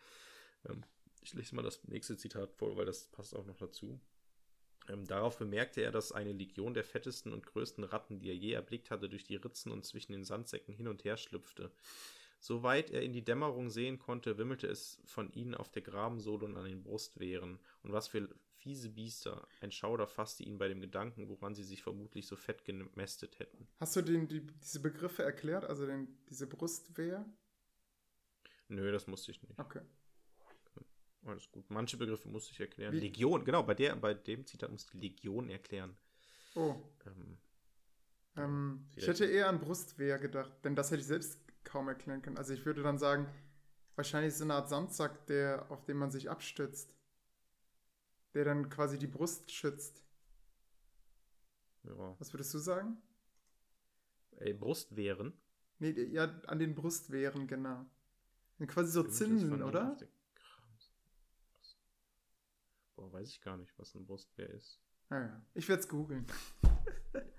[0.67, 0.83] Ähm,
[1.21, 3.99] ich lese mal das nächste Zitat vor, weil das passt auch noch dazu.
[4.89, 8.53] Ähm, darauf bemerkte er, dass eine Legion der fettesten und größten Ratten, die er je
[8.53, 11.71] erblickt hatte, durch die Ritzen und zwischen den Sandsäcken hin und her schlüpfte.
[12.39, 16.57] Soweit er in die Dämmerung sehen konnte, wimmelte es von ihnen auf der Grabensohle und
[16.57, 17.59] an den Brustwehren.
[17.83, 18.27] Und was für
[18.61, 19.47] fiese Biester.
[19.61, 23.67] Ein Schauder fasste ihn bei dem Gedanken, woran sie sich vermutlich so fett gemästet hätten.
[23.79, 25.65] Hast du den, die, diese Begriffe erklärt?
[25.65, 27.25] Also den, diese Brustwehr?
[28.67, 29.59] Nö, das musste ich nicht.
[29.59, 29.81] Okay.
[31.25, 31.69] Alles gut.
[31.69, 32.93] Manche Begriffe musste ich erklären.
[32.93, 35.95] Wie- Legion, genau, bei, der, bei dem Zitat musste ich Legion erklären.
[36.55, 36.75] Oh,
[37.05, 37.37] Ähm,
[38.35, 42.37] ähm, ich hätte eher an Brustwehr gedacht, denn das hätte ich selbst kaum erklären können.
[42.37, 43.27] Also ich würde dann sagen,
[43.95, 46.93] wahrscheinlich so eine Art Sandsack, der, auf den man sich abstützt.
[48.33, 50.03] Der dann quasi die Brust schützt.
[51.83, 52.15] ja.
[52.19, 53.01] Was würdest du sagen?
[54.37, 55.33] Ey, Brustwehren.
[55.79, 57.85] Nee, ja, an den Brustwehren, genau.
[58.59, 59.97] Und quasi so Zinnen, oder?
[62.95, 64.79] Boah, weiß ich gar nicht, was ein Brustwehr ist.
[65.09, 66.25] Naja, ich werde es googeln.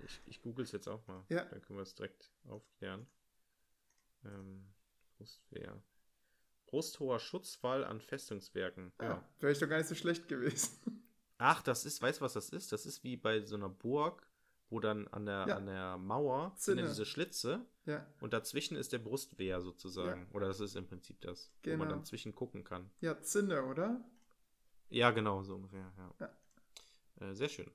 [0.04, 1.24] Ich, ich google es jetzt auch mal.
[1.28, 1.44] Ja.
[1.44, 3.06] Dann können wir es direkt aufklären.
[4.24, 4.66] Ähm,
[5.16, 5.80] Brustwehr.
[6.72, 8.92] Brusthoher Schutzwall an Festungswerken.
[8.98, 9.08] Ja.
[9.08, 10.70] Ja, wäre ich doch gar nicht so schlecht gewesen.
[11.36, 12.72] Ach, das ist, weißt du, was das ist?
[12.72, 14.26] Das ist wie bei so einer Burg,
[14.70, 15.56] wo dann an der, Ja.
[15.58, 20.26] an der Mauer sind ja diese Schlitze Ja, und dazwischen ist der Brustwehr sozusagen.
[20.32, 21.90] Oder das ist im Prinzip das, wo man Genau.
[21.90, 22.90] dann zwischen gucken kann.
[23.00, 24.00] ja, Zinne, oder?
[24.88, 26.30] Ja, genau, so ungefähr, ja.
[27.28, 27.70] Äh, sehr schön.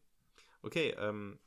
[0.64, 1.38] Okay, ähm,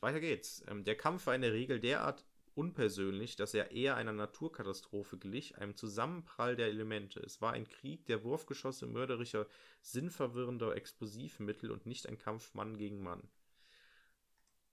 [0.00, 0.64] weiter geht's.
[0.66, 2.24] Ähm, der Kampf war in der Regel derart
[2.58, 7.20] unpersönlich, dass er eher einer Naturkatastrophe glich, einem Zusammenprall der Elemente.
[7.20, 9.46] Es war ein Krieg der Wurfgeschosse mörderischer,
[9.80, 13.22] sinnverwirrender Explosivmittel und nicht ein Kampf Mann gegen Mann.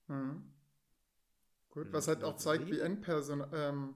[0.07, 0.51] Mhm.
[1.69, 3.95] Gut, was halt auch zeigt, wie ähm,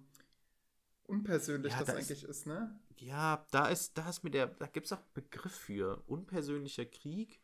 [1.05, 2.79] unpersönlich Ja, das da ist- eigentlich ist, ne?
[2.97, 6.03] Ja, da ist, da ist mir der, da gibt es auch einen Begriff für.
[6.07, 7.41] Unpersönlicher Krieg.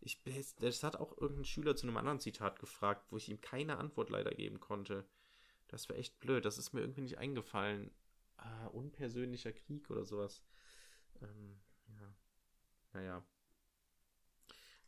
[0.00, 3.40] Ich, das, das hat auch irgendein Schüler zu einem anderen Zitat gefragt, wo ich ihm
[3.40, 5.04] keine Antwort leider geben konnte.
[5.72, 6.44] Das war echt blöd.
[6.44, 7.90] Das ist mir irgendwie nicht eingefallen.
[8.36, 10.42] Ah, unpersönlicher Krieg oder sowas.
[11.22, 11.58] Ähm,
[11.88, 12.14] ja.
[12.92, 13.26] Naja.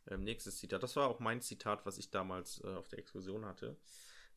[0.07, 0.83] Ähm, nächstes Zitat.
[0.83, 3.75] Das war auch mein Zitat, was ich damals äh, auf der Exkursion hatte.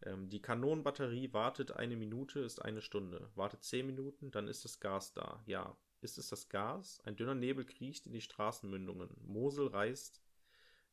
[0.03, 3.31] Ähm, die Kanonenbatterie wartet eine Minute, ist eine Stunde.
[3.35, 5.43] Wartet zehn Minuten, dann ist das Gas da.
[5.47, 5.77] Ja.
[6.01, 7.01] Ist es das Gas?
[7.05, 9.11] Ein dünner Nebel kriecht in die Straßenmündungen.
[9.27, 10.23] Mosel reißt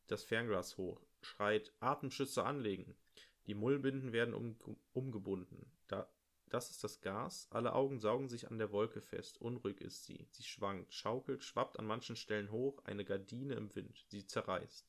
[0.08, 2.96] das Fernglas hoch, schreit Atemschützer anlegen.
[3.46, 4.56] Die Mullbinden werden um,
[4.92, 5.70] umgebunden.
[5.88, 6.08] Da,
[6.48, 7.48] das ist das Gas.
[7.50, 9.40] Alle Augen saugen sich an der Wolke fest.
[9.40, 10.26] Unruhig ist sie.
[10.30, 12.82] Sie schwankt, schaukelt, schwappt an manchen Stellen hoch.
[12.84, 14.04] Eine Gardine im Wind.
[14.08, 14.88] Sie zerreißt.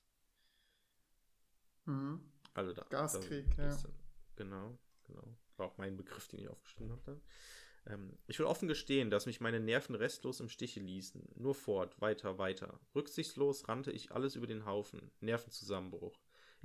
[1.86, 2.22] Mhm.
[2.54, 2.84] Also da.
[2.90, 3.78] Gaskrieg, da ja.
[4.36, 5.38] Genau, genau.
[5.58, 7.22] War auch mein Begriff, den ich aufgeschrieben habe.
[7.88, 11.28] Ähm, ich will offen gestehen, dass mich meine Nerven restlos im Stiche ließen.
[11.36, 12.80] Nur fort, weiter, weiter.
[12.96, 15.12] Rücksichtslos rannte ich alles über den Haufen.
[15.22, 16.18] Nervenzusammenbruch.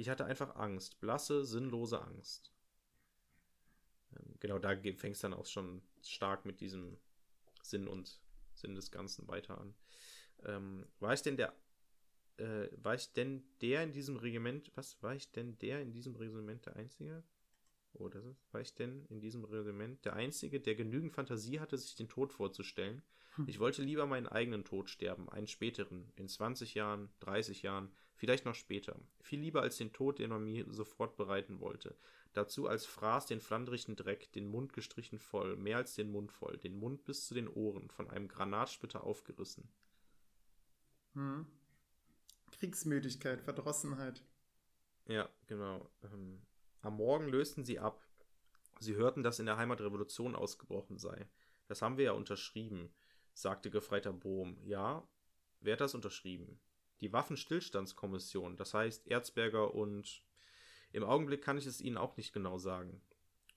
[0.02, 0.98] Ich hatte einfach Angst.
[0.98, 2.50] Blasse, sinnlose Angst.
[4.16, 6.98] Ähm, genau, da fängt es dann auch schon stark mit diesem
[7.62, 8.20] Sinn und
[8.52, 9.76] Sinn des Ganzen weiter an.
[10.44, 11.54] Ähm, war ich denn der
[12.38, 16.16] äh, war ich denn der in diesem Regiment, was, war ich denn der in diesem
[16.16, 17.22] Regiment der Einzige?
[17.92, 21.78] Oh, das ist, war ich denn in diesem Regiment der Einzige, der genügend Fantasie hatte,
[21.78, 23.02] sich den Tod vorzustellen?
[23.36, 23.46] Hm.
[23.46, 28.44] Ich wollte lieber meinen eigenen Tod sterben, einen späteren, in 20 Jahren, 30 Jahren, vielleicht
[28.44, 28.98] noch später.
[29.20, 31.96] Viel lieber als den Tod, den man mir sofort bereiten wollte.
[32.32, 36.56] Dazu als Fraß den flandrigen Dreck, den Mund gestrichen voll, mehr als den Mund voll,
[36.56, 39.68] den Mund bis zu den Ohren, von einem Granatsplitter aufgerissen.
[41.14, 41.46] Mhm.
[42.52, 44.22] Kriegsmüdigkeit, Verdrossenheit.
[45.06, 45.90] Ja, genau.
[46.04, 46.40] Ähm,
[46.80, 48.02] am Morgen lösten sie ab.
[48.80, 51.28] Sie hörten, dass in der Heimat Revolution ausgebrochen sei.
[51.66, 52.92] Das haben wir ja unterschrieben,
[53.34, 54.58] sagte Gefreiter Bohm.
[54.64, 55.06] Ja,
[55.60, 56.60] wer hat das unterschrieben?
[57.02, 60.22] Die Waffenstillstandskommission, das heißt Erzberger und
[60.92, 63.02] im Augenblick kann ich es Ihnen auch nicht genau sagen.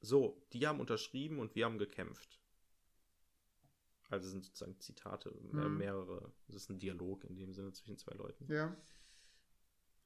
[0.01, 2.39] So, die haben unterschrieben und wir haben gekämpft.
[4.09, 5.77] Also sind sozusagen Zitate, äh, Mhm.
[5.77, 6.31] mehrere.
[6.47, 8.51] Es ist ein Dialog in dem Sinne zwischen zwei Leuten.
[8.51, 8.75] Ja.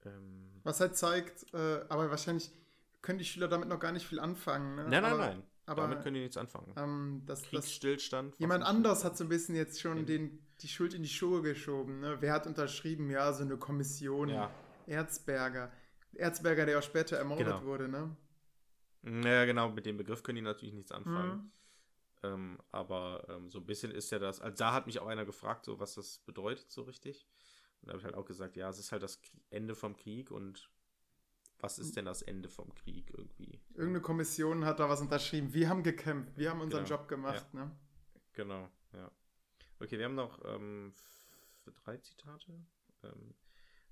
[0.05, 2.51] Ähm, Was halt zeigt, äh, aber wahrscheinlich
[3.01, 4.75] können die Schüler damit noch gar nicht viel anfangen.
[4.75, 4.83] Ne?
[4.83, 5.43] nein, nein, aber, nein.
[5.69, 6.73] Aber Damit können die nichts anfangen.
[6.77, 8.35] ähm, das, das, Kriegsstillstand.
[8.39, 11.41] jemand Waffen- anders hat so ein bisschen jetzt schon den, die Schuld in die Schuhe
[11.43, 11.99] geschoben.
[11.99, 12.17] Ne?
[12.21, 13.09] Wer hat unterschrieben?
[13.11, 14.29] Ja, so eine Kommission.
[14.29, 14.49] Ja.
[14.87, 15.71] Erzberger.
[16.13, 17.63] Erzberger, der auch später ermordet Genau.
[17.65, 18.15] wurde, ne?
[19.03, 21.31] Naja, genau, mit dem Begriff können die natürlich nichts anfangen.
[21.37, 21.51] Mhm.
[22.23, 24.41] Ähm, aber ähm, so ein bisschen ist ja das.
[24.41, 27.25] Also da hat mich auch einer gefragt, so was das bedeutet, so richtig.
[27.81, 29.21] Und da habe ich halt auch gesagt, ja, es ist halt das
[29.51, 30.69] Ende vom Krieg und
[31.59, 33.59] was ist denn das Ende vom Krieg irgendwie?
[33.73, 35.53] Irgendeine Kommission hat da was unterschrieben.
[35.53, 36.95] Wir haben gekämpft, wir haben unseren Genau.
[36.97, 37.71] Job gemacht, ne?
[38.33, 39.11] Genau, ja.
[39.79, 40.93] Okay, wir haben noch ähm,
[41.83, 42.53] drei Zitate.
[43.03, 43.33] Ähm,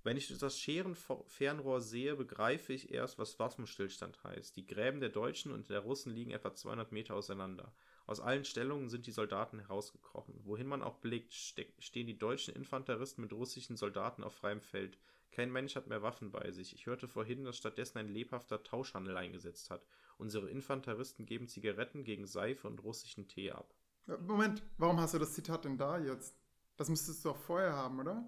[0.04, 4.56] wenn ich das Scherenfernrohr sehe, begreife ich erst, was Waffenstillstand heißt.
[4.56, 7.74] Die Gräben der Deutschen und der Russen liegen etwa 200 Meter auseinander.
[8.06, 10.40] Aus allen Stellungen sind die Soldaten herausgekrochen.
[10.46, 14.98] Wohin man auch blickt, ste stehen die deutschen Infanteristen mit russischen Soldaten auf freiem Feld.
[15.32, 16.74] Kein Mensch hat mehr Waffen bei sich.
[16.74, 19.86] Ich hörte vorhin, dass stattdessen ein lebhafter Tauschhandel eingesetzt hat.
[20.18, 23.74] Unsere Infanteristen geben Zigaretten gegen Seife und russischen Tee ab.
[24.22, 26.36] Moment, warum hast du das Zitat denn da jetzt?
[26.78, 28.28] Das müsstest du auch vorher haben, oder?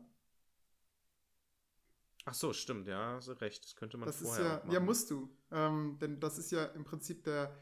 [2.26, 3.64] Ach so, stimmt, ja, hast du recht.
[3.64, 4.72] Das könnte man das ist vorher ja, machen.
[4.72, 5.30] ja, musst du.
[5.52, 7.58] Ähm, denn das ist ja im Prinzip der,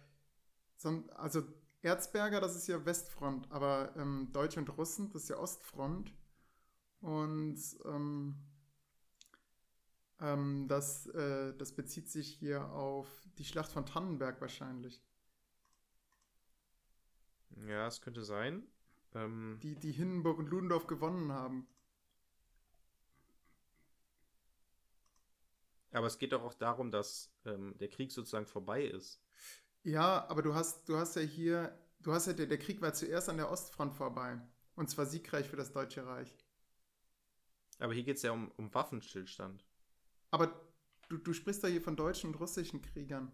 [1.16, 1.44] also
[1.82, 6.14] Erzberger, das ist ja Westfront, aber ähm, Deutsche und Russen, das ist ja Ostfront.
[7.00, 8.36] Und ähm,
[10.20, 13.08] ähm, das, äh, das bezieht sich hier auf
[13.38, 15.02] die Schlacht von Tannenberg wahrscheinlich,
[17.68, 18.64] Ja, es könnte sein.
[19.16, 21.68] Ähm, die, die Hindenburg und Ludendorff gewonnen haben.
[25.98, 29.22] aber es geht doch auch darum, dass ähm, der Krieg sozusagen vorbei ist.
[29.84, 32.94] Ja, aber du hast, du hast ja hier, du hast ja, der, der Krieg war
[32.94, 34.40] zuerst an der Ostfront vorbei.
[34.76, 36.38] Und zwar siegreich für das Deutsche Reich.
[37.80, 39.67] Aber hier geht es ja um, um Waffenstillstand.
[40.32, 40.70] Aber
[41.10, 43.32] du, du sprichst da hier von deutschen und russischen Kriegern.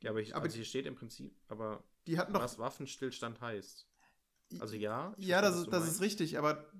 [0.00, 2.40] Ja, aber, ich, Aber also hier steht im Prinzip, aber Die hatten doch.
[2.40, 3.88] was Waffenstillstand heißt.
[4.60, 5.12] Also ja.
[5.18, 6.72] ja, verstehe, das, das ist richtig, aber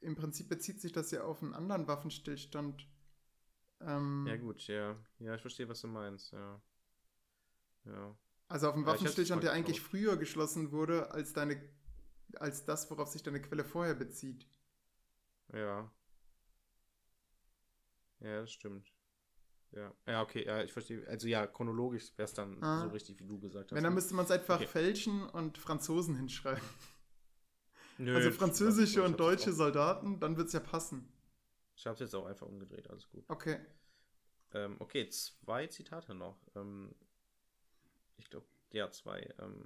[0.00, 2.86] im Prinzip bezieht sich das ja auf einen anderen Waffenstillstand.
[3.80, 4.96] Ähm, Ja, gut, ja.
[5.18, 6.60] Ja, ich verstehe, was du meinst, ja.
[7.86, 8.16] Ja.
[8.48, 11.60] Also auf einen Ja, Waffenstillstand, der eigentlich früher geschlossen wurde, als deine
[12.36, 14.46] als das, worauf sich deine Quelle vorher bezieht.
[15.52, 15.90] Ja.
[18.20, 18.92] Ja, das stimmt.
[19.72, 19.94] Ja.
[20.06, 21.06] Ja, okay, ja, ich verstehe.
[21.08, 22.82] Also ja, chronologisch wäre es dann Ah.
[22.84, 23.76] so richtig, wie du gesagt hast.
[23.76, 23.96] Wenn, dann ne?
[23.96, 24.66] müsste man es einfach Okay.
[24.66, 26.62] fälschen und Franzosen hinschreiben.
[27.98, 31.12] Nö, also französische ich und deutsche Soldaten, dann wird es ja passen.
[31.76, 33.24] ich habe es jetzt auch einfach umgedreht, alles gut.
[33.28, 33.60] Okay.
[34.52, 36.36] Ähm, okay, zwei Zitate noch.
[36.56, 36.94] Ähm,
[38.16, 39.32] ich glaube, ja, zwei.
[39.38, 39.64] Ähm,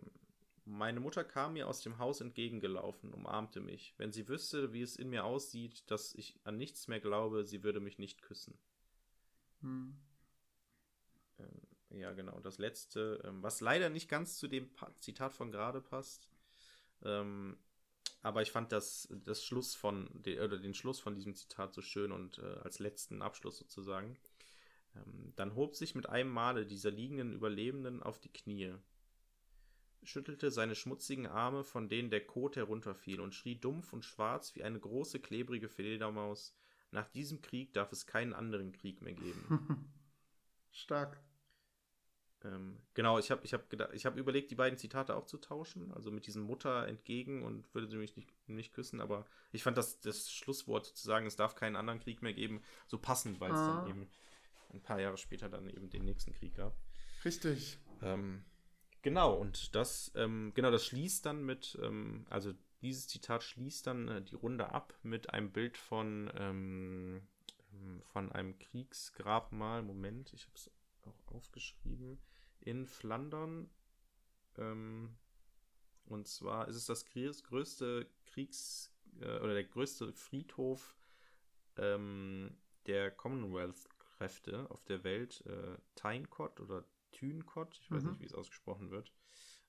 [0.65, 3.95] meine Mutter kam mir aus dem Haus entgegengelaufen, umarmte mich.
[3.99, 7.63] Wenn sie wüsste, wie es in mir aussieht, dass ich an nichts mehr glaube, sie
[7.63, 8.59] würde mich nicht küssen.
[9.61, 9.95] Hm.
[11.39, 12.41] Ähm, ja, genau.
[12.41, 16.29] Das letzte, ähm, was leider nicht ganz zu dem pa Zitat von gerade passt.
[17.03, 17.59] Ähm,
[18.23, 21.83] aber ich fand das, das Schluss von, de, oder den Schluss von diesem Zitat so
[21.83, 24.17] schön und äh, als letzten Abschluss sozusagen.
[24.97, 28.75] Ähm, dann hob sich mit einem Male dieser liegenden Überlebenden auf die Knie,
[30.07, 34.63] schüttelte seine schmutzigen Arme, von denen der Kot herunterfiel, und schrie dumpf und schwarz wie
[34.65, 36.57] eine große, klebrige Fledermaus:
[36.91, 39.91] Nach diesem Krieg darf es keinen anderen Krieg mehr geben.
[40.71, 41.21] Stark.
[42.43, 45.39] Ähm, genau, ich habe ich hab gedacht, ich habe überlegt, die beiden Zitate auch zu
[45.39, 49.63] tauschen, also mit diesem Mutter entgegen und würde sie mich nicht, nicht küssen, aber ich
[49.63, 53.51] fand das, das Schlusswort sozusagen, es darf keinen anderen Krieg mehr geben, so passend, weil
[53.53, 53.79] es Ah.
[53.81, 54.11] dann eben
[54.75, 56.77] ein paar Jahre später dann eben den nächsten Krieg gab.
[57.25, 57.79] Richtig.
[58.03, 58.45] Ähm,
[59.05, 62.53] genau, und das, ähm, genau, das schließt dann mit, ähm, also
[62.83, 67.23] dieses Zitat schließt dann äh, die Runde ab mit einem Bild von, ähm,
[68.03, 69.83] von einem Kriegsgrabmal.
[69.83, 70.71] Moment, ich habe es
[71.03, 72.19] auch aufgeschrieben.
[72.61, 73.71] In Flandern.
[74.59, 75.17] Ähm,
[76.07, 78.91] und zwar ist es das größte Kriegs-
[79.21, 80.95] äh, oder der größte Friedhof
[81.77, 82.57] ähm,
[82.87, 85.45] der Commonwealth-Kräfte auf der Welt.
[85.47, 86.85] Äh, Tyncott oder
[87.15, 88.11] Tyncott, ich weiß Mhm.
[88.11, 89.13] nicht, wie es ausgesprochen wird.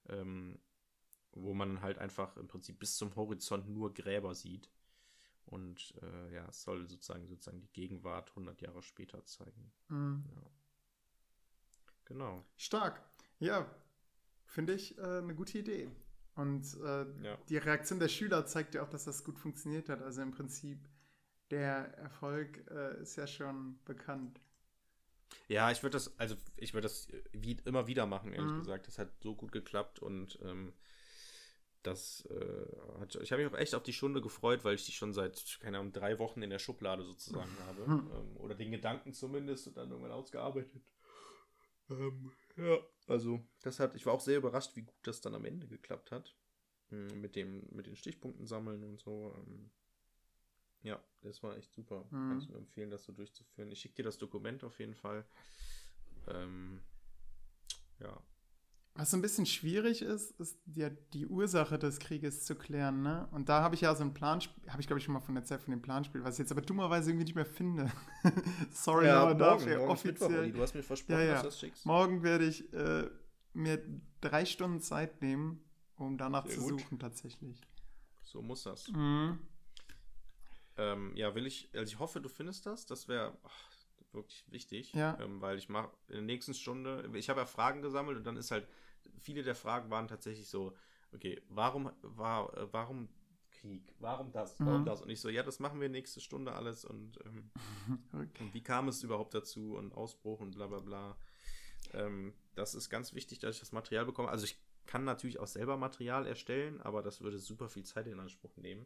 [0.09, 0.59] Ähm,
[1.33, 4.71] wo man halt einfach im Prinzip bis zum Horizont nur Gräber sieht.
[5.45, 9.71] Und äh, ja, es soll sozusagen, sozusagen die Gegenwart 100 Jahre später zeigen.
[9.89, 10.23] Hm.
[12.05, 12.43] Genau.
[12.55, 13.01] Stark.
[13.39, 13.69] Ja,
[14.45, 15.89] finde ich äh, eine gute Idee.
[16.35, 17.37] Und äh, Ja.
[17.49, 20.01] die Reaktion der Schüler zeigt ja auch, dass das gut funktioniert hat.
[20.01, 20.87] Also im Prinzip,
[21.51, 24.41] der Erfolg äh, ist ja schon bekannt.
[25.47, 28.59] Ja, ich würde das, also ich würde das äh, wie, immer wieder machen, ehrlich Mhm.
[28.59, 28.87] gesagt.
[28.87, 30.73] Das hat so gut geklappt und ähm,
[31.83, 34.91] das äh, hat, ich habe mich auch echt auf die Stunde gefreut, weil ich die
[34.91, 37.87] schon seit, keine Ahnung, drei Wochen in der Schublade sozusagen habe.
[37.87, 38.11] Mhm.
[38.11, 40.81] Ähm, oder den Gedanken zumindest und dann irgendwann ausgearbeitet.
[41.89, 45.45] Ähm, ja, also das hat, ich war auch sehr überrascht, wie gut das dann am
[45.45, 46.35] Ende geklappt hat.
[46.89, 49.33] Mm, Mit dem, mit den Stichpunkten sammeln und so.
[49.37, 49.71] Ähm,
[50.85, 52.05] ja, das war echt super.
[52.11, 52.29] Mhm.
[52.29, 53.71] Kann ich nur empfehlen, das so durchzuführen.
[53.71, 55.25] Ich schicke dir das Dokument auf jeden Fall.
[56.27, 56.79] Ähm,
[57.99, 58.21] ja.
[58.97, 63.27] Was so ein bisschen schwierig ist, ist ja die Ursache des Krieges zu klären, ne?
[63.31, 65.35] Und da habe ich ja so ein Planspiel, habe ich glaube ich schon mal von
[65.35, 67.91] erzählt von dem Planspiel, was ich jetzt aber dummerweise irgendwie nicht mehr finde.
[68.71, 70.51] Sorry, aber dafür offiziell.
[70.53, 71.31] Du hast mir versprochen, Ja, ja.
[71.33, 71.85] dass du das schickst.
[71.85, 73.09] Morgen werde ich äh,
[73.51, 73.83] mir
[74.21, 75.61] drei Stunden Zeit nehmen,
[75.97, 76.79] um danach Sehr zu gut.
[76.81, 77.59] suchen tatsächlich.
[78.23, 78.87] So muss das.
[78.89, 79.39] Mhm.
[80.77, 82.85] Ähm, ja, will ich, also ich hoffe, du findest das.
[82.85, 83.37] Das wäre
[84.11, 84.93] wirklich wichtig.
[84.93, 85.17] Ja.
[85.21, 88.37] Ähm, weil ich mache in der nächsten Stunde, ich habe ja Fragen gesammelt und dann
[88.37, 88.67] ist halt,
[89.19, 90.75] viele der Fragen waren tatsächlich so,
[91.13, 93.09] okay, warum war, äh, warum
[93.51, 93.93] Krieg?
[93.99, 94.59] Warum das?
[94.59, 94.85] Warum Mhm.
[94.85, 95.01] das?
[95.01, 97.51] Und ich so, ja, das machen wir nächste Stunde alles und, ähm,
[98.13, 98.43] Okay.
[98.43, 101.17] und wie kam es überhaupt dazu und Ausbruch und bla bla bla.
[101.93, 104.29] Ähm, das ist ganz wichtig, dass ich das Material bekomme.
[104.29, 108.19] Also ich kann natürlich auch selber Material erstellen, aber das würde super viel Zeit in
[108.19, 108.85] Anspruch nehmen.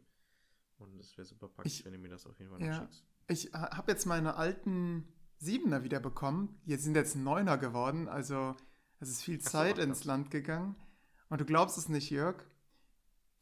[0.80, 2.74] Und es wäre super praktisch, Ich- wenn du mir das auf jeden Fall Ja.
[2.80, 3.04] schickst.
[3.28, 5.06] Ich habe jetzt meine alten
[5.38, 6.60] Siebener wieder bekommen.
[6.64, 8.08] Jetzt sind jetzt Neuner geworden.
[8.08, 8.56] Also
[8.98, 10.04] es ist viel so, Zeit ins.
[10.04, 10.74] Land gegangen.
[11.28, 12.42] Und du glaubst es nicht, Jörg.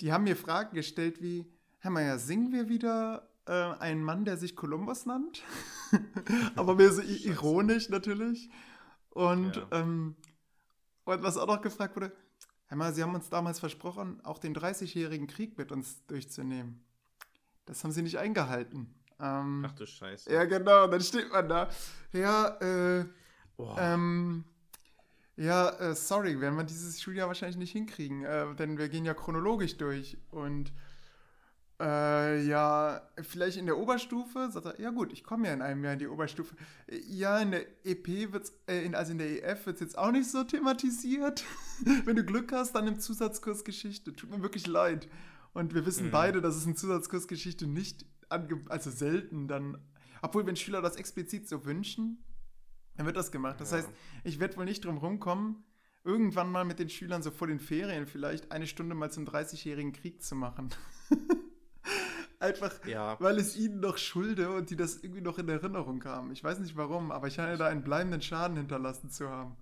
[0.00, 4.36] Die haben mir Fragen gestellt wie, Herr Meier, singen wir wieder äh, einen Mann, der
[4.36, 5.42] sich Kolumbus nannt?
[6.56, 8.50] Aber mehr so ironisch natürlich.
[9.10, 9.68] Und, Ja.
[9.72, 10.16] ähm,
[11.04, 12.12] und was auch noch gefragt wurde,
[12.66, 16.84] Herr Meier, Sie haben uns damals versprochen, auch den 30-jährigen Krieg mit uns durchzunehmen.
[17.68, 18.92] Das haben Sie nicht eingehalten.
[19.20, 20.32] Ähm, Ach du Scheiße.
[20.32, 21.68] ja, genau, dann steht man da.
[22.12, 23.04] Ja, äh,
[23.60, 24.44] Oh, ähm,
[25.36, 29.14] ja, äh, sorry, werden wir dieses Schuljahr wahrscheinlich nicht hinkriegen, äh, denn wir gehen ja
[29.14, 30.16] chronologisch durch.
[30.30, 30.72] Und
[31.80, 35.84] Äh, ja, vielleicht in der Oberstufe, sagt er, ja gut, ich komme ja in einem
[35.84, 36.56] Jahr in die Oberstufe.
[37.08, 40.10] Ja, in der EP wird's, äh, in, also in der EF wird es jetzt auch
[40.10, 41.44] nicht so thematisiert.
[42.04, 44.12] Wenn du Glück hast, dann im Zusatzkurs Geschichte.
[44.12, 45.06] Tut mir wirklich leid.
[45.58, 46.10] Und wir wissen mhm.
[46.12, 49.76] beide, dass es im Zusatzkurs Geschichte nicht, also selten dann,
[50.22, 52.24] obwohl wenn Schüler das explizit so wünschen,
[52.96, 53.60] dann wird das gemacht.
[53.60, 53.78] Das ja.
[53.78, 53.88] heißt,
[54.22, 55.64] ich werde wohl nicht drum rumkommen,
[56.04, 59.92] irgendwann mal mit den Schülern so vor den Ferien vielleicht eine Stunde mal zum 30-jährigen
[59.92, 60.68] Krieg zu machen.
[62.38, 63.16] Einfach, ja.
[63.18, 66.30] weil es ihnen noch schulde und die das irgendwie noch in Erinnerung haben.
[66.30, 69.56] Ich weiß nicht warum, aber ich scheine da einen bleibenden Schaden hinterlassen zu haben.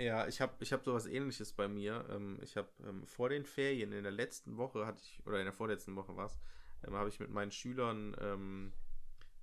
[0.00, 2.06] Ja, ich habe ich hab sowas ähnliches bei mir.
[2.10, 5.44] Ähm, ich habe ähm, vor den Ferien, in der letzten Woche hatte ich, oder in
[5.44, 6.38] der vorletzten Woche war es,
[6.86, 8.72] ähm, habe ich mit meinen Schülern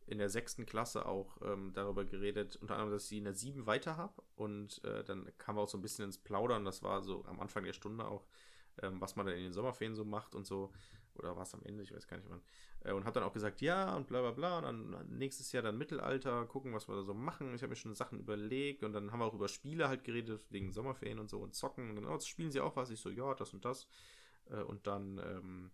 [0.08, 3.34] in der sechsten Klasse auch ähm, darüber geredet, unter anderem, dass ich sie in der
[3.34, 4.24] sieben weiter habe.
[4.36, 6.64] Und äh, dann kam auch so ein bisschen ins Plaudern.
[6.66, 8.26] Das war so am Anfang der Stunde auch,
[8.82, 10.72] ähm, was man dann in den Sommerferien so macht und so.
[11.16, 11.84] Oder war es am Ende?
[11.84, 12.42] Ich weiß gar nicht wann.
[12.88, 14.58] Äh, und habe dann auch gesagt, ja und bla bla bla.
[14.60, 17.54] Und dann nächstes Jahr dann Mittelalter, gucken, was wir da so machen.
[17.54, 18.84] Ich habe mir schon Sachen überlegt.
[18.84, 21.90] Und dann haben wir auch über Spiele halt geredet, wegen Sommerferien und so und zocken.
[21.90, 22.90] Und dann, oh, spielen sie auch was?
[22.90, 23.88] Ich so, ja, das und das.
[24.50, 25.72] Äh, und dann, ähm,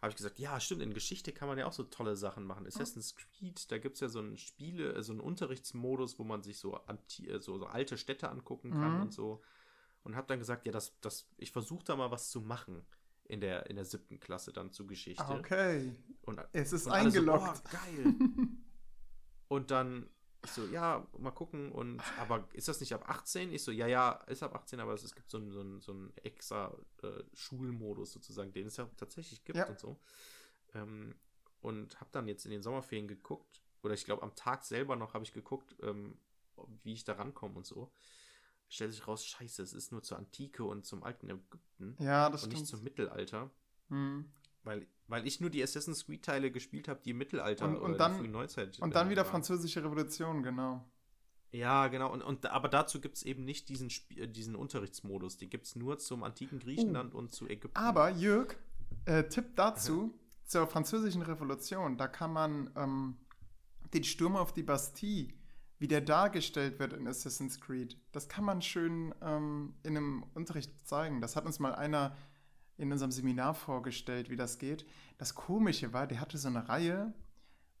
[0.00, 2.66] habe ich gesagt, ja, stimmt, in Geschichte kann man ja auch so tolle Sachen machen.
[2.66, 6.42] Assassin's Creed, da gibt es ja so einen Spiele, äh, so einen Unterrichtsmodus, wo man
[6.42, 9.02] sich so, anti, so, so alte Städte angucken kann mhm.
[9.02, 9.42] und so.
[10.02, 12.86] Und habe dann gesagt, ja, das, das, ich versuche da mal was zu machen
[13.30, 15.24] in der, in der siebten Klasse dann zu Geschichte.
[15.24, 15.94] Okay.
[16.22, 17.56] Und, es ist und eingeloggt.
[17.56, 18.14] So, oh, geil.
[19.48, 20.10] und dann
[20.44, 21.70] ich so, ja, mal gucken.
[21.70, 23.52] Und aber ist das nicht ab 18?
[23.52, 25.92] Ich so, ja, ja, ist ab 18, aber es, gibt so einen, so einen, so
[25.92, 29.68] einen extra äh, Schulmodus sozusagen, den es ja tatsächlich gibt ja.
[29.68, 29.98] und so.
[30.74, 31.14] Ähm,
[31.60, 35.14] und habe dann jetzt in den Sommerferien geguckt, oder ich glaube am Tag selber noch
[35.14, 36.16] habe ich geguckt, ähm,
[36.82, 37.90] wie ich da rankomme und so.
[38.70, 41.96] Stellt sich raus, scheiße, es ist nur zur Antike und zum alten Ägypten.
[41.98, 42.62] Ja, das und stimmt.
[42.62, 43.50] nicht zum Mittelalter.
[43.88, 44.30] Hm.
[44.62, 47.98] Weil, weil ich nur die Assassin's Creed-Teile gespielt habe, die im Mittelalter und, und oder
[47.98, 48.78] dann, die frühe Neuzeit.
[48.78, 49.30] Und dann wieder war.
[49.30, 50.88] Französische Revolution, genau.
[51.50, 52.12] Ja, genau.
[52.12, 55.36] Und, und, aber dazu gibt es eben nicht diesen, äh, diesen Unterrichtsmodus.
[55.36, 57.76] Die gibt es nur zum antiken Griechenland uh, und zu Ägypten.
[57.76, 58.54] Aber, Jörg,
[59.04, 63.16] äh, Tipp dazu, zur Französischen Revolution, da kann man ähm,
[63.92, 65.32] den Sturm auf die Bastille,
[65.80, 70.86] wie der dargestellt wird in Assassin's Creed, das kann man schön ähm, in einem Unterricht
[70.86, 71.22] zeigen.
[71.22, 72.14] Das hat uns mal einer
[72.76, 74.86] in unserem Seminar vorgestellt, wie das geht.
[75.16, 77.14] Das Komische war, der hatte so eine Reihe.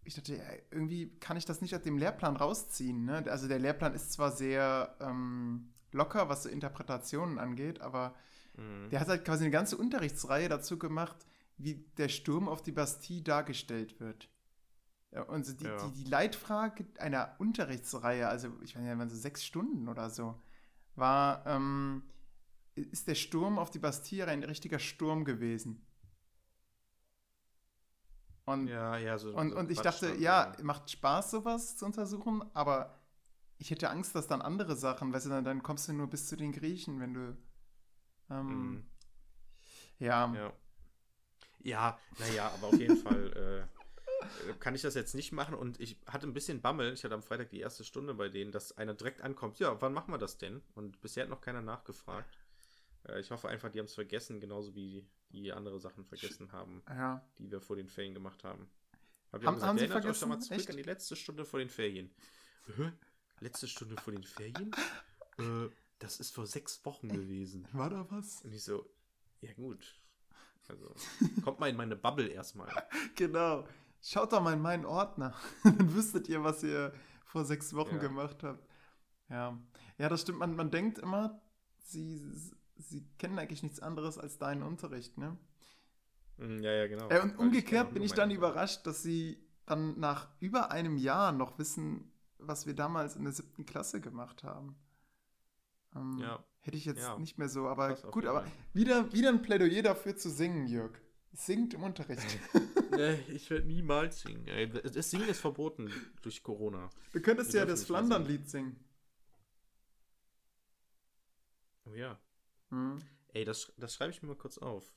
[0.02, 0.40] Ich dachte,
[0.70, 3.04] irgendwie kann ich das nicht aus dem Lehrplan rausziehen.
[3.04, 3.22] Ne?
[3.28, 8.14] Also der Lehrplan ist zwar sehr ähm, locker, was so Interpretationen angeht, aber
[8.56, 8.88] mhm.
[8.88, 11.26] der hat halt quasi eine ganze Unterrichtsreihe dazu gemacht,
[11.58, 14.30] wie der Sturm auf die Bastille dargestellt wird.
[15.26, 15.88] Und so die, ja.
[15.88, 20.40] die, die, Leitfrage einer Unterrichtsreihe, also ich meine, ja, so sechs Stunden oder so,
[20.94, 22.04] war, ähm,
[22.76, 25.84] ist der Sturm auf die Bastille ein richtiger Sturm gewesen.
[28.44, 32.44] Und, ja, ja, so, und, so und ich dachte, ja, macht Spaß, sowas zu untersuchen,
[32.54, 33.00] aber
[33.58, 36.28] ich hätte Angst, dass dann andere Sachen, weißt du, dann, dann kommst du nur bis
[36.28, 37.36] zu den Griechen, wenn du.
[38.30, 38.84] Ähm, mhm.
[39.98, 40.32] Ja.
[40.32, 40.52] Ja,
[41.60, 43.79] ja naja, aber auf jeden Fall äh,
[44.58, 46.92] kann ich das jetzt nicht machen und ich hatte ein bisschen Bammel.
[46.92, 49.58] Ich hatte am Freitag die erste Stunde bei denen, dass einer direkt ankommt.
[49.58, 50.62] Ja, wann machen wir das denn?
[50.74, 52.38] Und bisher hat noch keiner nachgefragt.
[53.08, 56.82] Äh, ich hoffe einfach, die haben es vergessen, genauso wie die andere Sachen vergessen haben,
[56.88, 57.24] ja.
[57.38, 58.68] die wir vor den Ferien gemacht haben.
[59.32, 60.24] Hab haben, gesagt, haben Sie vergessen?
[60.24, 60.70] Euch mal zurück Echt?
[60.70, 62.10] an die letzte Stunde vor den Ferien.
[63.40, 64.72] letzte Stunde vor den Ferien?
[65.38, 65.68] äh,
[65.98, 67.68] das ist vor sechs Wochen gewesen.
[67.72, 68.42] War da was?
[68.42, 68.90] Und ich so,
[69.40, 70.00] ja gut.
[70.68, 70.94] Also,
[71.42, 72.70] kommt mal in meine Bubble erstmal.
[73.16, 73.66] genau.
[74.02, 75.34] Schaut doch mal in meinen Ordner.
[75.64, 76.92] Dann wüsstet ihr, was ihr
[77.24, 78.00] vor sechs Wochen ja.
[78.00, 78.66] gemacht habt.
[79.28, 79.58] Ja.
[79.98, 80.38] Ja, das stimmt.
[80.38, 81.40] Man, man denkt immer,
[81.78, 82.20] sie
[82.80, 85.36] sie kennen eigentlich nichts anderes als deinen Unterricht, ne?
[86.38, 87.08] Mm, ja, ja, genau.
[87.08, 91.58] Äh, und umgekehrt bin ich dann überrascht, dass sie dann nach über einem Jahr noch
[91.58, 94.76] wissen, was wir damals in der siebten Klasse gemacht haben.
[95.94, 96.42] Ähm, ja.
[96.60, 97.18] Hätte ich jetzt ja.
[97.18, 100.92] nicht mehr so, aber gut, aber wieder, wieder ein Plädoyer dafür zu singen, Jörg.
[101.32, 102.26] Singt im Unterricht.
[103.28, 104.46] ich werde niemals singen.
[104.82, 105.92] Das Singen ist verboten
[106.22, 106.90] durch Corona.
[107.12, 108.84] Du könntest ja das Flandern-Lied singen.
[111.84, 112.18] Oh ja.
[112.70, 112.98] Hm.
[113.32, 114.92] Ey, das, das schreibe ich mir mal kurz auf.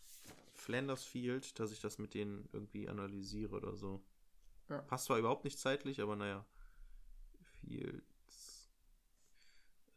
[0.55, 4.03] Flanders Field, dass ich das mit denen irgendwie analysiere oder so.
[4.69, 4.81] Ja.
[4.81, 6.45] Passt zwar überhaupt nicht zeitlich, aber naja.
[7.59, 8.71] Fields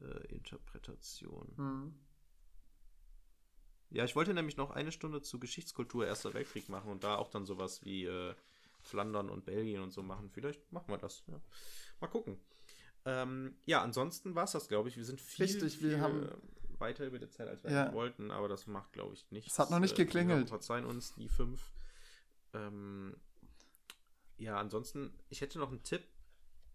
[0.01, 1.53] äh, Interpretation.
[1.57, 2.06] Hm.
[3.91, 7.31] Ja, ich wollte nämlich noch eine Stunde zu Geschichtskultur Erster Weltkrieg machen und da auch
[7.31, 8.35] dann sowas wie äh,
[8.81, 10.31] Flandern und Belgien und so machen.
[10.31, 11.25] Vielleicht machen wir das.
[11.29, 11.41] Ja.
[12.01, 12.39] Mal gucken.
[13.05, 14.97] Ähm, ja, ansonsten war es das, glaube ich.
[14.97, 16.29] Wir sind viel, Richtig, wir viel, haben
[16.79, 17.93] weiter über die Zeit, als wir ja.
[17.93, 19.53] wollten, aber das macht, glaube ich, nichts.
[19.53, 20.49] Es hat noch nicht äh, geklingelt.
[20.49, 21.71] Verzeihen uns die fünf.
[22.53, 23.17] Ähm,
[24.39, 26.03] ja, ansonsten, ich hätte noch einen Tipp.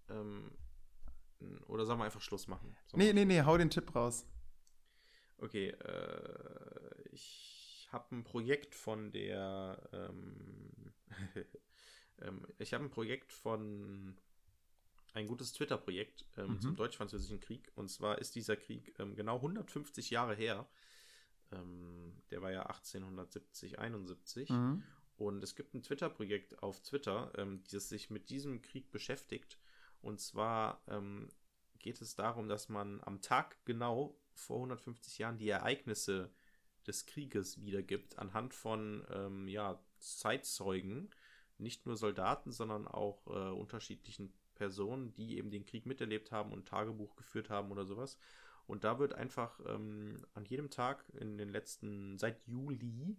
[0.10, 0.52] Ähm,
[1.68, 2.76] oder sollen wir einfach Schluss machen?
[2.88, 4.26] Sollen nee, nee, nee, hau den Tipp raus.
[5.42, 9.90] Okay, äh, ich habe ein Projekt von der.
[9.92, 10.94] Ähm,
[12.22, 14.18] ähm, ich habe ein Projekt von.
[15.14, 16.62] Ein gutes Twitter-Projekt ähm, mhm.
[16.62, 17.70] zum Deutsch-Französischen Krieg.
[17.76, 20.70] Und zwar ist dieser Krieg ähm, genau 150 Jahre her.
[21.52, 24.50] Ähm, der war ja 1870, 71.
[24.50, 24.84] Mhm.
[25.18, 29.60] Und es gibt ein Twitter-Projekt auf Twitter, ähm, das sich mit diesem Krieg beschäftigt.
[30.02, 30.82] Und zwar
[31.78, 36.32] geht es darum, dass man am Tag genau vor 150 Jahren die Ereignisse
[36.88, 41.10] des Krieges wiedergibt, anhand von ähm, ja, Zeitzeugen,
[41.58, 46.68] nicht nur Soldaten, sondern auch äh, unterschiedlichen Personen, die eben den Krieg miterlebt haben und
[46.68, 48.18] Tagebuch geführt haben oder sowas.
[48.68, 53.18] Und da wird einfach ähm, an jedem Tag in den letzten, seit Juli,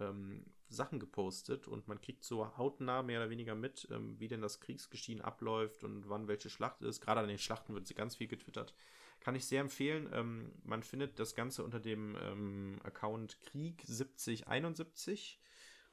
[0.00, 4.42] ähm, Sachen gepostet und man kriegt so hautnah mehr oder weniger mit, ähm, wie denn
[4.42, 7.00] das Kriegsgeschehen abläuft und wann welche Schlacht ist.
[7.00, 8.74] Gerade an den Schlachten wird ganz viel getwittert.
[9.20, 10.08] Kann ich sehr empfehlen.
[10.12, 15.40] Ähm, man findet das Ganze unter dem ähm, Account Krieg 7071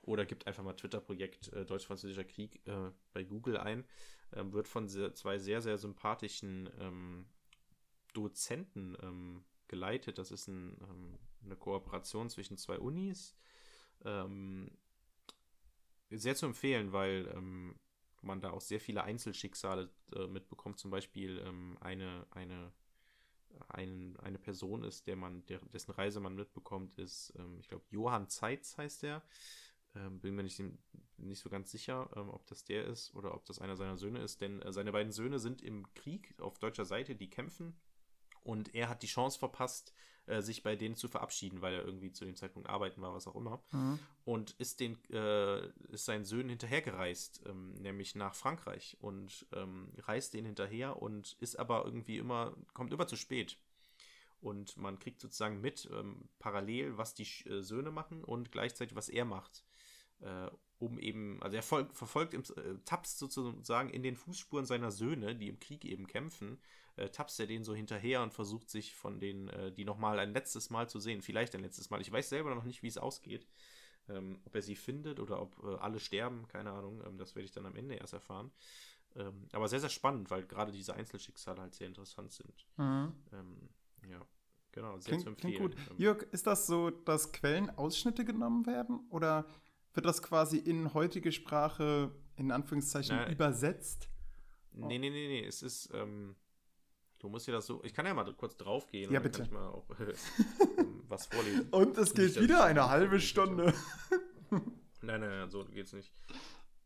[0.01, 3.83] oder gibt einfach mal Twitter-Projekt äh, Deutsch-Französischer Krieg äh, bei Google ein.
[4.33, 7.25] Ähm, wird von sehr, zwei sehr, sehr sympathischen ähm,
[8.13, 10.17] Dozenten ähm, geleitet.
[10.19, 13.35] Das ist ein, ähm, eine Kooperation zwischen zwei Unis.
[16.11, 17.27] Sehr zu empfehlen, weil
[18.25, 20.79] man da auch sehr viele Einzelschicksale äh, mitbekommt.
[20.79, 22.71] Zum Beispiel ähm, eine, eine,
[23.69, 27.85] ein, eine Person ist, der man, der, dessen Reise man mitbekommt, ist, ähm, ich glaube,
[27.89, 29.23] Johann Zeitz heißt der.
[29.95, 30.61] Ähm, bin mir nicht,
[31.17, 34.19] nicht so ganz sicher, ähm, ob das der ist oder ob das einer seiner Söhne
[34.19, 37.75] ist, denn äh, seine beiden Söhne sind im Krieg auf deutscher Seite, die kämpfen
[38.45, 39.93] und er hat die Chance verpasst,
[40.27, 43.27] äh, sich bei denen zu verabschieden, weil er irgendwie zu dem Zeitpunkt arbeiten war, was
[43.27, 43.61] auch immer.
[43.71, 43.99] Mhm.
[44.23, 50.33] Und ist den, äh, ist seinen Söhnen hinterhergereist, ähm, nämlich nach Frankreich und ähm, reist
[50.33, 53.57] denen hinterher und ist aber irgendwie immer, kommt immer zu spät.
[54.41, 59.09] Und man kriegt sozusagen mit, ähm, parallel, was die äh, Söhne machen und gleichzeitig, was
[59.09, 59.63] er macht.
[60.21, 64.91] Äh, um eben, also er folgt, verfolgt, im, äh, tapst sozusagen in den Fußspuren seiner
[64.91, 66.59] Söhne, die im Krieg eben kämpfen,
[66.95, 70.33] äh, tapst er denen so hinterher und versucht sich von denen, äh, die nochmal ein
[70.33, 72.01] letztes Mal zu sehen, vielleicht ein letztes Mal.
[72.01, 73.47] Ich weiß selber noch nicht, wie es ausgeht,
[74.07, 77.45] ähm, ob er sie findet oder ob äh, alle sterben, keine Ahnung, ähm, das werde
[77.45, 78.51] ich dann am Ende erst erfahren.
[79.15, 82.65] Ähm, aber sehr, sehr spannend, weil gerade diese Einzelschicksale halt sehr interessant sind.
[82.77, 83.13] Mhm.
[83.31, 83.69] Ähm,
[84.09, 84.21] ja.
[84.71, 85.55] Genau, sehr klingt, zu empfehlen.
[85.55, 85.91] Klingt gut.
[85.91, 89.47] Ähm, Jörg, ist das so, dass Quellenausschnitte genommen werden oder
[89.93, 94.09] wird das quasi in heutige Sprache in Anführungszeichen Na, übersetzt?
[94.73, 95.45] Nee, nee, nee, nee.
[95.45, 96.35] Es ist, ähm,
[97.19, 97.81] du musst dir das so.
[97.83, 99.11] Ich kann ja mal kurz draufgehen.
[99.11, 99.39] Ja, bitte.
[99.39, 100.13] Kann ich mal auch äh,
[101.07, 101.69] was vorlesen.
[101.69, 103.73] Und es geht wieder eine halbe Stunde.
[104.49, 104.61] nein,
[105.01, 106.11] nein, nein, so geht's nicht.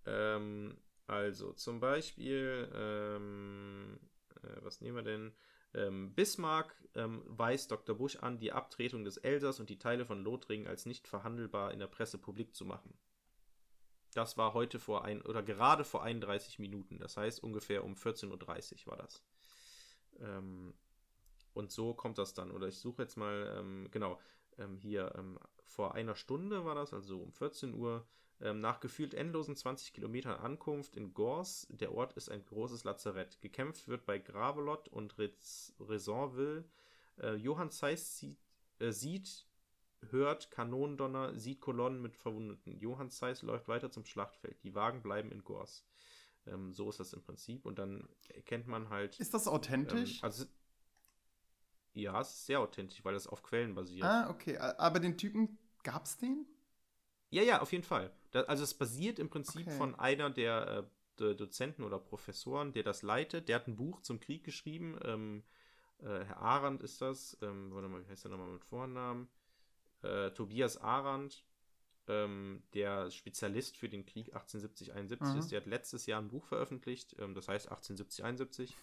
[0.06, 0.78] Ähm,
[1.08, 4.00] also, zum Beispiel, ähm,
[4.44, 5.34] äh, was nehmen wir denn?
[5.74, 7.96] Ähm, Bismarck ähm, weist Dr.
[7.96, 11.80] Busch an, die Abtretung des Elsass und die Teile von Lothringen als nicht verhandelbar in
[11.80, 12.94] der Presse publik zu machen.
[14.14, 16.98] Das war heute vor ein oder gerade vor 31 Minuten.
[16.98, 19.24] Das heißt ungefähr um 14.30 Uhr war das.
[20.22, 20.74] Ähm,
[21.54, 22.52] und so kommt das dann.
[22.52, 24.20] Oder ich suche jetzt mal, ähm, genau,
[24.58, 28.06] ähm, hier ähm, vor einer Stunde war das, also um 14 Uhr.
[28.42, 33.42] Ähm, nach gefühlt endlosen 20 Kilometern Ankunft in Gors, der Ort ist ein großes Lazarett.
[33.42, 35.16] Gekämpft wird bei Gravelot und
[35.80, 36.64] Raisonville.
[37.22, 38.40] Äh, Johann Zeiss sieht,
[38.80, 39.46] äh, sieht,
[40.12, 42.80] hört Kanonendonner, sieht Kolonnen mit Verwundeten.
[42.80, 44.64] Johann Zeiss läuft weiter zum Schlachtfeld.
[44.64, 45.84] Die Wagen bleiben in Gors.
[46.52, 47.66] Ähm, so ist das im Prinzip.
[47.66, 49.20] Und dann erkennt man halt.
[49.20, 50.18] Ist das authentisch?
[50.18, 50.46] Ähm, also,
[51.94, 54.06] ja, es ist sehr authentisch, weil das auf Quellen basiert.
[54.06, 54.58] Ah, okay.
[54.58, 56.46] Aber den Typen, gab es den?
[57.30, 58.12] Ja, ja, auf jeden Fall.
[58.32, 59.78] Da, also es basiert im Prinzip okay.
[59.78, 60.86] von einer der
[61.20, 63.50] äh, Dozenten oder Professoren, der das leitet.
[63.50, 64.98] Der hat ein Buch zum Krieg geschrieben.
[65.04, 65.44] Ähm,
[66.00, 67.38] äh, Herr Arendt ist das.
[67.42, 69.28] Ähm, warte mal, wie heißt der nochmal mit Vornamen?
[70.02, 71.44] Äh, Tobias Arendt,
[72.10, 75.40] ähm, der Spezialist für den Krieg 1870-71 mhm.
[75.40, 75.52] ist.
[75.52, 78.74] Der hat letztes Jahr ein Buch veröffentlicht, ähm, das heißt 1870-71.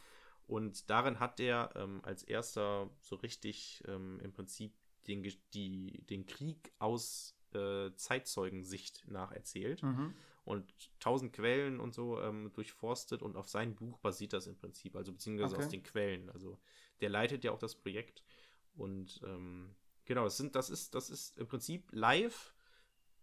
[0.47, 4.73] Und darin hat er ähm, als erster so richtig ähm, im Prinzip
[5.09, 5.23] den,
[5.55, 10.15] die, den Krieg aus äh, Zeitzeugensicht nacherzählt mhm.
[10.45, 14.95] und tausend Quellen und so ähm, durchforstet und auf sein Buch basiert das im Prinzip,
[14.97, 15.65] also beziehungsweise okay.
[15.65, 16.31] aus den Quellen.
[16.31, 16.59] Also
[17.01, 18.23] der leitet ja auch das Projekt
[18.75, 19.75] und ähm,
[20.05, 22.55] genau, das sind, das ist, das ist im Prinzip live,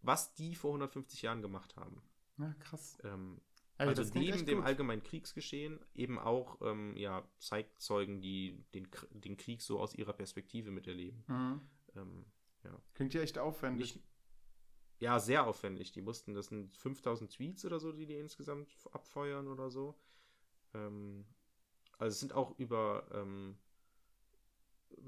[0.03, 2.03] was die vor 150 Jahren gemacht haben.
[2.37, 2.97] Ja, krass.
[3.03, 3.41] Ähm,
[3.77, 9.61] Ey, also neben dem allgemeinen Kriegsgeschehen eben auch ähm, ja, Zeitzeugen, die den, den Krieg
[9.61, 11.23] so aus ihrer Perspektive miterleben.
[11.27, 11.61] Mhm.
[11.95, 12.25] Ähm,
[12.63, 12.79] ja.
[12.93, 13.95] Klingt ja echt aufwendig.
[13.95, 14.05] Nicht,
[14.99, 15.91] ja, sehr aufwendig.
[15.91, 19.99] Die mussten, das sind 5000 Tweets oder so, die die insgesamt abfeuern oder so.
[20.73, 21.25] Ähm,
[21.97, 23.57] also es sind auch über, ähm,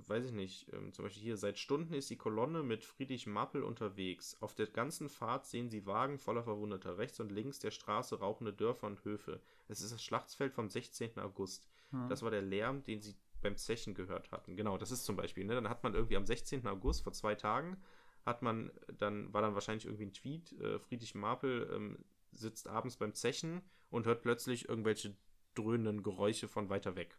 [0.07, 3.63] weiß ich nicht, ähm, zum Beispiel hier, seit Stunden ist die Kolonne mit Friedrich Mappel
[3.63, 4.37] unterwegs.
[4.41, 6.97] Auf der ganzen Fahrt sehen sie Wagen voller Verwundeter.
[6.97, 9.41] Rechts und links der Straße rauchende Dörfer und Höfe.
[9.67, 11.19] Es ist das Schlachtsfeld vom 16.
[11.19, 11.67] August.
[11.91, 12.09] Hm.
[12.09, 14.55] Das war der Lärm, den sie beim Zechen gehört hatten.
[14.55, 15.55] Genau, das ist zum Beispiel, ne?
[15.55, 16.65] Dann hat man irgendwie am 16.
[16.67, 17.77] August vor zwei Tagen
[18.25, 21.99] hat man dann, war dann wahrscheinlich irgendwie ein Tweet, äh, Friedrich Marpel ähm,
[22.31, 25.15] sitzt abends beim Zechen und hört plötzlich irgendwelche
[25.53, 27.17] dröhnenden Geräusche von weiter weg.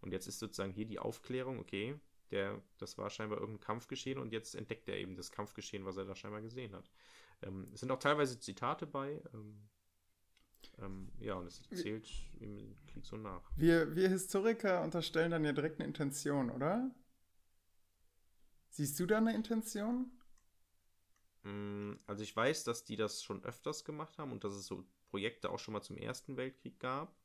[0.00, 1.98] Und jetzt ist sozusagen hier die Aufklärung, okay,
[2.30, 6.04] der, das war scheinbar irgendein Kampfgeschehen und jetzt entdeckt er eben das Kampfgeschehen, was er
[6.04, 6.90] da scheinbar gesehen hat.
[7.42, 9.22] Ähm, es sind auch teilweise Zitate bei.
[9.32, 9.68] Ähm,
[10.78, 12.08] ähm, ja, und es zählt
[12.40, 13.50] im Krieg so nach.
[13.56, 16.90] Wir, wir Historiker unterstellen dann ja direkt eine Intention, oder?
[18.70, 20.10] Siehst du da eine Intention?
[21.44, 24.84] Mm, also ich weiß, dass die das schon öfters gemacht haben und dass es so
[25.08, 27.16] Projekte auch schon mal zum Ersten Weltkrieg gab.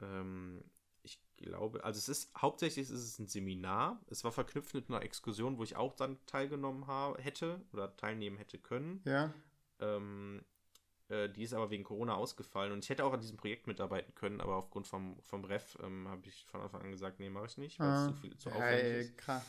[0.00, 0.62] Ähm,
[1.08, 4.00] ich glaube, also es ist hauptsächlich ist es ein Seminar.
[4.08, 8.36] Es war verknüpft mit einer Exkursion, wo ich auch dann teilgenommen habe, hätte oder teilnehmen
[8.36, 9.00] hätte können.
[9.04, 9.32] Ja.
[9.80, 10.44] Ähm,
[11.08, 14.14] äh, die ist aber wegen Corona ausgefallen und ich hätte auch an diesem Projekt mitarbeiten
[14.14, 17.46] können, aber aufgrund vom, vom Ref ähm, habe ich von Anfang an gesagt, nee, mache
[17.46, 18.06] ich nicht, weil ah.
[18.06, 19.18] es zu viel zu aufwendig hey, ist.
[19.18, 19.46] Krass.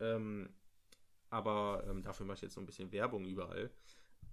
[0.00, 0.54] Ähm,
[1.30, 3.70] aber ähm, dafür mache ich jetzt so ein bisschen Werbung überall.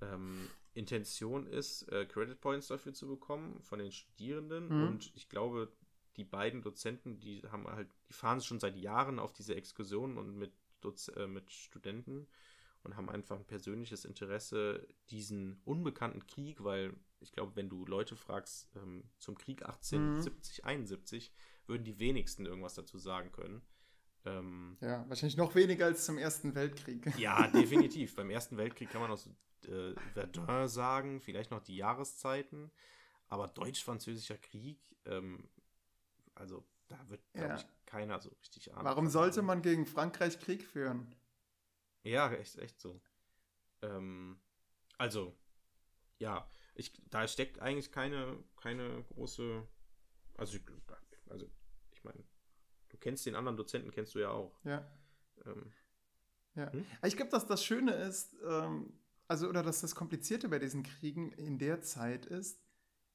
[0.01, 4.87] Ähm, Intention ist, äh, Credit Points dafür zu bekommen von den Studierenden mhm.
[4.87, 5.71] und ich glaube,
[6.17, 10.37] die beiden Dozenten, die haben halt, die fahren schon seit Jahren auf diese Exkursionen und
[10.37, 12.27] mit, Doz äh, mit Studenten
[12.83, 18.15] und haben einfach ein persönliches Interesse, diesen unbekannten Krieg, weil ich glaube, wenn du Leute
[18.15, 20.69] fragst ähm, zum Krieg 1870, mhm.
[20.69, 21.31] 71,
[21.65, 23.61] würden die wenigsten irgendwas dazu sagen können.
[24.25, 27.17] Ähm, ja, wahrscheinlich noch weniger als zum Ersten Weltkrieg.
[27.17, 28.15] Ja, definitiv.
[28.15, 29.29] Beim Ersten Weltkrieg kann man noch so,
[29.69, 32.71] äh, Verdun sagen, vielleicht noch die Jahreszeiten.
[33.27, 35.49] Aber Deutsch-Französischer Krieg, ähm,
[36.35, 37.55] also da wird, glaube ja.
[37.55, 38.85] ich, keiner so richtig ahnen.
[38.85, 41.15] Warum sollte man gegen Frankreich Krieg führen?
[42.03, 43.01] Ja, echt, echt so.
[43.81, 44.39] Ähm,
[44.97, 45.35] also,
[46.19, 49.67] ja, ich, da steckt eigentlich keine, keine große,
[50.35, 50.57] also,
[51.29, 51.49] also
[51.91, 52.23] ich meine,
[53.03, 54.57] kennst den anderen Dozenten, kennst du ja auch.
[54.63, 54.89] Ja.
[55.45, 55.71] Ähm,
[56.55, 56.71] ja.
[56.71, 56.85] Hm?
[57.03, 58.93] Ich glaube, dass das Schöne ist, ähm,
[59.27, 62.61] also, oder dass das Komplizierte bei diesen Kriegen in der Zeit ist,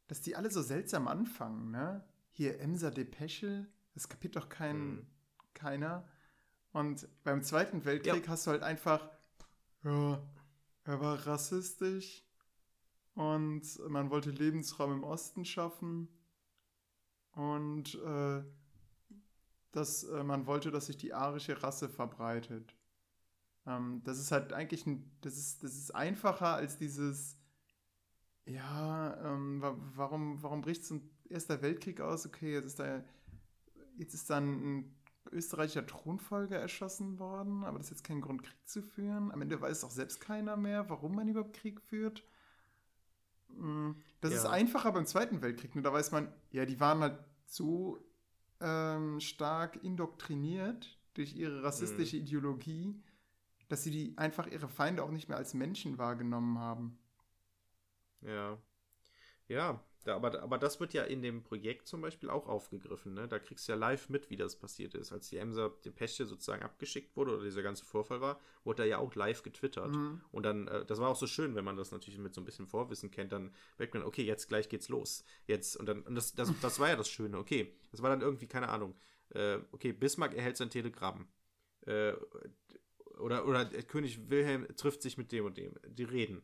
[0.06, 2.06] dass die alle so seltsam anfangen, ne?
[2.38, 5.06] Hier Emser Depesche, das kapiert doch kein, hm.
[5.54, 6.08] keiner.
[6.70, 8.30] Und beim Zweiten Weltkrieg ja.
[8.30, 9.10] hast du halt einfach,
[9.82, 10.22] ja,
[10.84, 12.24] er war rassistisch
[13.14, 16.06] und man wollte Lebensraum im Osten schaffen
[17.32, 18.44] und äh,
[19.72, 22.72] dass äh, man wollte, dass sich die arische Rasse verbreitet.
[23.66, 27.36] Ähm, das ist halt eigentlich ein, das ist, das ist einfacher als dieses,
[28.44, 32.26] ja, ähm, warum, warum bricht so ein Erster Weltkrieg aus?
[32.26, 33.04] Okay, jetzt ist da,
[33.96, 34.96] jetzt ist dann ein
[35.32, 39.30] österreichischer Thronfolger erschossen worden, aber das ist jetzt kein Grund, Krieg zu führen.
[39.30, 42.24] Am Ende weiß auch selbst keiner mehr, warum man überhaupt Krieg führt.
[43.48, 44.38] Mm, das ja.
[44.38, 45.74] ist einfacher beim Zweiten Weltkrieg.
[45.74, 48.02] Nur da weiß man, ja, die waren halt so
[48.60, 52.22] ähm, stark indoktriniert durch ihre rassistische mhm.
[52.22, 53.02] Ideologie,
[53.68, 56.98] dass sie die einfach ihre Feinde auch nicht mehr als Menschen wahrgenommen haben.
[58.22, 58.58] Ja.
[59.48, 63.14] Ja, da, aber, aber das wird ja in dem Projekt zum Beispiel auch aufgegriffen.
[63.14, 63.28] Ne?
[63.28, 65.12] Da kriegst du ja live mit, wie das passiert ist.
[65.12, 68.88] Als die Emser die Pesche sozusagen abgeschickt wurde oder dieser ganze Vorfall war, wurde er
[68.88, 69.94] ja auch live getwittert.
[69.94, 70.20] Mhm.
[70.30, 72.44] Und dann, äh, das war auch so schön, wenn man das natürlich mit so ein
[72.44, 75.24] bisschen Vorwissen kennt, dann merkt man, okay, jetzt gleich geht's los.
[75.46, 77.74] Jetzt, und dann, und das, das, das war ja das Schöne, okay.
[77.90, 78.94] Das war dann irgendwie, keine Ahnung,
[79.30, 81.28] äh, okay, Bismarck erhält sein Telegramm.
[81.86, 82.12] Äh,
[83.18, 85.74] oder, oder König Wilhelm trifft sich mit dem und dem.
[85.86, 86.42] Die reden.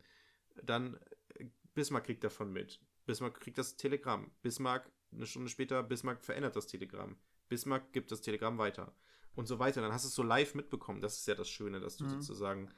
[0.63, 0.99] Dann
[1.39, 2.81] äh, Bismarck kriegt davon mit.
[3.07, 4.31] Bismarck kriegt das Telegramm.
[4.43, 7.17] Bismarck, eine Stunde später, Bismarck verändert das Telegramm.
[7.49, 8.95] Bismarck gibt das Telegramm weiter.
[9.35, 9.81] Und so weiter.
[9.81, 11.01] Dann hast du es so live mitbekommen.
[11.01, 12.11] Das ist ja das Schöne, dass du mhm.
[12.11, 12.71] sozusagen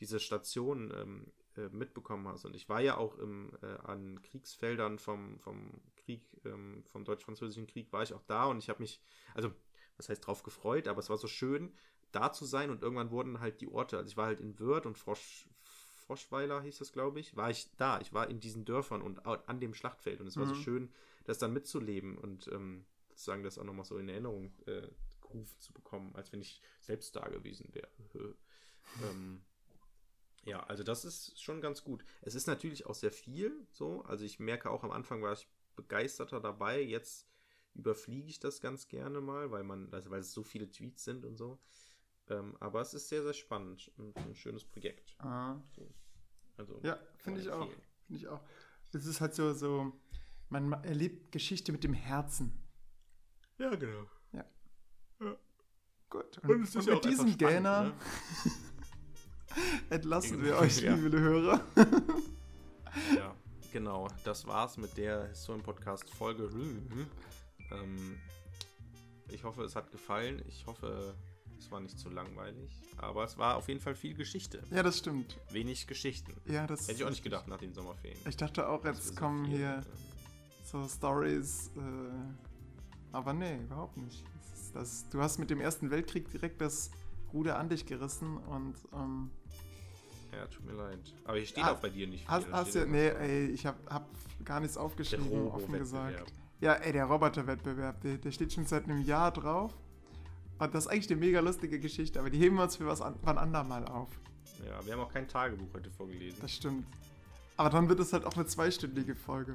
[0.00, 2.44] diese Station ähm, äh, mitbekommen hast.
[2.44, 7.66] Und ich war ja auch im, äh, an Kriegsfeldern vom, vom Krieg, ähm, vom deutsch-französischen
[7.66, 9.00] Krieg, war ich auch da und ich habe mich,
[9.34, 9.52] also,
[9.96, 11.72] was heißt drauf gefreut, aber es war so schön,
[12.10, 14.86] da zu sein und irgendwann wurden halt die Orte, also ich war halt in Wörth
[14.86, 15.48] und Frosch,
[16.06, 18.00] Froschweiler hieß das, glaube ich, war ich da.
[18.00, 20.50] Ich war in diesen Dörfern und an dem Schlachtfeld und es war mhm.
[20.50, 20.92] so schön,
[21.24, 24.88] das dann mitzuleben und ähm, sozusagen das auch nochmal so in Erinnerung äh,
[25.20, 27.88] gerufen zu bekommen, als wenn ich selbst da gewesen wäre.
[29.02, 29.42] ähm,
[30.44, 32.04] ja, also das ist schon ganz gut.
[32.20, 34.02] Es ist natürlich auch sehr viel so.
[34.02, 36.82] Also ich merke auch am Anfang war ich begeisterter dabei.
[36.82, 37.26] Jetzt
[37.74, 41.24] überfliege ich das ganz gerne mal, weil man, also weil es so viele Tweets sind
[41.24, 41.58] und so.
[42.30, 45.14] Ähm, aber es ist sehr, sehr spannend und ein schönes Projekt.
[45.18, 45.56] Ah.
[46.56, 47.68] Also, Ja, finde ich auch.
[48.06, 48.40] Finde ich auch.
[48.92, 49.92] Es ist halt so, so,
[50.48, 52.52] man ma- erlebt Geschichte mit dem Herzen.
[53.58, 54.06] Ja, genau.
[56.10, 56.38] Gut.
[56.44, 57.94] Und es ist und ja mit diesem Gähner ne?
[59.90, 60.94] entlassen Irgendwie, wir euch, ja.
[60.94, 61.60] liebe Hörer.
[63.16, 63.34] Ja,
[63.72, 64.06] genau.
[64.22, 66.48] Das war's mit der Historien-Podcast Folge.
[67.72, 68.20] Ähm,
[69.28, 70.40] ich hoffe, es hat gefallen.
[70.46, 71.16] Ich hoffe,
[71.58, 72.70] es war nicht zu langweilig.
[72.98, 74.62] Aber es war auf jeden Fall viel Geschichte.
[74.70, 75.38] Ja, das stimmt.
[75.50, 76.32] Wenig Geschichten.
[76.46, 78.18] Ja, das Hätte ich auch nicht gedacht nach den Sommerferien.
[78.28, 79.82] Ich dachte auch, jetzt so kommen viel, hier
[80.64, 81.70] so Stories.
[81.76, 81.80] Äh,
[83.12, 84.24] aber nee, überhaupt nicht.
[84.72, 86.90] Das du hast mit dem Ersten Weltkrieg direkt das
[87.32, 89.30] Ruder an dich gerissen und ähm,
[90.32, 90.98] Ja, tut mir leid.
[91.24, 92.28] Aber hier steht Ah, auch bei dir nicht viel.
[92.30, 94.08] hast, hast ja, nee, ey, ich hab, hab
[94.44, 96.32] gar nichts aufgeschrieben, offen gesagt.
[96.60, 99.72] Ja, ey, der Roboterwettbewerb, der, der steht schon seit einem Jahr drauf.
[100.58, 103.00] Und das ist eigentlich eine mega lustige Geschichte, aber die heben wir uns für was
[103.00, 104.08] an, wann andermal auf.
[104.64, 106.38] Ja, wir haben auch kein Tagebuch heute vorgelesen.
[106.40, 106.86] Das stimmt.
[107.56, 109.54] Aber dann wird es halt auch eine zweistündige Folge.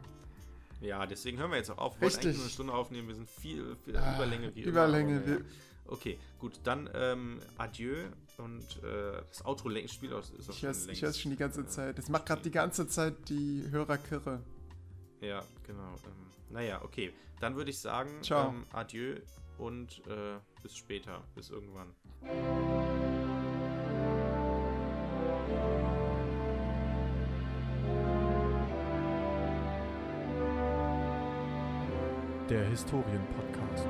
[0.82, 1.96] Ja, deswegen hören wir jetzt auch auf.
[1.96, 2.26] Wir wollten Richtig.
[2.28, 3.08] eigentlich nur eine Stunde aufnehmen.
[3.08, 4.56] Wir sind viel, viel Ah, Überlänge.
[4.56, 5.46] Wie Überlänge, Immer, aber wir- ja.
[5.88, 7.96] Okay, gut, dann ähm, Adieu
[8.38, 11.62] und äh, das Outro-Spiel ist auch Ich schon höre ich längst, hör's schon die ganze
[11.62, 11.98] äh, Zeit.
[11.98, 14.40] Das macht gerade die ganze Zeit die Hörer kirre.
[15.20, 15.96] Ja, genau.
[16.06, 16.12] Ähm,
[16.52, 17.12] naja, okay.
[17.42, 18.50] Dann würde ich sagen, Ciao.
[18.50, 19.16] Ähm, Adieu
[19.58, 21.24] und äh, bis später.
[21.36, 21.94] Bis irgendwann.
[32.50, 33.88] Der Historien-Podcast.